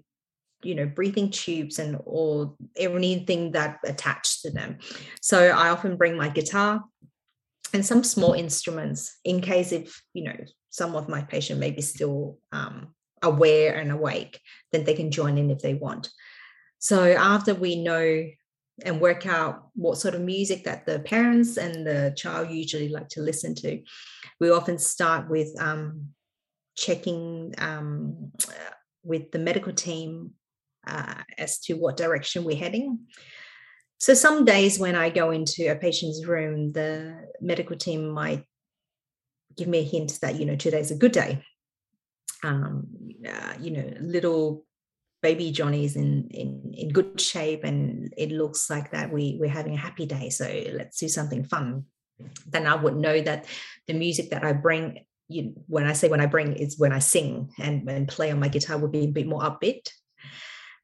you 0.65 0.75
know 0.75 0.87
breathing 0.87 1.31
tubes 1.31 1.79
and 1.79 1.99
or 2.05 2.55
anything 2.77 3.53
that 3.53 3.79
attached 3.85 4.43
to 4.43 4.51
them. 4.51 4.79
So 5.21 5.49
i 5.49 5.71
often 5.71 5.97
bring 5.97 6.17
my 6.17 6.29
guitar 6.29 6.85
and 7.73 7.85
some 7.85 8.05
small 8.05 8.33
instruments 8.33 9.19
in 9.25 9.41
case 9.41 9.73
if 9.73 10.03
you 10.13 10.25
know 10.25 10.37
some 10.71 10.97
of 10.97 11.09
my 11.09 11.23
patient 11.23 11.61
may 11.61 11.71
be 11.71 11.83
still 11.83 12.39
um, 12.53 12.95
aware 13.23 13.77
and 13.77 13.91
awake 13.91 14.41
then 14.73 14.85
they 14.85 14.95
can 14.95 15.11
join 15.11 15.39
in 15.39 15.51
if 15.51 15.61
they 15.61 15.75
want. 15.75 16.11
So 16.79 17.13
after 17.13 17.55
we 17.55 17.83
know 17.83 18.27
and 18.85 19.01
work 19.01 19.25
out 19.27 19.69
what 19.75 19.99
sort 19.99 20.15
of 20.15 20.21
music 20.21 20.65
that 20.65 20.85
the 20.85 20.99
parents 20.99 21.57
and 21.57 21.87
the 21.87 22.13
child 22.17 22.51
usually 22.51 22.89
like 22.89 23.09
to 23.11 23.23
listen 23.23 23.55
to, 23.55 23.81
we 24.41 24.51
often 24.51 24.79
start 24.79 25.31
with 25.31 25.49
um, 25.61 26.09
checking 26.77 27.55
um, 27.59 28.33
with 29.03 29.31
the 29.31 29.39
medical 29.39 29.73
team 29.73 30.33
uh, 30.87 31.23
as 31.39 31.59
to 31.61 31.75
what 31.75 31.97
direction 31.97 32.45
we're 32.45 32.57
heading. 32.57 33.01
So 33.99 34.15
some 34.15 34.45
days 34.45 34.79
when 34.79 34.95
I 34.95 35.09
go 35.09 35.31
into 35.31 35.71
a 35.71 35.77
patient's 35.77 36.27
room, 36.27 36.73
the 36.73 37.27
medical 37.41 37.77
team 37.77 38.11
might 38.11 38.45
give 39.57 39.69
me 39.69 39.79
a 39.79 39.83
hint 39.83 40.19
that 40.21 40.37
you 40.37 40.47
know 40.47 40.57
today's 40.57 40.91
a 40.91 40.97
good 40.97 41.13
day. 41.13 41.43
Um, 42.43 42.89
uh, 43.27 43.55
you 43.61 43.71
know, 43.71 43.91
little 44.01 44.67
baby 45.23 45.53
Johnny's 45.53 45.97
in, 45.97 46.29
in 46.31 46.75
in 46.77 46.89
good 46.91 47.19
shape 47.19 47.65
and 47.65 48.13
it 48.19 48.31
looks 48.31 48.69
like 48.69 48.91
that 48.91 49.11
we 49.11 49.39
we're 49.41 49.49
having 49.49 49.75
a 49.75 49.79
happy 49.79 50.05
day. 50.05 50.29
So 50.29 50.45
let's 50.75 50.99
do 50.99 51.09
something 51.09 51.45
fun. 51.45 51.85
Then 52.47 52.67
I 52.67 52.75
would 52.75 52.97
know 52.97 53.21
that 53.23 53.47
the 53.89 53.95
music 53.95 54.31
that 54.31 54.45
I 54.45 54.53
bring, 54.53 55.05
you, 55.29 55.55
when 55.67 55.87
I 55.87 55.95
say 55.95 56.09
when 56.09 56.21
I 56.21 56.27
bring, 56.27 56.53
is 56.53 56.79
when 56.79 56.93
I 56.93 56.99
sing 56.99 57.51
and, 57.59 57.89
and 57.89 58.07
play 58.07 58.31
on 58.31 58.39
my 58.39 58.49
guitar 58.49 58.77
would 58.79 58.93
be 58.93 59.05
a 59.05 59.09
bit 59.09 59.27
more 59.27 59.41
upbeat, 59.41 59.89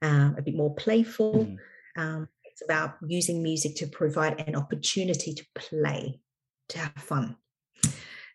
uh, 0.03 0.31
a 0.37 0.43
bit 0.43 0.55
more 0.55 0.75
playful. 0.75 1.47
Mm. 1.47 1.57
Um, 1.97 2.29
it's 2.45 2.63
about 2.63 2.97
using 3.07 3.43
music 3.43 3.77
to 3.77 3.87
provide 3.87 4.41
an 4.47 4.57
opportunity 4.57 5.35
to 5.35 5.45
play, 5.55 6.21
to 6.69 6.79
have 6.79 6.93
fun 6.97 7.37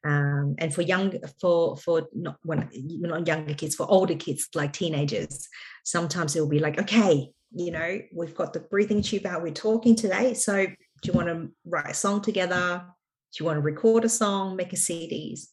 um, 0.05 0.55
and 0.59 0.73
for 0.73 0.83
young 0.83 1.13
for 1.41 1.75
for 1.77 2.07
not 2.13 2.37
when 2.43 2.69
not 2.71 3.27
younger 3.27 3.53
kids 3.53 3.75
for 3.75 3.89
older 3.89 4.15
kids 4.15 4.47
like 4.53 4.71
teenagers 4.71 5.49
sometimes 5.83 6.35
it 6.35 6.39
will 6.39 6.47
be 6.47 6.59
like 6.59 6.79
okay 6.79 7.31
you 7.55 7.71
know 7.71 7.99
we've 8.13 8.35
got 8.35 8.53
the 8.53 8.59
breathing 8.59 9.01
tube 9.01 9.25
out 9.25 9.41
we're 9.41 9.51
talking 9.51 9.95
today 9.95 10.33
so 10.33 10.65
do 10.65 10.73
you 11.03 11.13
want 11.13 11.27
to 11.27 11.49
write 11.65 11.89
a 11.89 11.93
song 11.93 12.21
together 12.21 12.85
do 13.33 13.43
you 13.43 13.45
want 13.45 13.57
to 13.57 13.61
record 13.61 14.05
a 14.05 14.09
song 14.09 14.55
make 14.55 14.73
a 14.73 14.77
cds 14.77 15.47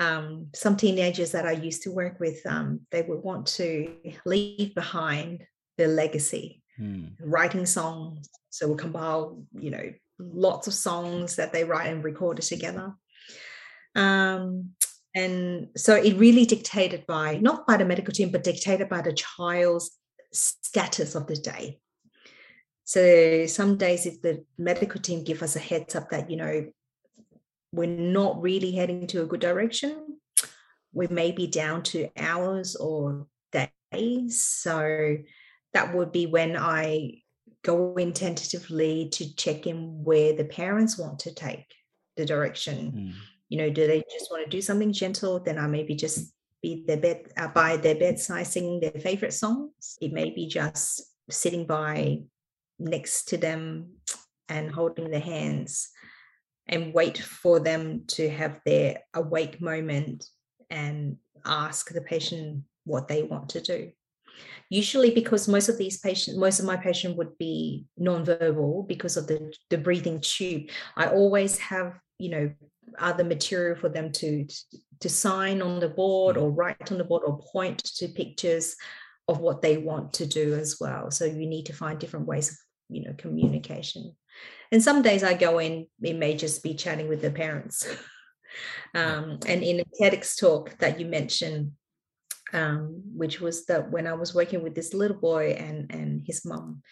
um, 0.00 0.48
some 0.54 0.76
teenagers 0.76 1.30
that 1.32 1.46
i 1.46 1.52
used 1.52 1.82
to 1.82 1.92
work 1.92 2.18
with 2.18 2.44
um, 2.46 2.80
they 2.90 3.02
would 3.02 3.22
want 3.22 3.46
to 3.46 3.94
leave 4.26 4.74
behind 4.74 5.44
their 5.78 5.88
legacy 5.88 6.62
hmm. 6.76 7.04
writing 7.20 7.66
songs 7.66 8.28
so 8.48 8.66
we'll 8.66 8.76
compile 8.76 9.42
you 9.52 9.70
know 9.70 9.92
lots 10.18 10.66
of 10.66 10.74
songs 10.74 11.36
that 11.36 11.52
they 11.52 11.64
write 11.64 11.86
and 11.86 12.04
record 12.04 12.40
together 12.40 12.92
um, 13.94 14.70
and 15.14 15.68
so 15.76 15.94
it 15.96 16.16
really 16.16 16.44
dictated 16.44 17.06
by 17.06 17.38
not 17.38 17.66
by 17.66 17.76
the 17.76 17.84
medical 17.84 18.12
team, 18.12 18.30
but 18.30 18.44
dictated 18.44 18.88
by 18.88 19.02
the 19.02 19.12
child's 19.12 19.90
status 20.32 21.14
of 21.14 21.26
the 21.26 21.36
day. 21.36 21.80
So 22.84 23.46
some 23.46 23.76
days, 23.76 24.06
if 24.06 24.22
the 24.22 24.44
medical 24.58 25.00
team 25.00 25.24
give 25.24 25.42
us 25.42 25.56
a 25.56 25.60
heads 25.60 25.94
up 25.94 26.10
that 26.10 26.30
you 26.30 26.36
know 26.36 26.66
we're 27.72 27.86
not 27.86 28.40
really 28.40 28.72
heading 28.72 29.06
to 29.08 29.22
a 29.22 29.26
good 29.26 29.40
direction, 29.40 30.18
we 30.92 31.06
may 31.08 31.30
be 31.30 31.46
down 31.46 31.82
to 31.84 32.08
hours 32.16 32.76
or 32.76 33.26
days. 33.52 34.42
So 34.42 35.16
that 35.72 35.94
would 35.94 36.12
be 36.12 36.26
when 36.26 36.56
I 36.56 37.22
go 37.62 37.94
in 37.94 38.12
tentatively 38.12 39.08
to 39.12 39.34
check 39.36 39.66
in 39.66 40.02
where 40.02 40.32
the 40.32 40.44
parents 40.44 40.98
want 40.98 41.20
to 41.20 41.34
take 41.34 41.66
the 42.16 42.24
direction. 42.24 42.92
Mm 42.92 43.12
you 43.50 43.58
know 43.58 43.68
do 43.68 43.86
they 43.86 44.02
just 44.10 44.30
want 44.30 44.42
to 44.44 44.48
do 44.48 44.62
something 44.62 44.92
gentle? 44.92 45.40
Then 45.40 45.58
i 45.58 45.66
maybe 45.66 45.94
just 45.94 46.32
be 46.62 46.84
their 46.86 46.96
bed 46.96 47.32
uh, 47.36 47.48
by 47.48 47.76
their 47.76 47.96
bedside 47.96 48.46
singing 48.46 48.80
their 48.80 48.92
favorite 48.92 49.34
songs. 49.34 49.98
It 50.00 50.12
may 50.12 50.30
be 50.30 50.46
just 50.46 51.02
sitting 51.28 51.66
by 51.66 52.22
next 52.78 53.28
to 53.28 53.36
them 53.36 53.96
and 54.48 54.70
holding 54.70 55.10
their 55.10 55.20
hands 55.20 55.90
and 56.70 56.94
wait 56.94 57.18
for 57.18 57.60
them 57.60 58.04
to 58.06 58.30
have 58.30 58.60
their 58.64 59.00
awake 59.12 59.60
moment 59.60 60.24
and 60.70 61.16
ask 61.44 61.90
the 61.90 62.00
patient 62.00 62.62
what 62.84 63.08
they 63.08 63.24
want 63.24 63.50
to 63.50 63.60
do. 63.60 63.90
Usually 64.70 65.10
because 65.10 65.48
most 65.48 65.68
of 65.68 65.76
these 65.76 65.98
patients 65.98 66.38
most 66.38 66.60
of 66.60 66.64
my 66.64 66.76
patients 66.76 67.16
would 67.16 67.36
be 67.36 67.86
non-verbal 67.98 68.84
because 68.88 69.16
of 69.16 69.26
the 69.26 69.52
the 69.68 69.76
breathing 69.76 70.20
tube. 70.20 70.70
I 70.96 71.08
always 71.08 71.58
have 71.58 71.98
you 72.18 72.30
know 72.30 72.50
other 72.98 73.24
material 73.24 73.76
for 73.76 73.88
them 73.88 74.12
to 74.12 74.46
to 75.00 75.08
sign 75.08 75.60
on 75.60 75.80
the 75.80 75.88
board 75.88 76.36
or 76.36 76.50
write 76.50 76.92
on 76.92 76.98
the 76.98 77.04
board 77.04 77.24
or 77.26 77.40
point 77.52 77.82
to 77.96 78.08
pictures 78.08 78.76
of 79.28 79.40
what 79.40 79.60
they 79.60 79.76
want 79.76 80.12
to 80.12 80.26
do 80.26 80.54
as 80.54 80.76
well. 80.80 81.10
So 81.10 81.24
you 81.24 81.46
need 81.46 81.66
to 81.66 81.72
find 81.72 81.98
different 81.98 82.26
ways 82.26 82.50
of 82.50 82.56
you 82.88 83.02
know 83.04 83.14
communication 83.18 84.14
and 84.72 84.82
some 84.82 85.02
days 85.02 85.22
i 85.22 85.34
go 85.34 85.58
in 85.58 85.86
it 86.02 86.16
may 86.16 86.36
just 86.36 86.62
be 86.62 86.74
chatting 86.74 87.08
with 87.08 87.22
the 87.22 87.30
parents. 87.30 87.86
Um, 88.92 89.38
and 89.46 89.62
in 89.62 89.78
a 89.78 89.84
tedx 90.02 90.36
talk 90.36 90.76
that 90.78 90.98
you 90.98 91.06
mentioned 91.06 91.70
um, 92.52 93.02
which 93.14 93.40
was 93.40 93.66
that 93.66 93.90
when 93.90 94.06
I 94.06 94.14
was 94.14 94.34
working 94.34 94.62
with 94.62 94.74
this 94.74 94.94
little 94.94 95.16
boy 95.16 95.52
and 95.52 95.90
and 95.90 96.22
his 96.26 96.44
mom, 96.44 96.82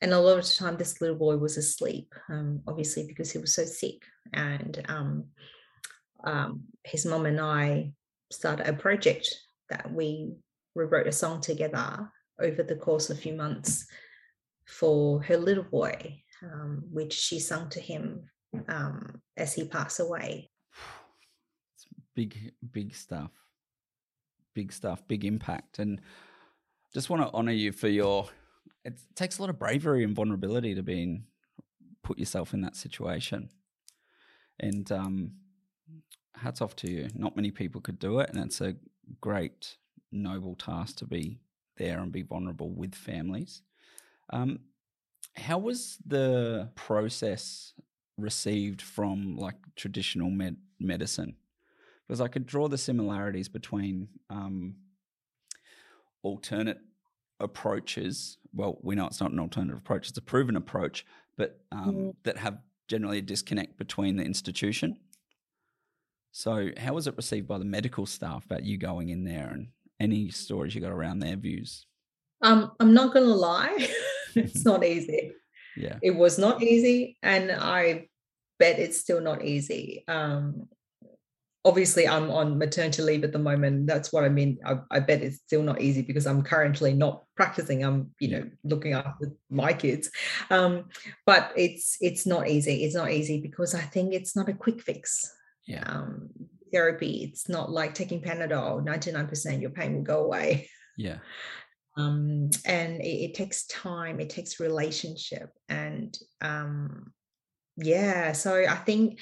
and 0.00 0.12
a 0.12 0.18
lot 0.18 0.38
of 0.38 0.44
the 0.44 0.54
time 0.54 0.76
this 0.76 1.00
little 1.00 1.16
boy 1.16 1.36
was 1.36 1.56
asleep, 1.56 2.14
um, 2.28 2.62
obviously 2.66 3.06
because 3.06 3.30
he 3.30 3.38
was 3.38 3.54
so 3.54 3.64
sick, 3.64 4.02
and 4.32 4.84
um, 4.88 5.24
um, 6.24 6.62
his 6.84 7.04
mom 7.06 7.26
and 7.26 7.40
I 7.40 7.92
started 8.30 8.68
a 8.68 8.72
project 8.72 9.34
that 9.68 9.92
we 9.92 10.32
wrote 10.74 11.06
a 11.06 11.12
song 11.12 11.40
together 11.40 12.10
over 12.40 12.62
the 12.62 12.76
course 12.76 13.10
of 13.10 13.18
a 13.18 13.20
few 13.20 13.34
months 13.34 13.86
for 14.66 15.22
her 15.24 15.36
little 15.36 15.64
boy, 15.64 16.22
um, 16.42 16.84
which 16.90 17.12
she 17.12 17.38
sung 17.38 17.68
to 17.70 17.80
him 17.80 18.22
um, 18.68 19.20
as 19.36 19.54
he 19.54 19.64
passed 19.64 20.00
away. 20.00 20.50
It's 21.74 21.86
big, 22.14 22.52
big 22.72 22.94
stuff 22.94 23.30
big 24.54 24.72
stuff, 24.72 25.06
big 25.08 25.24
impact. 25.24 25.78
And 25.78 26.00
just 26.92 27.10
want 27.10 27.22
to 27.22 27.30
honor 27.32 27.52
you 27.52 27.72
for 27.72 27.88
your. 27.88 28.28
It 28.84 28.98
takes 29.14 29.38
a 29.38 29.42
lot 29.42 29.50
of 29.50 29.58
bravery 29.58 30.04
and 30.04 30.14
vulnerability 30.14 30.74
to 30.74 30.82
being 30.82 31.24
put 32.02 32.18
yourself 32.18 32.54
in 32.54 32.62
that 32.62 32.76
situation. 32.76 33.50
And 34.58 34.90
um, 34.92 35.32
hats 36.34 36.60
off 36.60 36.76
to 36.76 36.90
you. 36.90 37.08
Not 37.14 37.36
many 37.36 37.50
people 37.50 37.80
could 37.80 37.98
do 37.98 38.20
it, 38.20 38.30
and 38.30 38.38
it's 38.38 38.60
a 38.60 38.76
great, 39.20 39.76
noble 40.12 40.54
task 40.54 40.96
to 40.96 41.06
be 41.06 41.40
there 41.76 42.00
and 42.00 42.12
be 42.12 42.22
vulnerable 42.22 42.70
with 42.70 42.94
families. 42.94 43.62
Um, 44.30 44.60
how 45.36 45.58
was 45.58 45.98
the 46.06 46.70
process 46.74 47.72
received 48.16 48.82
from 48.82 49.36
like 49.36 49.56
traditional 49.76 50.30
med- 50.30 50.58
medicine? 50.78 51.36
because 52.10 52.20
I 52.20 52.26
could 52.26 52.44
draw 52.44 52.66
the 52.66 52.76
similarities 52.76 53.48
between 53.48 54.08
um, 54.30 54.74
alternate 56.24 56.78
approaches. 57.38 58.36
Well, 58.52 58.78
we 58.82 58.96
know 58.96 59.06
it's 59.06 59.20
not 59.20 59.30
an 59.30 59.38
alternative 59.38 59.78
approach; 59.78 60.08
it's 60.08 60.18
a 60.18 60.22
proven 60.22 60.56
approach, 60.56 61.06
but 61.36 61.60
um, 61.70 61.94
mm. 61.94 62.14
that 62.24 62.36
have 62.38 62.58
generally 62.88 63.18
a 63.18 63.22
disconnect 63.22 63.78
between 63.78 64.16
the 64.16 64.24
institution. 64.24 64.98
So, 66.32 66.70
how 66.78 66.94
was 66.94 67.06
it 67.06 67.16
received 67.16 67.46
by 67.46 67.58
the 67.58 67.64
medical 67.64 68.06
staff 68.06 68.44
about 68.44 68.64
you 68.64 68.76
going 68.76 69.10
in 69.10 69.22
there, 69.22 69.48
and 69.48 69.68
any 70.00 70.30
stories 70.30 70.74
you 70.74 70.80
got 70.80 70.90
around 70.90 71.20
their 71.20 71.36
views? 71.36 71.86
Um, 72.42 72.72
I'm 72.80 72.92
not 72.92 73.14
going 73.14 73.26
to 73.26 73.34
lie; 73.34 73.88
it's 74.36 74.64
not 74.64 74.84
easy. 74.84 75.32
Yeah, 75.76 75.96
it 76.02 76.12
was 76.12 76.38
not 76.38 76.62
easy, 76.62 77.16
and 77.22 77.50
I 77.52 78.08
bet 78.58 78.78
it's 78.78 78.98
still 78.98 79.20
not 79.20 79.44
easy. 79.44 80.04
Um, 80.08 80.68
obviously 81.64 82.08
I'm 82.08 82.30
on 82.30 82.58
maternity 82.58 83.02
leave 83.02 83.24
at 83.24 83.32
the 83.32 83.38
moment. 83.38 83.86
That's 83.86 84.12
what 84.12 84.24
I 84.24 84.28
mean. 84.28 84.58
I, 84.64 84.78
I, 84.90 85.00
bet 85.00 85.22
it's 85.22 85.38
still 85.38 85.62
not 85.62 85.80
easy 85.80 86.02
because 86.02 86.26
I'm 86.26 86.42
currently 86.42 86.92
not 86.92 87.24
practicing. 87.36 87.84
I'm, 87.84 88.10
you 88.18 88.30
know, 88.30 88.50
looking 88.64 88.94
after 88.94 89.32
my 89.50 89.72
kids. 89.72 90.10
Um, 90.50 90.86
but 91.26 91.52
it's 91.56 91.96
it's 92.00 92.26
not 92.26 92.48
easy. 92.48 92.84
It's 92.84 92.94
not 92.94 93.10
easy 93.10 93.40
because 93.40 93.74
I 93.74 93.82
think 93.82 94.14
it's 94.14 94.34
not 94.34 94.48
a 94.48 94.54
quick 94.54 94.82
fix. 94.82 95.30
Yeah. 95.66 95.84
Um, 95.86 96.30
therapy. 96.72 97.24
It's 97.24 97.48
not 97.48 97.70
like 97.70 97.94
taking 97.94 98.22
Panadol. 98.22 98.84
99% 98.84 99.60
your 99.60 99.70
pain 99.70 99.96
will 99.96 100.02
go 100.02 100.24
away. 100.24 100.68
Yeah. 100.96 101.18
Um, 101.96 102.50
and 102.64 103.00
it, 103.00 103.30
it 103.30 103.34
takes 103.34 103.66
time. 103.66 104.20
It 104.20 104.30
takes 104.30 104.60
relationship, 104.60 105.50
and 105.68 106.16
um, 106.40 107.12
yeah. 107.76 108.32
So 108.32 108.64
I 108.68 108.76
think 108.76 109.20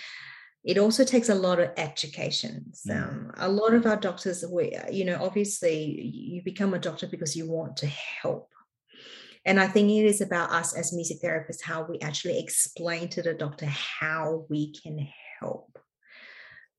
it 0.64 0.78
also 0.78 1.04
takes 1.04 1.28
a 1.28 1.34
lot 1.34 1.60
of 1.60 1.70
education. 1.76 2.72
Mm. 2.86 3.02
Um, 3.02 3.32
a 3.36 3.48
lot 3.48 3.74
of 3.74 3.86
our 3.86 3.96
doctors, 3.96 4.44
we, 4.50 4.76
you 4.90 5.04
know, 5.04 5.18
obviously 5.20 5.82
you 5.82 6.42
become 6.42 6.74
a 6.74 6.78
doctor 6.78 7.06
because 7.06 7.36
you 7.36 7.48
want 7.48 7.76
to 7.78 7.86
help. 7.86 8.50
And 9.44 9.58
I 9.58 9.66
think 9.66 9.90
it 9.90 10.04
is 10.04 10.20
about 10.20 10.50
us 10.50 10.76
as 10.76 10.92
music 10.92 11.22
therapists 11.22 11.62
how 11.62 11.86
we 11.88 11.98
actually 12.00 12.38
explain 12.38 13.08
to 13.10 13.22
the 13.22 13.32
doctor 13.32 13.66
how 13.66 14.44
we 14.50 14.74
can 14.74 15.08
help. 15.40 15.78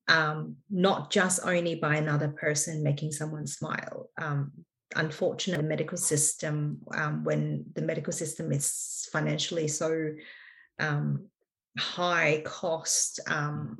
Um, 0.07 0.57
not 0.69 1.11
just 1.11 1.39
only 1.43 1.75
by 1.75 1.95
another 1.95 2.29
person 2.29 2.83
making 2.83 3.11
someone 3.11 3.47
smile. 3.47 4.09
Um, 4.19 4.51
unfortunately, 4.95 5.63
the 5.63 5.69
medical 5.69 5.97
system, 5.97 6.79
um, 6.95 7.23
when 7.23 7.65
the 7.75 7.81
medical 7.81 8.13
system 8.13 8.51
is 8.51 9.07
financially 9.11 9.67
so 9.67 10.13
um, 10.79 11.25
high 11.77 12.41
cost 12.45 13.19
um, 13.27 13.77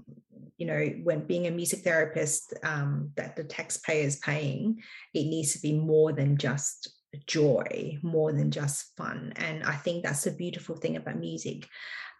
you 0.58 0.66
know 0.66 0.86
when 1.04 1.26
being 1.26 1.48
a 1.48 1.52
music 1.52 1.80
therapist 1.80 2.54
um, 2.64 3.12
that 3.16 3.36
the 3.36 3.44
taxpayer 3.44 4.06
is 4.06 4.18
paying 4.18 4.78
it 5.14 5.24
needs 5.24 5.54
to 5.54 5.60
be 5.60 5.74
more 5.74 6.12
than 6.12 6.38
just 6.38 6.96
joy 7.26 7.98
more 8.04 8.32
than 8.32 8.52
just 8.52 8.96
fun. 8.96 9.34
And 9.38 9.64
i 9.64 9.74
think 9.74 10.04
that's 10.04 10.26
the 10.26 10.32
beautiful 10.32 10.76
thing 10.76 10.96
about 10.96 11.18
music. 11.18 11.68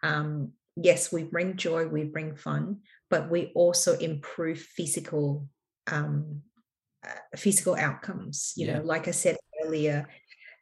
Um, 0.02 0.52
yes 0.76 1.12
we 1.12 1.24
bring 1.24 1.56
joy 1.56 1.86
we 1.86 2.04
bring 2.04 2.34
fun 2.34 2.78
but 3.10 3.30
we 3.30 3.52
also 3.54 3.98
improve 3.98 4.58
physical 4.58 5.46
um, 5.86 6.42
physical 7.36 7.74
outcomes 7.76 8.52
you 8.56 8.66
yeah. 8.66 8.78
know 8.78 8.84
like 8.84 9.08
i 9.08 9.10
said 9.10 9.36
earlier 9.64 10.06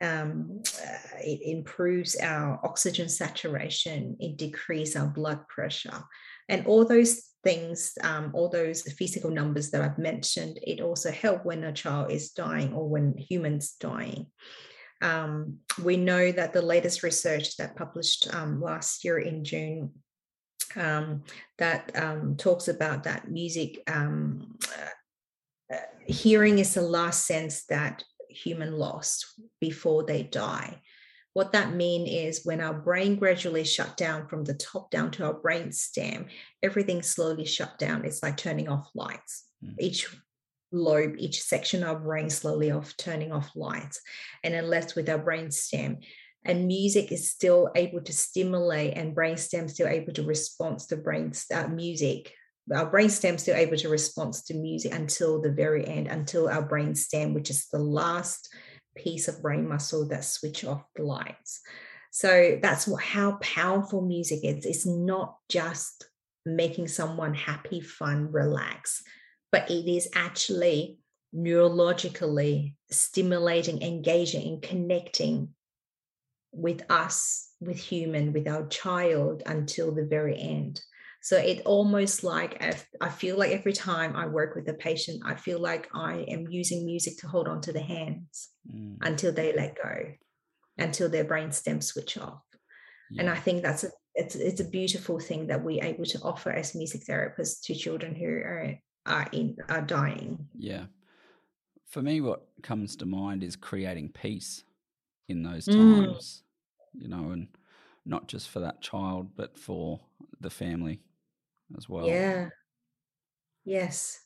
um, 0.01 0.63
uh, 0.65 1.19
it 1.19 1.41
improves 1.43 2.17
our 2.17 2.61
oxygen 2.65 3.09
saturation, 3.09 4.17
it 4.21 4.37
decreases 4.37 4.97
our 4.97 5.09
blood 5.09 5.47
pressure. 5.49 6.05
And 6.49 6.67
all 6.67 6.85
those 6.85 7.23
things, 7.43 7.99
um, 8.03 8.31
all 8.35 8.49
those 8.49 8.83
physical 8.93 9.31
numbers 9.31 9.71
that 9.71 9.83
I've 9.83 9.99
mentioned, 9.99 10.59
it 10.63 10.81
also 10.81 11.11
help 11.11 11.45
when 11.45 11.65
a 11.65 11.73
child 11.73 12.13
is 12.13 12.31
dying 12.31 12.73
or 12.73 12.89
when 12.89 13.17
humans 13.17 13.73
dying. 13.81 14.27
Um, 15.03 15.59
we 15.83 15.97
know 15.97 16.33
that 16.33 16.53
the 16.53 16.63
latest 16.63 17.03
research 17.03 17.57
that 17.57 17.77
published 17.77 18.33
um, 18.35 18.61
last 18.61 19.05
year 19.05 19.19
in 19.19 19.45
June 19.45 19.93
um, 20.77 21.23
that 21.59 21.91
um, 21.97 22.37
talks 22.37 22.69
about 22.69 23.05
that 23.05 23.31
music 23.31 23.83
um, 23.89 24.57
uh, 24.65 24.89
uh, 25.73 25.77
hearing 26.07 26.59
is 26.59 26.75
the 26.75 26.83
last 26.83 27.27
sense 27.27 27.65
that 27.67 28.05
human 28.29 28.77
lost 28.77 29.27
before 29.61 30.05
they 30.05 30.23
die. 30.23 30.81
What 31.35 31.53
that 31.53 31.75
means 31.75 32.11
is 32.11 32.45
when 32.45 32.61
our 32.61 32.75
brain 32.75 33.17
gradually 33.17 33.65
shut 33.65 33.97
down 33.97 34.27
from 34.29 34.45
the 34.45 34.55
top 34.55 34.91
down 34.91 35.11
to 35.13 35.27
our 35.27 35.35
brain 35.35 35.71
stem, 35.73 36.27
everything 36.63 37.03
slowly 37.03 37.45
shut 37.45 37.79
down. 37.79 38.05
It's 38.05 38.23
like 38.23 38.37
turning 38.37 38.69
off 38.69 38.89
lights. 38.95 39.45
Mm. 39.65 39.77
Each 39.79 40.09
lobe, 40.73 41.15
each 41.19 41.43
section 41.43 41.83
of 41.83 41.89
our 41.91 41.99
brain 42.01 42.31
slowly 42.31 42.71
off, 42.71 42.97
turning 42.97 43.33
off 43.33 43.51
lights, 43.55 44.01
and 44.43 44.55
then 44.55 44.69
left 44.69 44.97
with 44.97 45.09
our 45.09 45.19
brain 45.19 45.51
stem. 45.51 45.99
And 46.45 46.67
music 46.67 47.13
is 47.13 47.31
still 47.31 47.71
able 47.77 48.01
to 48.01 48.13
stimulate, 48.13 48.97
and 48.97 49.15
brain 49.15 49.37
stem 49.37 49.69
still 49.69 49.89
able 49.89 50.13
to 50.15 50.23
respond 50.23 50.81
to 50.81 50.97
brain 50.97 51.33
uh, 51.55 51.69
music 51.69 52.33
our 52.75 52.87
brain 52.87 53.09
stem 53.09 53.39
still 53.39 53.57
able 53.57 53.77
to 53.77 53.89
respond 53.89 54.35
to 54.35 54.55
music 54.55 54.95
until 54.95 55.41
the 55.41 55.53
very 55.53 55.87
end, 55.87 56.09
until 56.09 56.49
our 56.49 56.63
brain 56.63 56.95
stem, 56.95 57.35
which 57.35 57.51
is 57.51 57.69
the 57.69 57.79
last 57.79 58.49
piece 58.97 59.29
of 59.29 59.43
brain 59.43 59.69
muscle 59.69 60.09
that 60.09 60.25
switch 60.25 60.65
off 60.65 60.83
the 60.97 61.03
lights. 61.03 61.61
So 62.11 62.59
that's 62.61 62.87
what, 62.87 63.03
how 63.03 63.39
powerful 63.41 64.03
music 64.03 64.41
is. 64.43 64.65
It's 64.65 64.87
not 64.87 65.37
just 65.49 66.09
making 66.45 66.89
someone 66.89 67.35
happy, 67.35 67.81
fun, 67.81 68.33
relax, 68.33 69.03
but 69.53 69.71
it 69.71 69.89
is 69.89 70.09
actually 70.15 70.99
neurologically 71.35 72.75
stimulating, 72.91 73.83
engaging, 73.83 74.49
and 74.49 74.63
connecting 74.63 75.51
with 76.53 76.83
us, 76.91 77.51
with 77.61 77.79
human, 77.79 78.33
with 78.33 78.49
our 78.49 78.67
child 78.69 79.43
until 79.47 79.95
the 79.95 80.07
very 80.07 80.41
end. 80.41 80.81
So 81.21 81.37
it 81.37 81.63
almost 81.67 82.23
like 82.23 82.63
I 83.01 83.09
feel 83.09 83.37
like 83.37 83.51
every 83.51 83.73
time 83.73 84.15
I 84.15 84.27
work 84.27 84.55
with 84.55 84.69
a 84.69 84.75
patient, 84.75 85.23
I 85.27 85.35
feel 85.35 85.59
like 85.59 85.89
I 85.95 86.25
am 86.29 86.47
using 86.49 86.87
music 86.87 87.19
to 87.19 87.29
hold 87.29 87.49
on 87.49 87.61
to 87.63 87.73
the 87.73 87.83
hands 87.83 88.51
mm. 88.73 88.97
until 89.03 89.33
they 89.33 89.53
let 89.53 89.77
go, 89.77 90.13
until 90.79 91.09
their 91.09 91.25
brain 91.25 91.51
stem 91.51 91.81
switch 91.81 92.17
off. 92.19 92.43
Yeah. 93.11 93.23
And 93.23 93.31
I 93.31 93.37
think 93.37 93.63
that's 93.63 93.85
a 93.85 93.91
it's 94.15 94.37
it's 94.37 94.61
a 94.61 94.65
beautiful 94.65 95.19
thing 95.19 95.49
that 95.49 95.63
we're 95.63 95.85
able 95.85 96.05
to 96.05 96.21
offer 96.23 96.51
as 96.51 96.75
music 96.75 97.03
therapists 97.05 97.63
to 97.65 97.75
children 97.75 98.15
who 98.15 98.27
are 98.27 98.79
are 99.07 99.29
in 99.33 99.57
are 99.69 99.83
dying. 99.83 100.49
Yeah. 100.57 100.87
For 101.89 102.03
me, 102.03 102.21
what 102.21 102.47
comes 102.63 102.97
to 102.97 103.07
mind 103.07 103.43
is 103.43 103.57
creating 103.57 104.11
peace 104.11 104.63
in 105.29 105.43
those 105.43 105.67
Mm. 105.67 106.07
times, 106.07 106.43
you 106.95 107.09
know, 107.09 107.31
and 107.31 107.49
not 108.05 108.29
just 108.29 108.49
for 108.51 108.61
that 108.61 108.81
child, 108.83 109.35
but 109.37 109.59
for 109.59 110.01
the 110.41 110.51
family 110.51 111.01
as 111.77 111.89
well. 111.89 112.07
Yeah. 112.07 112.49
Yes. 113.65 114.21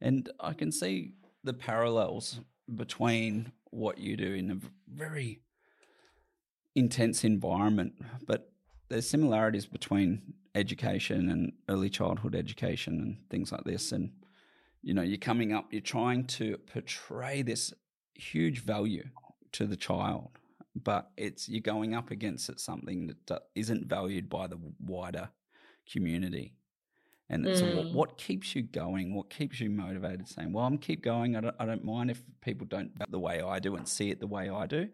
And 0.00 0.28
I 0.40 0.52
can 0.52 0.70
see 0.70 1.14
the 1.42 1.54
parallels 1.54 2.40
between 2.74 3.52
what 3.70 3.98
you 3.98 4.16
do 4.16 4.34
in 4.34 4.50
a 4.50 4.58
very 4.92 5.40
intense 6.74 7.24
environment, 7.24 7.94
but 8.26 8.50
there's 8.88 9.08
similarities 9.08 9.66
between 9.66 10.34
education 10.54 11.30
and 11.30 11.52
early 11.68 11.88
childhood 11.90 12.34
education 12.34 13.00
and 13.00 13.16
things 13.30 13.50
like 13.50 13.64
this. 13.64 13.92
And, 13.92 14.12
you 14.82 14.94
know, 14.94 15.02
you're 15.02 15.18
coming 15.18 15.52
up, 15.52 15.72
you're 15.72 15.80
trying 15.80 16.26
to 16.26 16.58
portray 16.72 17.42
this 17.42 17.72
huge 18.14 18.60
value 18.60 19.04
to 19.52 19.66
the 19.66 19.76
child, 19.76 20.30
but 20.74 21.10
it's 21.16 21.48
you're 21.48 21.60
going 21.60 21.94
up 21.94 22.10
against 22.10 22.48
it, 22.48 22.60
something 22.60 23.14
that 23.26 23.42
isn't 23.54 23.86
valued 23.86 24.28
by 24.28 24.46
the 24.46 24.58
wider 24.80 25.30
community. 25.90 26.54
And 27.30 27.56
so, 27.56 27.66
what, 27.66 27.86
Mm. 27.86 27.92
what 27.92 28.18
keeps 28.18 28.54
you 28.54 28.62
going? 28.62 29.14
What 29.14 29.30
keeps 29.30 29.58
you 29.58 29.70
motivated? 29.70 30.28
Saying, 30.28 30.52
"Well, 30.52 30.64
I'm 30.66 30.76
keep 30.78 31.02
going. 31.02 31.36
I 31.36 31.40
don't, 31.40 31.56
I 31.58 31.64
don't 31.64 31.84
mind 31.84 32.10
if 32.10 32.22
people 32.42 32.66
don't 32.66 32.90
the 33.10 33.18
way 33.18 33.40
I 33.40 33.58
do 33.60 33.76
and 33.76 33.88
see 33.88 34.10
it 34.10 34.20
the 34.20 34.26
way 34.26 34.50
I 34.50 34.66
do." 34.66 34.88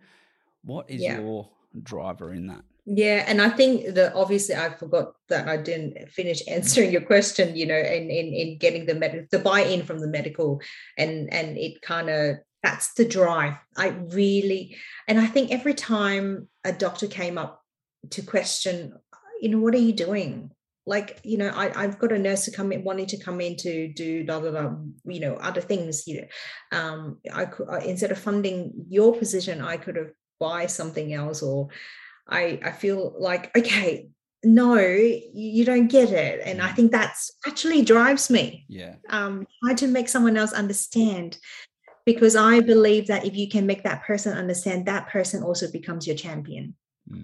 What 0.63 0.89
is 0.91 1.01
Yeah. 1.03 1.21
your 1.21 1.51
driver 1.83 2.33
in 2.33 2.47
that? 2.47 2.63
Yeah, 2.87 3.25
and 3.27 3.43
I 3.43 3.51
think 3.51 3.95
that 3.95 4.15
obviously 4.15 4.55
I 4.55 4.71
forgot 4.71 5.15
that 5.29 5.49
I 5.49 5.57
didn't 5.57 6.09
finish 6.09 6.41
answering 6.49 6.93
your 6.93 7.03
question. 7.03 7.57
You 7.57 7.67
know, 7.67 7.79
in 7.79 8.11
in 8.11 8.33
in 8.33 8.59
getting 8.59 8.87
the 8.87 8.95
med 8.95 9.29
the 9.31 9.39
buy-in 9.39 9.83
from 9.83 9.99
the 9.99 10.09
medical, 10.09 10.61
and 10.97 11.33
and 11.33 11.59
it 11.59 11.83
kind 11.83 12.09
of 12.11 12.37
that's 12.63 12.93
the 12.95 13.05
drive. 13.07 13.55
I 13.77 13.89
really, 13.89 14.77
and 15.09 15.19
I 15.19 15.27
think 15.27 15.51
every 15.51 15.75
time 15.75 16.49
a 16.65 16.73
doctor 16.73 17.07
came 17.07 17.39
up 17.39 17.65
to 18.11 18.23
question, 18.23 18.95
you 19.41 19.49
know, 19.49 19.59
what 19.59 19.75
are 19.75 19.79
you 19.79 19.93
doing? 19.95 20.51
Like, 20.87 21.21
you 21.23 21.39
know, 21.39 21.49
I 21.49 21.71
I've 21.85 21.99
got 21.99 22.13
a 22.13 22.19
nurse 22.19 22.45
to 22.47 22.51
come 22.51 22.73
in 22.73 22.85
wanting 22.85 23.07
to 23.07 23.19
come 23.23 23.41
in 23.41 23.57
to 23.59 23.93
do 23.93 24.25
blah 24.25 24.41
blah 24.41 24.51
blah, 24.51 24.75
you 25.05 25.21
know, 25.21 25.35
other 25.37 25.61
things. 25.61 26.07
You 26.07 26.23
know, 26.23 26.79
um, 26.79 27.19
I 27.33 27.45
could 27.45 27.69
I, 27.69 27.81
instead 27.81 28.11
of 28.11 28.19
funding 28.19 28.73
your 28.89 29.15
position, 29.15 29.61
I 29.61 29.77
could 29.77 29.97
have 29.97 30.13
buy 30.41 30.67
something 30.67 31.13
else 31.13 31.43
or 31.43 31.69
I 32.29 32.59
I 32.65 32.73
feel 32.73 33.15
like 33.19 33.55
okay, 33.57 34.09
no, 34.43 34.79
you, 34.79 35.21
you 35.35 35.65
don't 35.65 35.89
get 35.89 36.11
it, 36.13 36.41
and 36.45 36.63
I 36.63 36.71
Mm. 36.71 36.77
think 36.77 36.93
that's 36.93 37.31
actually 37.47 37.83
drives 37.83 38.31
me. 38.31 38.65
Yeah, 38.69 38.95
Um, 39.11 39.47
try 39.63 39.75
to 39.75 39.87
make 39.87 40.09
someone 40.09 40.37
else 40.39 40.53
understand, 40.55 41.37
because 42.07 42.37
I 42.37 42.61
believe 42.61 43.09
that 43.09 43.27
if 43.27 43.37
you 43.37 43.49
can 43.49 43.67
make 43.67 43.83
that 43.85 44.03
person 44.05 44.33
understand, 44.37 44.87
that 44.87 45.09
person 45.11 45.43
also 45.43 45.71
becomes 45.71 46.07
your 46.07 46.17
champion. 46.17 46.75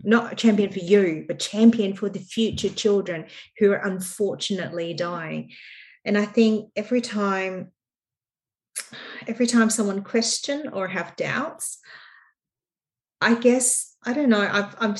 Not 0.03 0.33
a 0.33 0.37
champion 0.37 0.72
for 0.72 0.81
you, 0.81 1.25
but 1.29 1.38
champion 1.38 1.94
for 1.94 2.09
the 2.09 2.18
future 2.18 2.68
children 2.68 3.27
who 3.59 3.70
are 3.72 3.87
unfortunately 3.87 4.94
dying. 4.94 5.53
And 6.05 6.18
I 6.18 6.25
think 6.25 6.70
every 6.75 7.01
time, 7.01 7.72
every 9.27 9.46
time 9.46 9.70
someone 9.70 10.03
question 10.03 10.68
or 10.72 10.88
have 10.88 11.16
doubts, 11.16 11.79
I 13.20 13.35
guess 13.35 13.96
I 14.05 14.12
don't 14.12 14.29
know. 14.29 14.40
I've, 14.40 14.75
I'm 14.79 14.96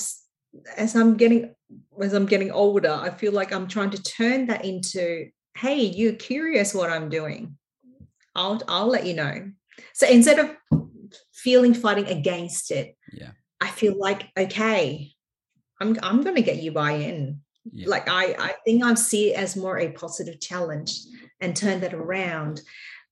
as 0.77 0.95
I'm 0.95 1.17
getting 1.17 1.55
as 2.01 2.13
I'm 2.13 2.27
getting 2.27 2.51
older, 2.51 2.93
I 2.93 3.11
feel 3.11 3.33
like 3.33 3.53
I'm 3.53 3.69
trying 3.69 3.91
to 3.91 4.03
turn 4.03 4.47
that 4.47 4.65
into, 4.65 5.31
hey, 5.57 5.81
you're 5.83 6.13
curious 6.13 6.75
what 6.75 6.91
I'm 6.91 7.09
doing. 7.09 7.59
I'll 8.35 8.63
I'll 8.69 8.89
let 8.89 9.07
you 9.07 9.15
know. 9.15 9.51
So 9.95 10.09
instead 10.09 10.39
of 10.39 10.57
feeling 11.33 11.75
fighting 11.75 12.07
against 12.07 12.71
it, 12.71 12.97
yeah, 13.13 13.31
I 13.61 13.69
feel 13.69 13.99
like 13.99 14.29
okay, 14.37 15.13
I'm 15.81 15.97
I'm 16.03 16.23
going 16.23 16.37
to 16.37 16.43
get 16.43 16.63
you 16.63 16.73
buy 16.73 16.93
in. 16.93 17.41
yeah. 17.73 17.89
Like 17.89 18.09
I 18.09 18.35
I 18.39 18.55
think 18.65 18.85
I 18.85 18.95
see 18.95 19.33
it 19.33 19.39
as 19.39 19.57
more 19.57 19.79
a 19.79 19.93
positive 19.93 20.41
challenge 20.41 20.99
and 21.41 21.57
turn 21.57 21.81
that 21.81 21.95
around 21.95 22.63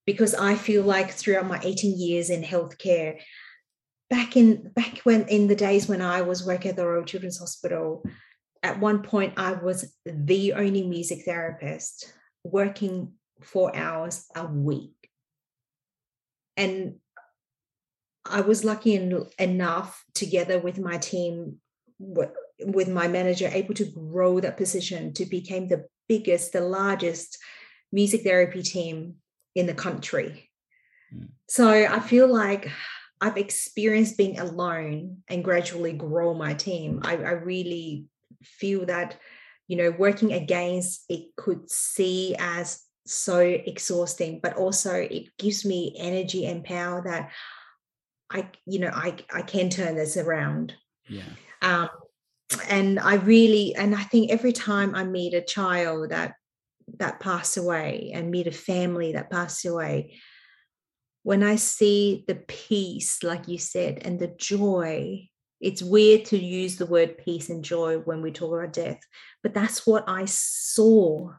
because 0.07 0.35
I 0.35 0.55
feel 0.55 0.83
like 0.83 1.11
throughout 1.11 1.47
my 1.47 1.61
18 1.63 1.99
years 1.99 2.31
in 2.31 2.43
healthcare, 2.43 3.21
back 4.11 4.37
in 4.37 4.71
back 4.75 4.99
when 5.05 5.27
in 5.29 5.47
the 5.49 5.57
days 5.57 5.89
when 5.89 6.03
I 6.03 6.23
was 6.23 6.47
working 6.47 6.71
at 6.71 6.77
the 6.77 6.87
Royal 6.87 7.05
Children's 7.05 7.39
Hospital, 7.39 8.05
at 8.63 8.81
one 8.81 9.03
point 9.03 9.35
I 9.37 9.53
was 9.53 9.95
the 10.05 10.55
only 10.55 10.87
music 10.87 11.25
therapist 11.25 12.13
working 12.45 13.13
four 13.41 13.75
hours 13.75 14.27
a 14.35 14.47
week. 14.47 15.11
And 16.57 16.97
I 18.27 18.41
was 18.41 18.65
lucky 18.65 18.97
en- 18.97 19.27
enough 19.39 20.05
together 20.15 20.59
with 20.59 20.79
my 20.79 20.99
team, 20.99 21.59
with 21.99 22.89
my 22.89 23.09
manager, 23.09 23.51
able 23.53 23.75
to 23.75 23.85
grow 23.85 24.41
that 24.41 24.57
position 24.57 25.13
to 25.15 25.27
become 25.27 25.69
the 25.69 25.87
biggest, 26.09 26.53
the 26.53 26.61
largest 26.61 27.39
music 27.93 28.23
therapy 28.23 28.63
team 28.63 29.17
in 29.55 29.67
the 29.67 29.75
country. 29.75 30.51
Mm. 31.15 31.29
So 31.49 31.69
I 31.69 32.01
feel 32.01 32.33
like 32.33 32.71
I've 33.21 33.37
experienced 33.37 34.19
being 34.19 34.39
alone 34.39 35.19
and 35.29 35.45
gradually 35.45 35.93
grow 35.93 36.35
my 36.35 36.55
team. 36.55 37.01
I, 37.03 37.13
I 37.13 37.33
really 37.33 38.07
feel 38.43 38.87
that, 38.87 39.17
you 39.69 39.77
know, 39.77 39.91
working 39.93 40.33
against 40.33 41.05
it 41.09 41.35
could 41.37 41.71
see 41.71 42.37
as 42.39 42.83
so 43.07 43.39
exhausting, 43.39 44.41
but 44.43 44.57
also 44.57 44.95
it 44.95 45.29
gives 45.39 45.65
me 45.65 45.95
energy 45.99 46.47
and 46.47 46.65
power 46.65 47.03
that 47.05 47.31
I, 48.31 48.49
you 48.67 48.79
know, 48.79 48.91
I 48.93 49.17
I 49.33 49.43
can 49.43 49.71
turn 49.71 49.97
this 49.97 50.17
around. 50.17 50.75
yeah. 51.09 51.23
Um, 51.63 51.89
and 52.69 53.01
I 53.01 53.15
really, 53.15 53.75
and 53.75 53.95
I 53.95 54.03
think 54.03 54.31
every 54.31 54.53
time 54.53 54.95
I 54.95 55.05
meet 55.05 55.35
a 55.35 55.41
child 55.41 56.11
that 56.11 56.35
that 56.99 57.21
passed 57.21 57.57
away 57.57 58.13
and 58.15 58.31
meet 58.31 58.47
a 58.47 58.53
family 58.53 59.13
that 59.13 59.31
passed 59.31 59.65
away, 59.65 60.15
when 61.23 61.43
I 61.43 61.57
see 61.57 62.25
the 62.29 62.35
peace, 62.35 63.23
like 63.23 63.49
you 63.49 63.59
said, 63.59 64.03
and 64.05 64.19
the 64.19 64.35
joy, 64.39 65.29
it's 65.61 65.83
weird 65.83 66.27
to 66.27 66.39
use 66.39 66.77
the 66.77 66.87
word 66.87 67.17
peace 67.17 67.49
and 67.49 67.65
joy 67.65 67.97
when 67.99 68.21
we 68.21 68.31
talk 68.31 68.53
about 68.53 68.75
death, 68.75 69.01
but 69.43 69.55
that's 69.55 69.87
what 69.87 70.05
I 70.07 70.27
saw. 70.27 71.33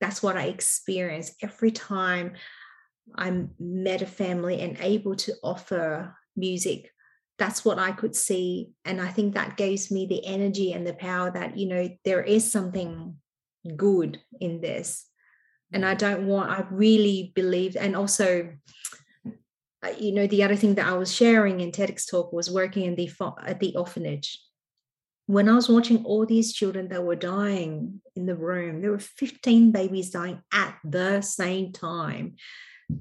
That's 0.00 0.22
what 0.22 0.36
I 0.36 0.44
experienced 0.44 1.34
every 1.42 1.70
time 1.70 2.32
I 3.16 3.44
met 3.58 4.02
a 4.02 4.06
family 4.06 4.60
and 4.60 4.76
able 4.80 5.14
to 5.16 5.34
offer 5.42 6.16
music. 6.38 6.90
That's 7.38 7.64
what 7.64 7.78
I 7.78 7.92
could 7.92 8.16
see. 8.16 8.70
And 8.84 9.00
I 9.00 9.08
think 9.08 9.34
that 9.34 9.56
gives 9.56 9.90
me 9.90 10.06
the 10.06 10.24
energy 10.26 10.72
and 10.72 10.86
the 10.86 10.94
power 10.94 11.30
that, 11.30 11.56
you 11.56 11.68
know, 11.68 11.88
there 12.04 12.22
is 12.22 12.50
something 12.50 13.16
good 13.76 14.18
in 14.40 14.60
this. 14.60 15.06
And 15.72 15.84
I 15.84 15.94
don't 15.94 16.26
want, 16.26 16.50
I 16.50 16.64
really 16.70 17.32
believe, 17.34 17.76
and 17.76 17.94
also, 17.94 18.52
uh, 19.84 19.92
you 19.98 20.12
know, 20.12 20.26
the 20.26 20.42
other 20.42 20.56
thing 20.56 20.74
that 20.76 20.86
I 20.86 20.94
was 20.94 21.14
sharing 21.14 21.60
in 21.60 21.70
TEDx 21.70 22.10
talk 22.10 22.32
was 22.32 22.50
working 22.50 22.84
in 22.84 22.96
the 22.96 23.10
at 23.46 23.60
the 23.60 23.76
orphanage. 23.76 24.40
When 25.26 25.48
I 25.48 25.54
was 25.54 25.68
watching 25.68 26.04
all 26.06 26.24
these 26.24 26.54
children 26.54 26.88
that 26.88 27.04
were 27.04 27.16
dying 27.16 28.00
in 28.16 28.24
the 28.24 28.34
room, 28.34 28.80
there 28.80 28.90
were 28.90 28.98
15 28.98 29.72
babies 29.72 30.10
dying 30.10 30.40
at 30.52 30.78
the 30.82 31.20
same 31.20 31.72
time. 31.72 32.36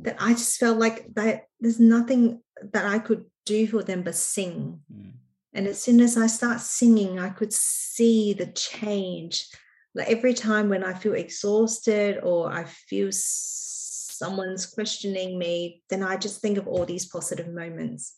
That 0.01 0.17
I 0.19 0.33
just 0.33 0.59
felt 0.59 0.77
like 0.77 1.07
that 1.15 1.45
there's 1.61 1.79
nothing 1.79 2.41
that 2.73 2.85
I 2.85 2.99
could 2.99 3.25
do 3.45 3.67
for 3.67 3.83
them 3.83 4.03
but 4.03 4.15
sing. 4.15 4.79
Mm. 4.93 5.11
And 5.53 5.67
as 5.67 5.81
soon 5.81 6.01
as 6.01 6.17
I 6.17 6.27
start 6.27 6.59
singing, 6.61 7.19
I 7.19 7.29
could 7.29 7.51
see 7.51 8.33
the 8.33 8.47
change. 8.47 9.47
Like 9.95 10.09
every 10.09 10.33
time 10.33 10.69
when 10.69 10.83
I 10.83 10.93
feel 10.93 11.13
exhausted 11.13 12.19
or 12.21 12.51
I 12.51 12.65
feel 12.65 13.09
someone's 13.11 14.65
questioning 14.65 15.39
me, 15.39 15.81
then 15.89 16.03
I 16.03 16.17
just 16.17 16.41
think 16.41 16.57
of 16.57 16.67
all 16.67 16.85
these 16.85 17.07
positive 17.07 17.47
moments. 17.47 18.13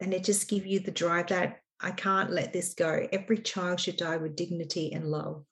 And 0.00 0.14
it 0.14 0.22
just 0.22 0.48
gives 0.48 0.66
you 0.66 0.78
the 0.78 0.92
drive 0.92 1.28
that 1.28 1.58
I 1.80 1.90
can't 1.90 2.30
let 2.30 2.52
this 2.52 2.74
go. 2.74 3.08
Every 3.12 3.38
child 3.38 3.80
should 3.80 3.96
die 3.96 4.16
with 4.16 4.36
dignity 4.36 4.92
and 4.92 5.10
love. 5.10 5.44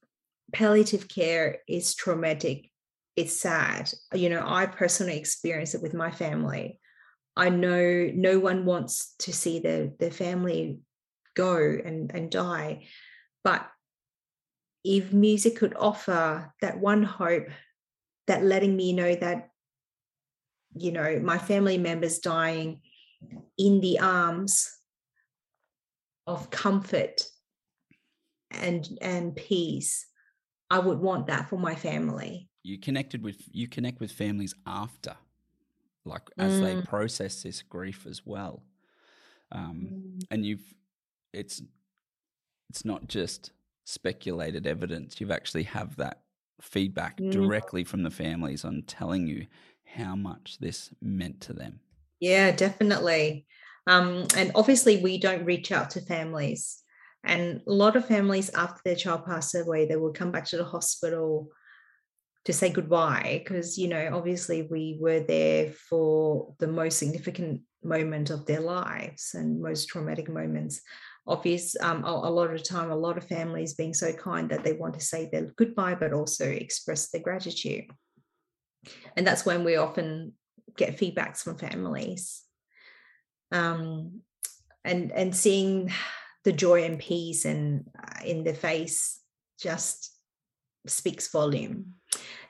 Palliative 0.52 1.08
care 1.08 1.58
is 1.66 1.94
traumatic. 1.94 2.70
It's 3.16 3.32
sad. 3.32 3.90
You 4.14 4.28
know, 4.28 4.44
I 4.46 4.66
personally 4.66 5.18
experienced 5.18 5.74
it 5.74 5.82
with 5.82 5.94
my 5.94 6.10
family. 6.10 6.78
I 7.36 7.50
know 7.50 8.10
no 8.14 8.38
one 8.38 8.64
wants 8.64 9.14
to 9.20 9.32
see 9.32 9.58
their, 9.58 9.88
their 9.98 10.10
family 10.10 10.80
go 11.34 11.56
and, 11.56 12.10
and 12.14 12.30
die. 12.30 12.86
But 13.44 13.68
if 14.84 15.12
music 15.12 15.56
could 15.56 15.74
offer 15.76 16.52
that 16.62 16.78
one 16.78 17.02
hope, 17.02 17.48
that 18.26 18.42
letting 18.42 18.74
me 18.74 18.92
know 18.92 19.14
that, 19.14 19.50
you 20.76 20.92
know, 20.92 21.20
my 21.22 21.38
family 21.38 21.78
members 21.78 22.18
dying 22.18 22.80
in 23.58 23.80
the 23.80 24.00
arms 24.00 24.72
of 26.26 26.50
comfort 26.50 27.24
and 28.50 28.88
and 29.00 29.36
peace, 29.36 30.06
I 30.70 30.78
would 30.78 30.98
want 30.98 31.28
that 31.28 31.48
for 31.48 31.58
my 31.58 31.74
family. 31.74 32.48
You 32.62 32.78
connected 32.78 33.22
with 33.22 33.42
you 33.52 33.68
connect 33.68 34.00
with 34.00 34.10
families 34.10 34.54
after 34.66 35.16
like 36.06 36.30
as 36.38 36.58
Mm. 36.58 36.60
they 36.60 36.76
process 36.76 37.42
this 37.42 37.62
grief 37.62 38.06
as 38.06 38.24
well. 38.26 38.62
Um, 39.52 39.92
Mm. 39.92 40.26
and 40.30 40.46
you've 40.46 40.74
it's 41.32 41.62
it's 42.70 42.84
not 42.84 43.06
just 43.08 43.52
speculated 43.84 44.66
evidence 44.66 45.20
you've 45.20 45.30
actually 45.30 45.62
have 45.62 45.96
that 45.96 46.22
feedback 46.60 47.18
Mm. 47.20 47.30
directly 47.30 47.84
from 47.84 48.02
the 48.02 48.10
families 48.10 48.64
on 48.64 48.82
telling 48.82 49.26
you 49.26 49.46
how 49.84 50.16
much 50.16 50.58
this 50.58 50.90
meant 51.00 51.40
to 51.40 51.52
them 51.52 51.80
Yeah, 52.20 52.50
definitely. 52.52 53.46
Um, 53.86 54.26
and 54.36 54.50
obviously, 54.54 55.02
we 55.02 55.18
don't 55.18 55.44
reach 55.44 55.70
out 55.70 55.90
to 55.90 56.00
families. 56.00 56.82
And 57.24 57.60
a 57.66 57.72
lot 57.72 57.96
of 57.96 58.06
families, 58.06 58.50
after 58.50 58.80
their 58.84 58.96
child 58.96 59.26
passed 59.26 59.54
away, 59.54 59.86
they 59.86 59.96
will 59.96 60.12
come 60.12 60.32
back 60.32 60.46
to 60.46 60.56
the 60.56 60.64
hospital 60.64 61.48
to 62.46 62.52
say 62.52 62.70
goodbye 62.70 63.42
because, 63.44 63.76
you 63.76 63.88
know, 63.88 64.10
obviously 64.14 64.62
we 64.62 64.96
were 65.00 65.20
there 65.20 65.72
for 65.72 66.54
the 66.58 66.68
most 66.68 66.98
significant 66.98 67.60
moment 67.82 68.30
of 68.30 68.46
their 68.46 68.60
lives 68.60 69.32
and 69.34 69.60
most 69.60 69.88
traumatic 69.88 70.28
moments. 70.28 70.80
Obvious, 71.26 71.74
um, 71.80 72.04
a, 72.04 72.08
a 72.08 72.30
lot 72.30 72.50
of 72.50 72.58
the 72.58 72.64
time, 72.64 72.92
a 72.92 72.96
lot 72.96 73.18
of 73.18 73.26
families 73.26 73.74
being 73.74 73.92
so 73.92 74.12
kind 74.12 74.48
that 74.50 74.62
they 74.62 74.74
want 74.74 74.94
to 74.94 75.00
say 75.00 75.28
their 75.30 75.52
goodbye, 75.56 75.96
but 75.96 76.12
also 76.12 76.48
express 76.48 77.10
their 77.10 77.20
gratitude. 77.20 77.84
And 79.16 79.26
that's 79.26 79.44
when 79.44 79.64
we 79.64 79.74
often 79.74 80.34
get 80.76 80.96
feedbacks 80.96 81.42
from 81.42 81.58
families 81.58 82.42
um, 83.50 84.20
and 84.84 85.10
and 85.12 85.34
seeing 85.34 85.92
the 86.44 86.52
joy 86.52 86.84
and 86.84 86.98
peace 86.98 87.44
and 87.44 87.86
uh, 87.98 88.24
in 88.24 88.44
the 88.44 88.54
face 88.54 89.20
just 89.60 90.12
speaks 90.86 91.30
volume 91.32 91.94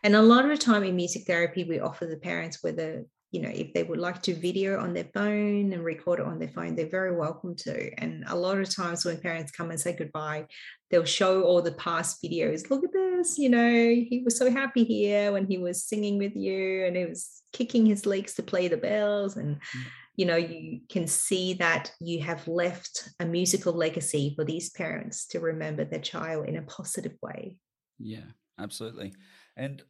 and 0.02 0.14
a 0.14 0.22
lot 0.22 0.44
of 0.44 0.50
the 0.50 0.56
time 0.56 0.84
in 0.84 0.96
music 0.96 1.24
therapy 1.26 1.64
we 1.64 1.80
offer 1.80 2.06
the 2.06 2.16
parents 2.16 2.62
whether 2.62 3.04
you 3.32 3.40
know 3.40 3.50
if 3.52 3.72
they 3.74 3.82
would 3.82 3.98
like 3.98 4.22
to 4.22 4.34
video 4.34 4.80
on 4.80 4.94
their 4.94 5.08
phone 5.12 5.72
and 5.72 5.84
record 5.84 6.20
it 6.20 6.26
on 6.26 6.38
their 6.38 6.48
phone 6.48 6.74
they're 6.74 6.88
very 6.88 7.14
welcome 7.14 7.54
to. 7.54 7.92
And 8.00 8.24
a 8.28 8.36
lot 8.36 8.58
of 8.58 8.74
times 8.74 9.04
when 9.04 9.20
parents 9.20 9.52
come 9.52 9.70
and 9.70 9.80
say 9.80 9.94
goodbye 9.94 10.46
they'll 10.90 11.04
show 11.04 11.42
all 11.42 11.60
the 11.60 11.72
past 11.72 12.22
videos. 12.22 12.70
Look 12.70 12.84
at 12.84 12.92
this 12.92 13.36
you 13.38 13.50
know 13.50 13.70
he 13.70 14.22
was 14.24 14.38
so 14.38 14.50
happy 14.50 14.84
here 14.84 15.32
when 15.32 15.46
he 15.46 15.58
was 15.58 15.84
singing 15.84 16.18
with 16.18 16.36
you 16.36 16.86
and 16.86 16.96
he 16.96 17.04
was 17.04 17.42
kicking 17.52 17.84
his 17.84 18.06
legs 18.06 18.34
to 18.34 18.42
play 18.42 18.68
the 18.68 18.76
bells. 18.76 19.36
And 19.36 19.56
mm. 19.56 19.82
you 20.14 20.24
know 20.24 20.36
you 20.36 20.80
can 20.88 21.06
see 21.06 21.54
that 21.54 21.92
you 22.00 22.22
have 22.22 22.46
left 22.46 23.10
a 23.18 23.26
musical 23.26 23.72
legacy 23.72 24.34
for 24.36 24.44
these 24.44 24.70
parents 24.70 25.26
to 25.28 25.40
remember 25.40 25.84
their 25.84 26.00
child 26.00 26.48
in 26.48 26.56
a 26.56 26.62
positive 26.62 27.16
way. 27.20 27.58
Yeah, 27.98 28.28
absolutely. 28.58 29.14
And 29.56 29.82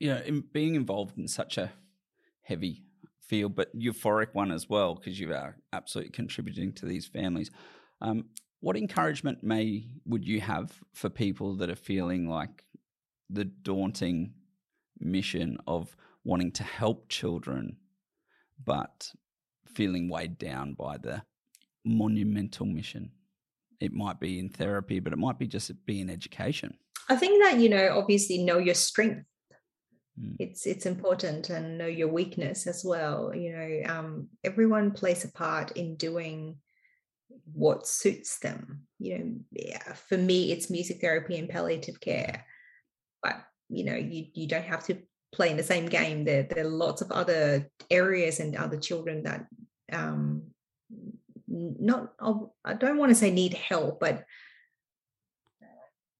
you 0.00 0.10
know, 0.10 0.20
in 0.24 0.44
being 0.52 0.74
involved 0.74 1.18
in 1.18 1.28
such 1.28 1.58
a 1.58 1.72
heavy 2.42 2.84
field, 3.20 3.54
but 3.54 3.76
euphoric 3.76 4.28
one 4.32 4.50
as 4.50 4.68
well, 4.68 4.94
because 4.94 5.18
you 5.20 5.32
are 5.32 5.56
absolutely 5.72 6.12
contributing 6.12 6.72
to 6.72 6.86
these 6.86 7.06
families. 7.06 7.50
Um, 8.00 8.26
what 8.60 8.76
encouragement 8.76 9.42
may 9.42 9.86
would 10.04 10.26
you 10.26 10.40
have 10.40 10.72
for 10.92 11.08
people 11.08 11.56
that 11.56 11.70
are 11.70 11.76
feeling 11.76 12.28
like 12.28 12.64
the 13.30 13.44
daunting 13.44 14.34
mission 14.98 15.58
of 15.66 15.94
wanting 16.24 16.52
to 16.52 16.64
help 16.64 17.08
children, 17.08 17.76
but 18.64 19.12
feeling 19.66 20.08
weighed 20.08 20.38
down 20.38 20.74
by 20.74 20.96
the 20.96 21.22
monumental 21.84 22.66
mission? 22.66 23.12
It 23.80 23.92
might 23.92 24.18
be 24.18 24.40
in 24.40 24.48
therapy, 24.48 24.98
but 24.98 25.12
it 25.12 25.18
might 25.18 25.38
be 25.38 25.46
just 25.46 25.70
be 25.86 26.00
in 26.00 26.10
education. 26.10 26.78
I 27.08 27.16
think 27.16 27.42
that 27.42 27.58
you 27.58 27.68
know 27.68 27.98
obviously 27.98 28.38
know 28.38 28.58
your 28.58 28.74
strength 28.74 29.24
Mm. 30.18 30.36
it's 30.38 30.66
it's 30.66 30.86
important 30.86 31.50
and 31.50 31.78
know 31.78 31.86
your 31.86 32.08
weakness 32.08 32.66
as 32.66 32.84
well 32.84 33.32
you 33.34 33.52
know 33.52 33.92
um, 33.92 34.28
everyone 34.42 34.90
plays 34.90 35.24
a 35.24 35.28
part 35.28 35.72
in 35.72 35.96
doing 35.96 36.56
what 37.52 37.86
suits 37.86 38.38
them 38.38 38.86
you 38.98 39.18
know 39.18 39.34
yeah, 39.52 39.92
for 39.92 40.16
me 40.16 40.50
it's 40.50 40.70
music 40.70 41.00
therapy 41.00 41.38
and 41.38 41.48
palliative 41.48 42.00
care 42.00 42.44
but 43.22 43.36
you 43.68 43.84
know 43.84 43.94
you 43.94 44.26
you 44.34 44.48
don't 44.48 44.64
have 44.64 44.84
to 44.86 44.98
play 45.32 45.50
in 45.50 45.56
the 45.56 45.62
same 45.62 45.86
game 45.86 46.24
there 46.24 46.44
there 46.44 46.64
are 46.64 46.70
lots 46.70 47.02
of 47.02 47.12
other 47.12 47.68
areas 47.90 48.40
and 48.40 48.56
other 48.56 48.78
children 48.78 49.22
that 49.22 49.46
um 49.92 50.42
not 51.46 52.12
i 52.64 52.74
don't 52.74 52.96
want 52.96 53.10
to 53.10 53.14
say 53.14 53.30
need 53.30 53.54
help 53.54 54.00
but 54.00 54.24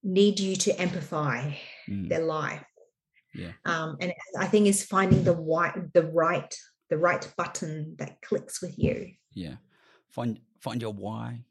need 0.02 0.38
you 0.40 0.56
to 0.56 0.72
empathize 0.74 1.56
Mm. 1.88 2.08
their 2.08 2.24
life 2.24 2.64
Yeah. 3.34 3.52
um, 3.64 3.96
and 4.00 4.12
i 4.38 4.46
think 4.46 4.66
it's 4.66 4.84
finding 4.84 5.24
the 5.24 5.34
right 5.36 5.74
the 5.94 6.02
right 6.06 6.54
the 6.90 6.98
right 6.98 7.24
button 7.36 7.96
that 7.98 8.20
clicks 8.22 8.60
with 8.62 8.78
you 8.78 9.12
Yeah. 9.32 9.56
Find 10.10 10.40
find 10.60 10.80
your 10.82 10.92
why. 10.94 11.44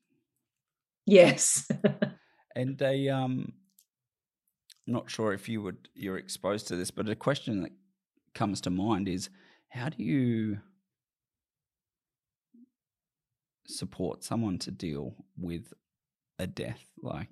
yes 1.06 1.68
And 2.56 2.82
a 2.82 3.10
um 3.10 3.54
I'm 4.88 4.94
not 4.94 5.12
sure 5.12 5.34
if 5.34 5.48
you 5.50 5.62
would 5.62 5.90
you're 5.94 6.18
exposed 6.18 6.68
to 6.68 6.76
this, 6.76 6.92
but 6.92 7.08
a 7.10 7.16
question 7.16 7.62
that 7.64 7.72
comes 8.34 8.62
to 8.62 8.70
mind 8.72 9.08
is 9.08 9.30
how 9.70 9.90
do 9.90 10.02
you 10.04 10.60
support 13.68 14.24
someone 14.24 14.58
to 14.60 14.72
deal 14.72 15.14
with 15.38 15.74
a 16.40 16.48
death 16.48 16.84
like 17.02 17.30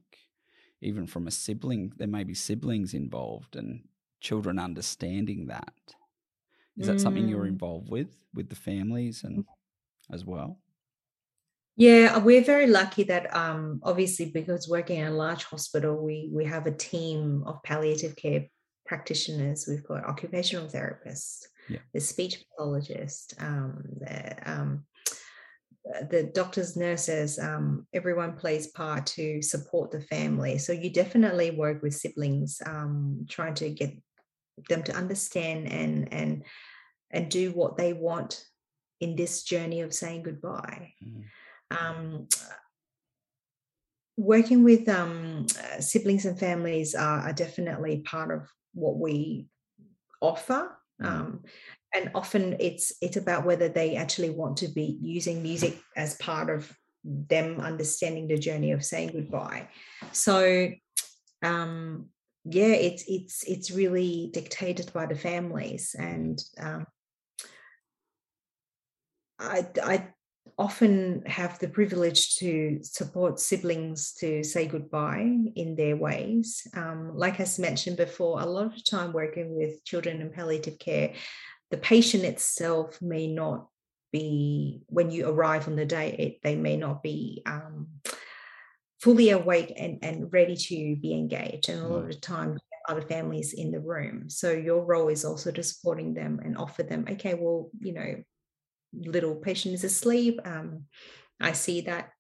even 0.86 1.08
from 1.08 1.28
a 1.28 1.32
sibling 1.32 1.92
there 1.98 2.08
may 2.08 2.24
be 2.24 2.34
siblings 2.34 2.94
involved 2.94 3.56
and 3.56 3.88
children 4.22 4.60
understanding 4.60 5.48
that 5.48 5.96
is 6.78 6.88
that 6.88 7.00
something 7.00 7.28
you're 7.28 7.46
Mm. 7.46 7.50
involved 7.50 7.90
with 7.90 8.26
with 8.34 8.50
the 8.50 8.56
families 8.56 9.24
and 9.24 9.46
as 10.12 10.26
well 10.26 10.60
Yeah, 11.78 12.20
we're 12.20 12.44
very 12.44 12.68
lucky 12.68 13.04
that 13.04 13.36
um, 13.36 13.82
obviously 13.84 14.32
because 14.32 14.70
working 14.70 15.00
in 15.00 15.08
a 15.08 15.12
large 15.12 15.44
hospital, 15.44 15.98
we 16.02 16.30
we 16.34 16.46
have 16.46 16.68
a 16.68 16.72
team 16.72 17.44
of 17.46 17.62
palliative 17.64 18.16
care 18.16 18.48
practitioners. 18.86 19.66
We've 19.68 19.84
got 19.84 20.06
occupational 20.06 20.68
therapists, 20.68 21.46
Yeah. 21.68 21.80
the 21.94 22.00
speech 22.00 22.44
pathologist, 22.58 23.34
um, 23.40 23.84
the 24.00 24.50
um, 24.50 24.86
uh, 24.94 24.95
the 26.10 26.24
doctors, 26.34 26.76
nurses. 26.76 27.40
Um, 27.40 27.88
everyone 27.94 28.38
plays 28.38 28.68
part 28.68 29.06
to 29.08 29.42
support 29.42 29.92
the 29.92 30.02
family. 30.02 30.58
So 30.58 30.72
you 30.74 30.90
definitely 30.90 31.52
work 31.52 31.82
with 31.82 31.94
siblings, 31.94 32.62
um, 32.66 33.26
trying 33.30 33.56
to 33.56 33.70
get 33.70 33.94
them 34.70 34.84
to 34.84 34.96
understand 34.96 35.68
and 35.68 36.14
and 36.14 36.44
and 37.12 37.30
do 37.30 37.52
what 37.52 37.78
they 37.78 37.94
want 37.94 38.46
in 39.00 39.16
this 39.16 39.44
journey 39.44 39.82
of 39.82 39.94
saying 39.94 40.24
goodbye 40.24 40.94
Mm. 41.04 41.24
um, 41.72 42.28
working 44.18 44.64
with 44.64 44.88
um, 44.88 45.46
uh, 45.60 45.82
siblings 45.82 46.26
and 46.26 46.40
families 46.40 46.96
are, 46.96 47.20
are 47.20 47.34
definitely 47.34 48.00
part 48.00 48.32
of 48.32 48.50
what 48.74 48.98
we 48.98 49.48
offer 50.22 50.72
Mm. 51.02 51.06
um, 51.06 51.44
and 51.96 52.12
often 52.14 52.56
it's 52.60 52.94
it's 53.02 53.18
about 53.18 53.46
whether 53.46 53.70
they 53.70 53.96
actually 53.96 54.30
want 54.30 54.58
to 54.58 54.68
be 54.68 54.98
using 55.02 55.42
music 55.42 55.80
as 55.96 56.16
part 56.18 56.50
of 56.50 56.72
them 57.04 57.60
understanding 57.60 58.28
the 58.28 58.38
journey 58.38 58.72
of 58.72 58.84
saying 58.84 59.12
goodbye 59.12 59.68
so 60.12 60.70
um 61.44 62.08
yeah 62.46 62.74
it's 62.74 63.04
it's 63.08 63.44
it's 63.44 63.72
really 63.72 64.30
dictated 64.34 64.92
by 64.94 65.06
the 65.06 65.16
families 65.16 65.96
and 65.98 66.42
um 66.60 66.86
I, 69.38 69.68
I 69.84 70.08
often 70.58 71.24
have 71.26 71.60
the 71.60 71.68
privilege 71.68 72.38
to 72.38 72.80
support 72.84 73.40
siblings 73.40 74.14
to 74.14 74.44
say 74.44 74.68
goodbye 74.68 75.52
in 75.56 75.76
their 75.76 75.98
ways. 75.98 76.66
Um, 76.76 77.12
like 77.16 77.40
I 77.40 77.48
mentioned 77.60 77.98
before, 77.98 78.40
a 78.40 78.46
lot 78.46 78.68
of 78.68 78.86
time 78.86 79.12
working 79.12 79.56
with 79.56 79.84
children 79.84 80.22
in 80.22 80.32
palliative 80.32 80.80
care, 80.80 81.14
the 81.72 81.78
patient 81.78 82.24
itself 82.24 83.02
may 83.02 83.28
not 83.28 83.68
be, 84.12 84.84
when 84.88 85.12
you 85.12 85.28
arrive 85.28 85.68
on 85.68 85.76
the 85.76 85.86
day, 85.86 86.16
it, 86.18 86.40
they 86.44 86.56
may 86.56 86.78
not 86.78 87.04
be 87.04 87.42
um, 87.46 87.88
fully 89.02 89.32
awake 89.32 89.74
and, 89.76 90.00
and 90.04 90.32
ready 90.32 90.56
to 90.56 90.96
be 90.96 91.14
engaged. 91.14 91.70
And 91.70 91.82
a 91.82 91.88
lot 91.88 92.04
of 92.04 92.08
the 92.08 92.16
time, 92.16 92.58
other 92.88 93.02
families 93.02 93.54
in 93.54 93.72
the 93.72 93.80
room. 93.80 94.30
So 94.30 94.52
your 94.52 94.86
role 94.86 95.10
is 95.10 95.26
also 95.26 95.52
to 95.52 95.64
supporting 95.64 96.14
them 96.14 96.40
and 96.44 96.58
offer 96.58 96.84
them, 96.84 97.06
okay, 97.10 97.34
well, 97.34 97.70
you 97.80 97.94
know, 97.94 98.24
little 98.94 99.36
patient 99.36 99.74
is 99.74 99.84
asleep. 99.84 100.40
Um, 100.46 100.84
I 101.42 101.52
see 101.52 101.82
that 101.82 102.12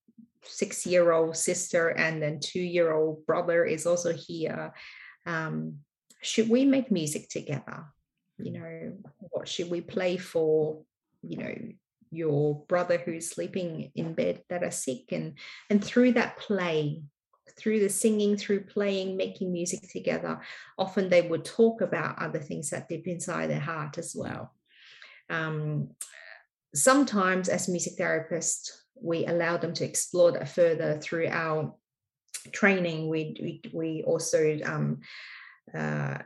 six 0.44 0.86
year 0.86 1.12
old 1.12 1.36
sister 1.36 1.90
and 1.90 2.22
then 2.22 2.40
two 2.40 2.62
year 2.62 2.94
old 2.94 3.26
brother 3.26 3.66
is 3.66 3.86
also 3.86 4.14
here. 4.14 4.74
Um, 5.26 5.80
should 6.22 6.50
we 6.50 6.66
make 6.66 6.92
music 6.92 7.30
together? 7.30 7.86
You 8.38 8.52
know, 8.52 8.94
what 9.32 9.48
should 9.48 9.70
we 9.70 9.82
play 9.82 10.18
for? 10.18 10.82
You 11.22 11.38
know, 11.38 11.56
your 12.12 12.66
brother 12.68 12.98
who's 12.98 13.30
sleeping 13.30 13.92
in 13.96 14.14
bed 14.14 14.44
that 14.50 14.64
are 14.64 14.72
sick, 14.72 15.12
and 15.12 15.38
and 15.70 15.84
through 15.84 16.14
that 16.14 16.38
play, 16.38 17.02
through 17.58 17.80
the 17.80 17.90
singing, 17.90 18.38
through 18.38 18.66
playing, 18.66 19.18
making 19.18 19.52
music 19.52 19.90
together, 19.90 20.42
often 20.78 21.10
they 21.10 21.22
would 21.22 21.46
talk 21.46 21.82
about 21.82 22.22
other 22.22 22.40
things 22.40 22.70
that 22.70 22.90
deep 22.90 23.08
inside 23.08 23.50
their 23.50 23.60
heart 23.60 23.98
as 23.98 24.14
well 24.16 24.52
um, 25.30 25.90
sometimes 26.74 27.50
as 27.50 27.68
music 27.68 27.98
therapists, 27.98 28.72
we 28.96 29.26
allow 29.26 29.58
them 29.58 29.74
to 29.74 29.86
explore 29.86 30.32
that 30.32 30.50
further 30.50 30.98
through 31.00 31.28
our 31.28 31.74
training. 32.52 33.10
We 33.10 33.38
we, 33.42 33.62
we 33.74 34.04
also 34.04 34.60
um, 34.64 35.00
uh, 35.74 36.20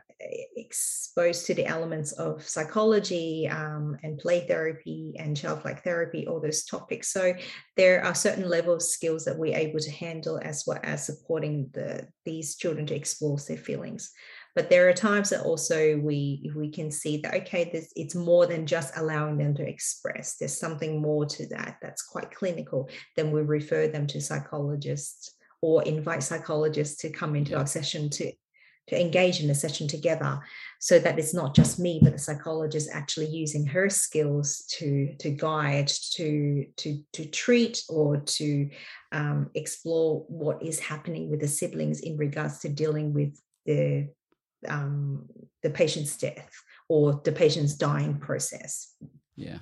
exposed 0.56 1.46
to 1.46 1.54
the 1.54 1.66
elements 1.66 2.12
of 2.12 2.46
psychology 2.46 3.48
um, 3.48 3.96
and 4.02 4.18
play 4.18 4.46
therapy 4.46 5.14
and 5.18 5.36
childlike 5.36 5.82
therapy, 5.82 6.26
all 6.26 6.40
those 6.40 6.64
topics. 6.64 7.12
So 7.12 7.34
there 7.76 8.04
are 8.04 8.14
certain 8.14 8.48
level 8.48 8.74
of 8.74 8.82
skills 8.82 9.24
that 9.24 9.38
we're 9.38 9.56
able 9.56 9.80
to 9.80 9.90
handle 9.90 10.38
as 10.42 10.64
well 10.66 10.80
as 10.82 11.06
supporting 11.06 11.70
the 11.72 12.08
these 12.24 12.56
children 12.56 12.86
to 12.86 12.94
explore 12.94 13.38
their 13.48 13.56
feelings. 13.56 14.10
But 14.54 14.68
there 14.68 14.88
are 14.88 14.92
times 14.92 15.30
that 15.30 15.42
also 15.42 15.96
we 15.98 16.50
we 16.54 16.70
can 16.70 16.90
see 16.90 17.18
that 17.18 17.34
okay, 17.42 17.70
this 17.72 17.92
it's 17.96 18.14
more 18.14 18.46
than 18.46 18.66
just 18.66 18.96
allowing 18.96 19.38
them 19.38 19.54
to 19.54 19.66
express. 19.66 20.36
There's 20.36 20.58
something 20.58 21.00
more 21.00 21.24
to 21.26 21.46
that 21.48 21.76
that's 21.80 22.02
quite 22.02 22.34
clinical. 22.34 22.88
Then 23.16 23.30
we 23.30 23.42
refer 23.42 23.86
them 23.86 24.06
to 24.08 24.20
psychologists 24.20 25.34
or 25.62 25.82
invite 25.84 26.22
psychologists 26.22 27.02
to 27.02 27.10
come 27.10 27.36
into 27.36 27.56
our 27.56 27.66
session 27.66 28.08
to 28.10 28.32
to 28.90 29.00
engage 29.00 29.42
in 29.42 29.48
a 29.50 29.54
session 29.54 29.88
together 29.88 30.38
so 30.80 30.98
that 30.98 31.18
it's 31.18 31.32
not 31.32 31.54
just 31.54 31.78
me 31.78 32.00
but 32.02 32.12
the 32.12 32.18
psychologist 32.18 32.90
actually 32.92 33.26
using 33.26 33.64
her 33.64 33.88
skills 33.88 34.64
to 34.68 35.14
to 35.18 35.30
guide 35.30 35.86
to 35.86 36.66
to 36.76 37.00
to 37.12 37.24
treat 37.26 37.82
or 37.88 38.18
to 38.18 38.68
um, 39.12 39.50
explore 39.54 40.24
what 40.28 40.62
is 40.62 40.78
happening 40.78 41.30
with 41.30 41.40
the 41.40 41.48
siblings 41.48 42.00
in 42.00 42.16
regards 42.16 42.58
to 42.58 42.68
dealing 42.68 43.14
with 43.14 43.40
the 43.64 44.08
um, 44.68 45.28
the 45.62 45.70
patient's 45.70 46.16
death 46.16 46.50
or 46.88 47.20
the 47.24 47.32
patient's 47.32 47.74
dying 47.74 48.18
process. 48.18 48.94
Yeah. 49.36 49.58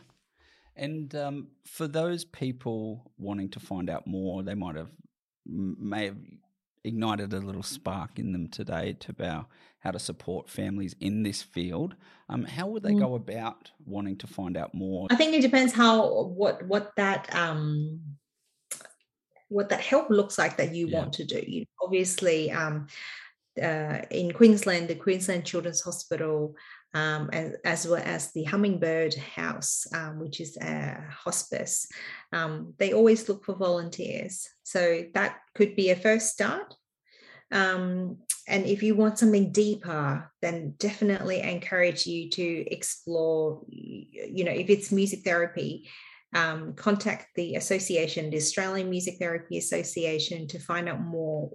And 0.77 1.15
um, 1.15 1.49
for 1.67 1.87
those 1.87 2.25
people 2.25 3.13
wanting 3.19 3.51
to 3.51 3.61
find 3.61 3.91
out 3.91 4.07
more 4.07 4.43
they 4.43 4.55
might 4.55 4.77
have 4.77 4.91
may 5.47 6.07
have 6.07 6.17
ignited 6.85 7.33
a 7.33 7.39
little 7.39 7.63
spark 7.63 8.19
in 8.19 8.33
them 8.33 8.49
today 8.49 8.97
to 9.01 9.11
about 9.11 9.47
how 9.81 9.91
to 9.91 9.99
support 9.99 10.49
families 10.49 10.95
in 11.01 11.23
this 11.23 11.43
field. 11.43 11.95
Um, 12.29 12.45
how 12.45 12.67
would 12.67 12.83
they 12.83 12.93
mm. 12.93 13.01
go 13.01 13.15
about 13.15 13.71
wanting 13.87 14.17
to 14.19 14.27
find 14.27 14.57
out 14.57 14.75
more? 14.75 15.07
I 15.11 15.17
think 15.17 15.35
it 15.35 15.43
depends 15.43 15.73
how 15.73 16.25
what 16.25 16.63
what 16.67 16.93
that 16.97 17.35
um, 17.35 18.01
what 19.49 19.69
that 19.69 19.81
help 19.81 20.11
looks 20.11 20.39
like 20.39 20.57
that 20.57 20.75
you 20.75 20.89
yeah. 20.89 20.99
want 20.99 21.13
to 21.15 21.25
do. 21.25 21.43
You, 21.47 21.65
obviously, 21.83 22.51
um, 22.51 22.87
uh, 23.63 24.01
in 24.11 24.33
Queensland, 24.33 24.89
the 24.89 24.95
Queensland 24.95 25.45
Children's 25.45 25.81
Hospital, 25.81 26.55
um, 26.95 27.29
as, 27.33 27.55
as, 27.65 27.87
well 27.87 28.03
as 28.05 28.33
the 28.33 28.45
Hummingbird 28.45 29.15
House, 29.15 29.87
um, 29.95 30.21
which 30.21 30.41
is 30.41 30.57
a 30.57 31.05
hospice, 31.11 31.87
um, 32.33 32.75
they 32.79 32.93
always 32.93 33.29
look 33.29 33.45
for 33.45 33.55
volunteers. 33.55 34.49
So 34.63 35.05
that 35.15 35.37
could 35.55 35.77
be 35.77 35.91
a 35.91 35.97
first 35.97 36.29
start. 36.29 36.75
Um, 37.53 38.19
and 38.47 38.65
if 38.65 38.83
you 38.83 38.95
want 38.95 39.19
something 39.19 39.53
deeper, 39.53 40.31
then 40.41 40.75
definitely 40.79 41.41
encourage 41.41 42.07
you 42.07 42.31
to 42.31 42.65
explore, 42.73 43.63
you 43.69 44.45
know, 44.45 44.53
if 44.53 44.71
it's 44.71 44.93
music 44.93 45.21
therapy, 45.25 45.89
um, 46.35 46.75
contact 46.75 47.27
the 47.37 47.57
association, 47.57 48.31
the 48.31 48.37
Australian 48.37 48.91
Music 48.91 49.17
Therapy 49.19 49.59
Association, 49.59 50.47
to 50.49 50.59
find 50.59 50.89
out 50.89 51.01
more 51.01 51.51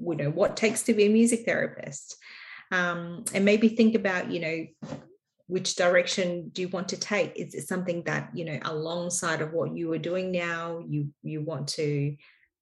you 0.00 0.16
know 0.16 0.30
what 0.30 0.56
takes 0.56 0.82
to 0.82 0.94
be 0.94 1.06
a 1.06 1.08
music 1.08 1.44
therapist 1.44 2.16
um, 2.70 3.24
and 3.34 3.44
maybe 3.44 3.68
think 3.68 3.94
about 3.94 4.30
you 4.30 4.40
know 4.40 4.66
which 5.46 5.76
direction 5.76 6.50
do 6.50 6.60
you 6.62 6.68
want 6.68 6.88
to 6.90 6.96
take? 6.96 7.32
Is 7.36 7.54
it 7.54 7.66
something 7.66 8.02
that 8.04 8.30
you 8.34 8.44
know 8.44 8.58
alongside 8.62 9.40
of 9.40 9.52
what 9.52 9.74
you 9.74 9.92
are 9.92 9.98
doing 9.98 10.30
now 10.30 10.82
you 10.86 11.10
you 11.22 11.40
want 11.40 11.68
to 11.68 12.16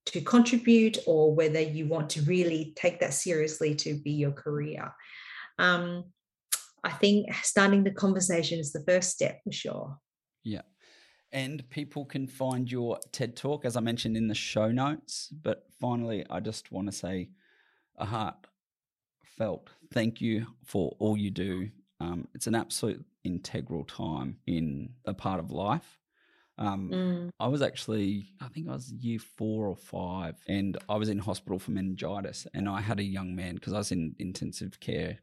to 0.07 0.21
contribute 0.21 0.99
or 1.07 1.35
whether 1.35 1.61
you 1.61 1.87
want 1.87 2.11
to 2.11 2.23
really 2.23 2.73
take 2.77 3.01
that 3.01 3.13
seriously 3.13 3.75
to 3.77 3.95
be 3.95 4.13
your 4.13 4.33
career? 4.33 4.93
Um, 5.59 6.05
i 6.85 6.91
think 6.91 7.35
starting 7.43 7.83
the 7.83 7.91
conversation 7.91 8.61
is 8.61 8.71
the 8.73 8.85
first 8.87 9.11
step 9.11 9.41
for 9.43 9.53
sure. 9.53 9.99
Yeah. 10.45 10.63
And 11.33 11.69
people 11.71 12.05
can 12.05 12.29
find 12.29 12.71
your 12.71 12.99
TED 13.11 13.37
talk, 13.37 13.65
as 13.65 13.77
I 13.77 13.81
mentioned 13.81 14.17
in 14.17 14.29
the 14.29 14.35
show 14.35 14.71
notes. 14.71 15.29
But 15.43 15.67
finally, 15.81 16.25
I 16.31 16.39
just 16.39 16.71
want 16.71 16.87
to 16.87 16.97
say 16.97 17.31
a 17.99 18.07
heartfelt 19.39 19.69
thank 19.93 20.21
you 20.21 20.47
for 20.65 20.95
all 20.99 21.17
you 21.17 21.31
do. 21.31 21.71
Um, 22.01 22.29
it's 22.35 22.47
an 22.47 22.55
absolute 22.55 23.05
integral 23.25 23.85
time 23.85 24.39
in 24.47 24.91
a 25.05 25.15
part 25.15 25.41
of 25.41 25.51
life. 25.51 25.99
Um, 26.59 26.91
mm. 26.93 27.31
I 27.39 27.49
was 27.49 27.63
actually, 27.63 28.31
I 28.41 28.49
think 28.49 28.69
I 28.69 28.73
was 28.73 28.91
year 28.93 29.19
four 29.19 29.67
or 29.67 29.77
five, 29.77 30.37
and 30.49 30.77
I 30.89 30.97
was 30.97 31.09
in 31.09 31.19
hospital 31.19 31.59
for 31.59 31.71
meningitis. 31.71 32.47
And 32.55 32.69
I 32.69 32.81
had 32.81 32.99
a 32.99 33.05
young 33.05 33.35
man 33.37 33.55
because 33.55 33.73
I 33.73 33.79
was 33.79 33.93
in 33.93 34.17
intensive 34.19 34.81
care 34.81 35.19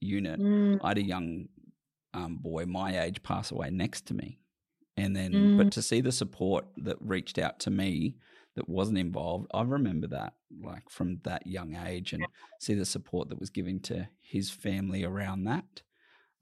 unit. 0.00 0.40
Mm. 0.40 0.78
I 0.82 0.88
had 0.88 0.98
a 0.98 1.02
young 1.02 1.48
um, 2.14 2.36
boy 2.36 2.64
my 2.66 3.02
age 3.02 3.22
pass 3.22 3.50
away 3.50 3.68
next 3.70 4.06
to 4.06 4.14
me 4.14 4.38
and 4.96 5.14
then 5.14 5.32
mm. 5.32 5.58
but 5.58 5.70
to 5.72 5.82
see 5.82 6.00
the 6.00 6.12
support 6.12 6.64
that 6.78 6.96
reached 7.00 7.38
out 7.38 7.58
to 7.60 7.70
me 7.70 8.16
that 8.56 8.68
wasn't 8.68 8.98
involved 8.98 9.46
i 9.54 9.62
remember 9.62 10.06
that 10.06 10.34
like 10.62 10.88
from 10.90 11.18
that 11.24 11.46
young 11.46 11.76
age 11.86 12.12
and 12.12 12.26
see 12.60 12.74
the 12.74 12.84
support 12.84 13.28
that 13.28 13.38
was 13.38 13.50
given 13.50 13.78
to 13.80 14.06
his 14.20 14.50
family 14.50 15.04
around 15.04 15.44
that 15.44 15.82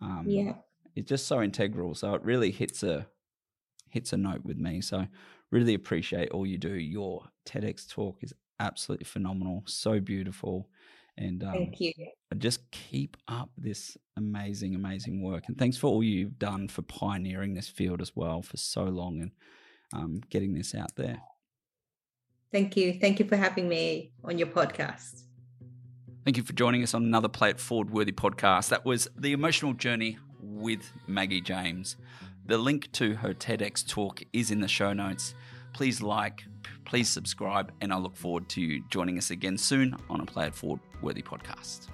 um, 0.00 0.24
yeah 0.26 0.54
it's 0.94 1.08
just 1.08 1.26
so 1.26 1.42
integral 1.42 1.94
so 1.94 2.14
it 2.14 2.22
really 2.22 2.50
hits 2.50 2.82
a 2.82 3.06
hits 3.90 4.12
a 4.12 4.16
note 4.16 4.44
with 4.44 4.58
me 4.58 4.80
so 4.80 5.06
really 5.50 5.74
appreciate 5.74 6.30
all 6.30 6.46
you 6.46 6.58
do 6.58 6.74
your 6.74 7.24
tedx 7.46 7.88
talk 7.88 8.18
is 8.22 8.32
absolutely 8.60 9.04
phenomenal 9.04 9.62
so 9.66 10.00
beautiful 10.00 10.68
and 11.16 11.42
um, 11.44 11.52
thank 11.52 11.80
you. 11.80 11.92
Just 12.38 12.68
keep 12.72 13.16
up 13.28 13.50
this 13.56 13.96
amazing, 14.16 14.74
amazing 14.74 15.22
work. 15.22 15.44
And 15.46 15.56
thanks 15.56 15.76
for 15.76 15.86
all 15.86 16.02
you've 16.02 16.38
done 16.38 16.68
for 16.68 16.82
pioneering 16.82 17.54
this 17.54 17.68
field 17.68 18.00
as 18.00 18.16
well 18.16 18.42
for 18.42 18.56
so 18.56 18.84
long 18.84 19.20
and 19.20 19.30
um, 19.92 20.20
getting 20.30 20.54
this 20.54 20.74
out 20.74 20.96
there. 20.96 21.18
Thank 22.52 22.76
you. 22.76 22.98
Thank 23.00 23.18
you 23.18 23.26
for 23.26 23.36
having 23.36 23.68
me 23.68 24.12
on 24.22 24.38
your 24.38 24.48
podcast. 24.48 25.22
Thank 26.24 26.36
you 26.36 26.42
for 26.42 26.52
joining 26.54 26.82
us 26.82 26.94
on 26.94 27.02
another 27.04 27.28
Play 27.28 27.50
It 27.50 27.60
Forward 27.60 27.90
Worthy 27.90 28.12
podcast. 28.12 28.70
That 28.70 28.84
was 28.84 29.08
The 29.16 29.32
Emotional 29.32 29.74
Journey 29.74 30.18
with 30.40 30.90
Maggie 31.06 31.40
James. 31.40 31.96
The 32.46 32.56
link 32.56 32.90
to 32.92 33.14
her 33.16 33.34
TEDx 33.34 33.86
talk 33.86 34.22
is 34.32 34.50
in 34.50 34.60
the 34.60 34.68
show 34.68 34.92
notes. 34.92 35.34
Please 35.72 36.00
like, 36.00 36.44
please 36.84 37.08
subscribe, 37.08 37.72
and 37.80 37.92
I 37.92 37.98
look 37.98 38.16
forward 38.16 38.48
to 38.50 38.60
you 38.60 38.84
joining 38.88 39.18
us 39.18 39.30
again 39.30 39.58
soon 39.58 39.96
on 40.08 40.20
a 40.20 40.26
Play 40.26 40.46
It 40.46 40.54
Forward 40.54 40.80
Worthy 41.02 41.22
podcast. 41.22 41.88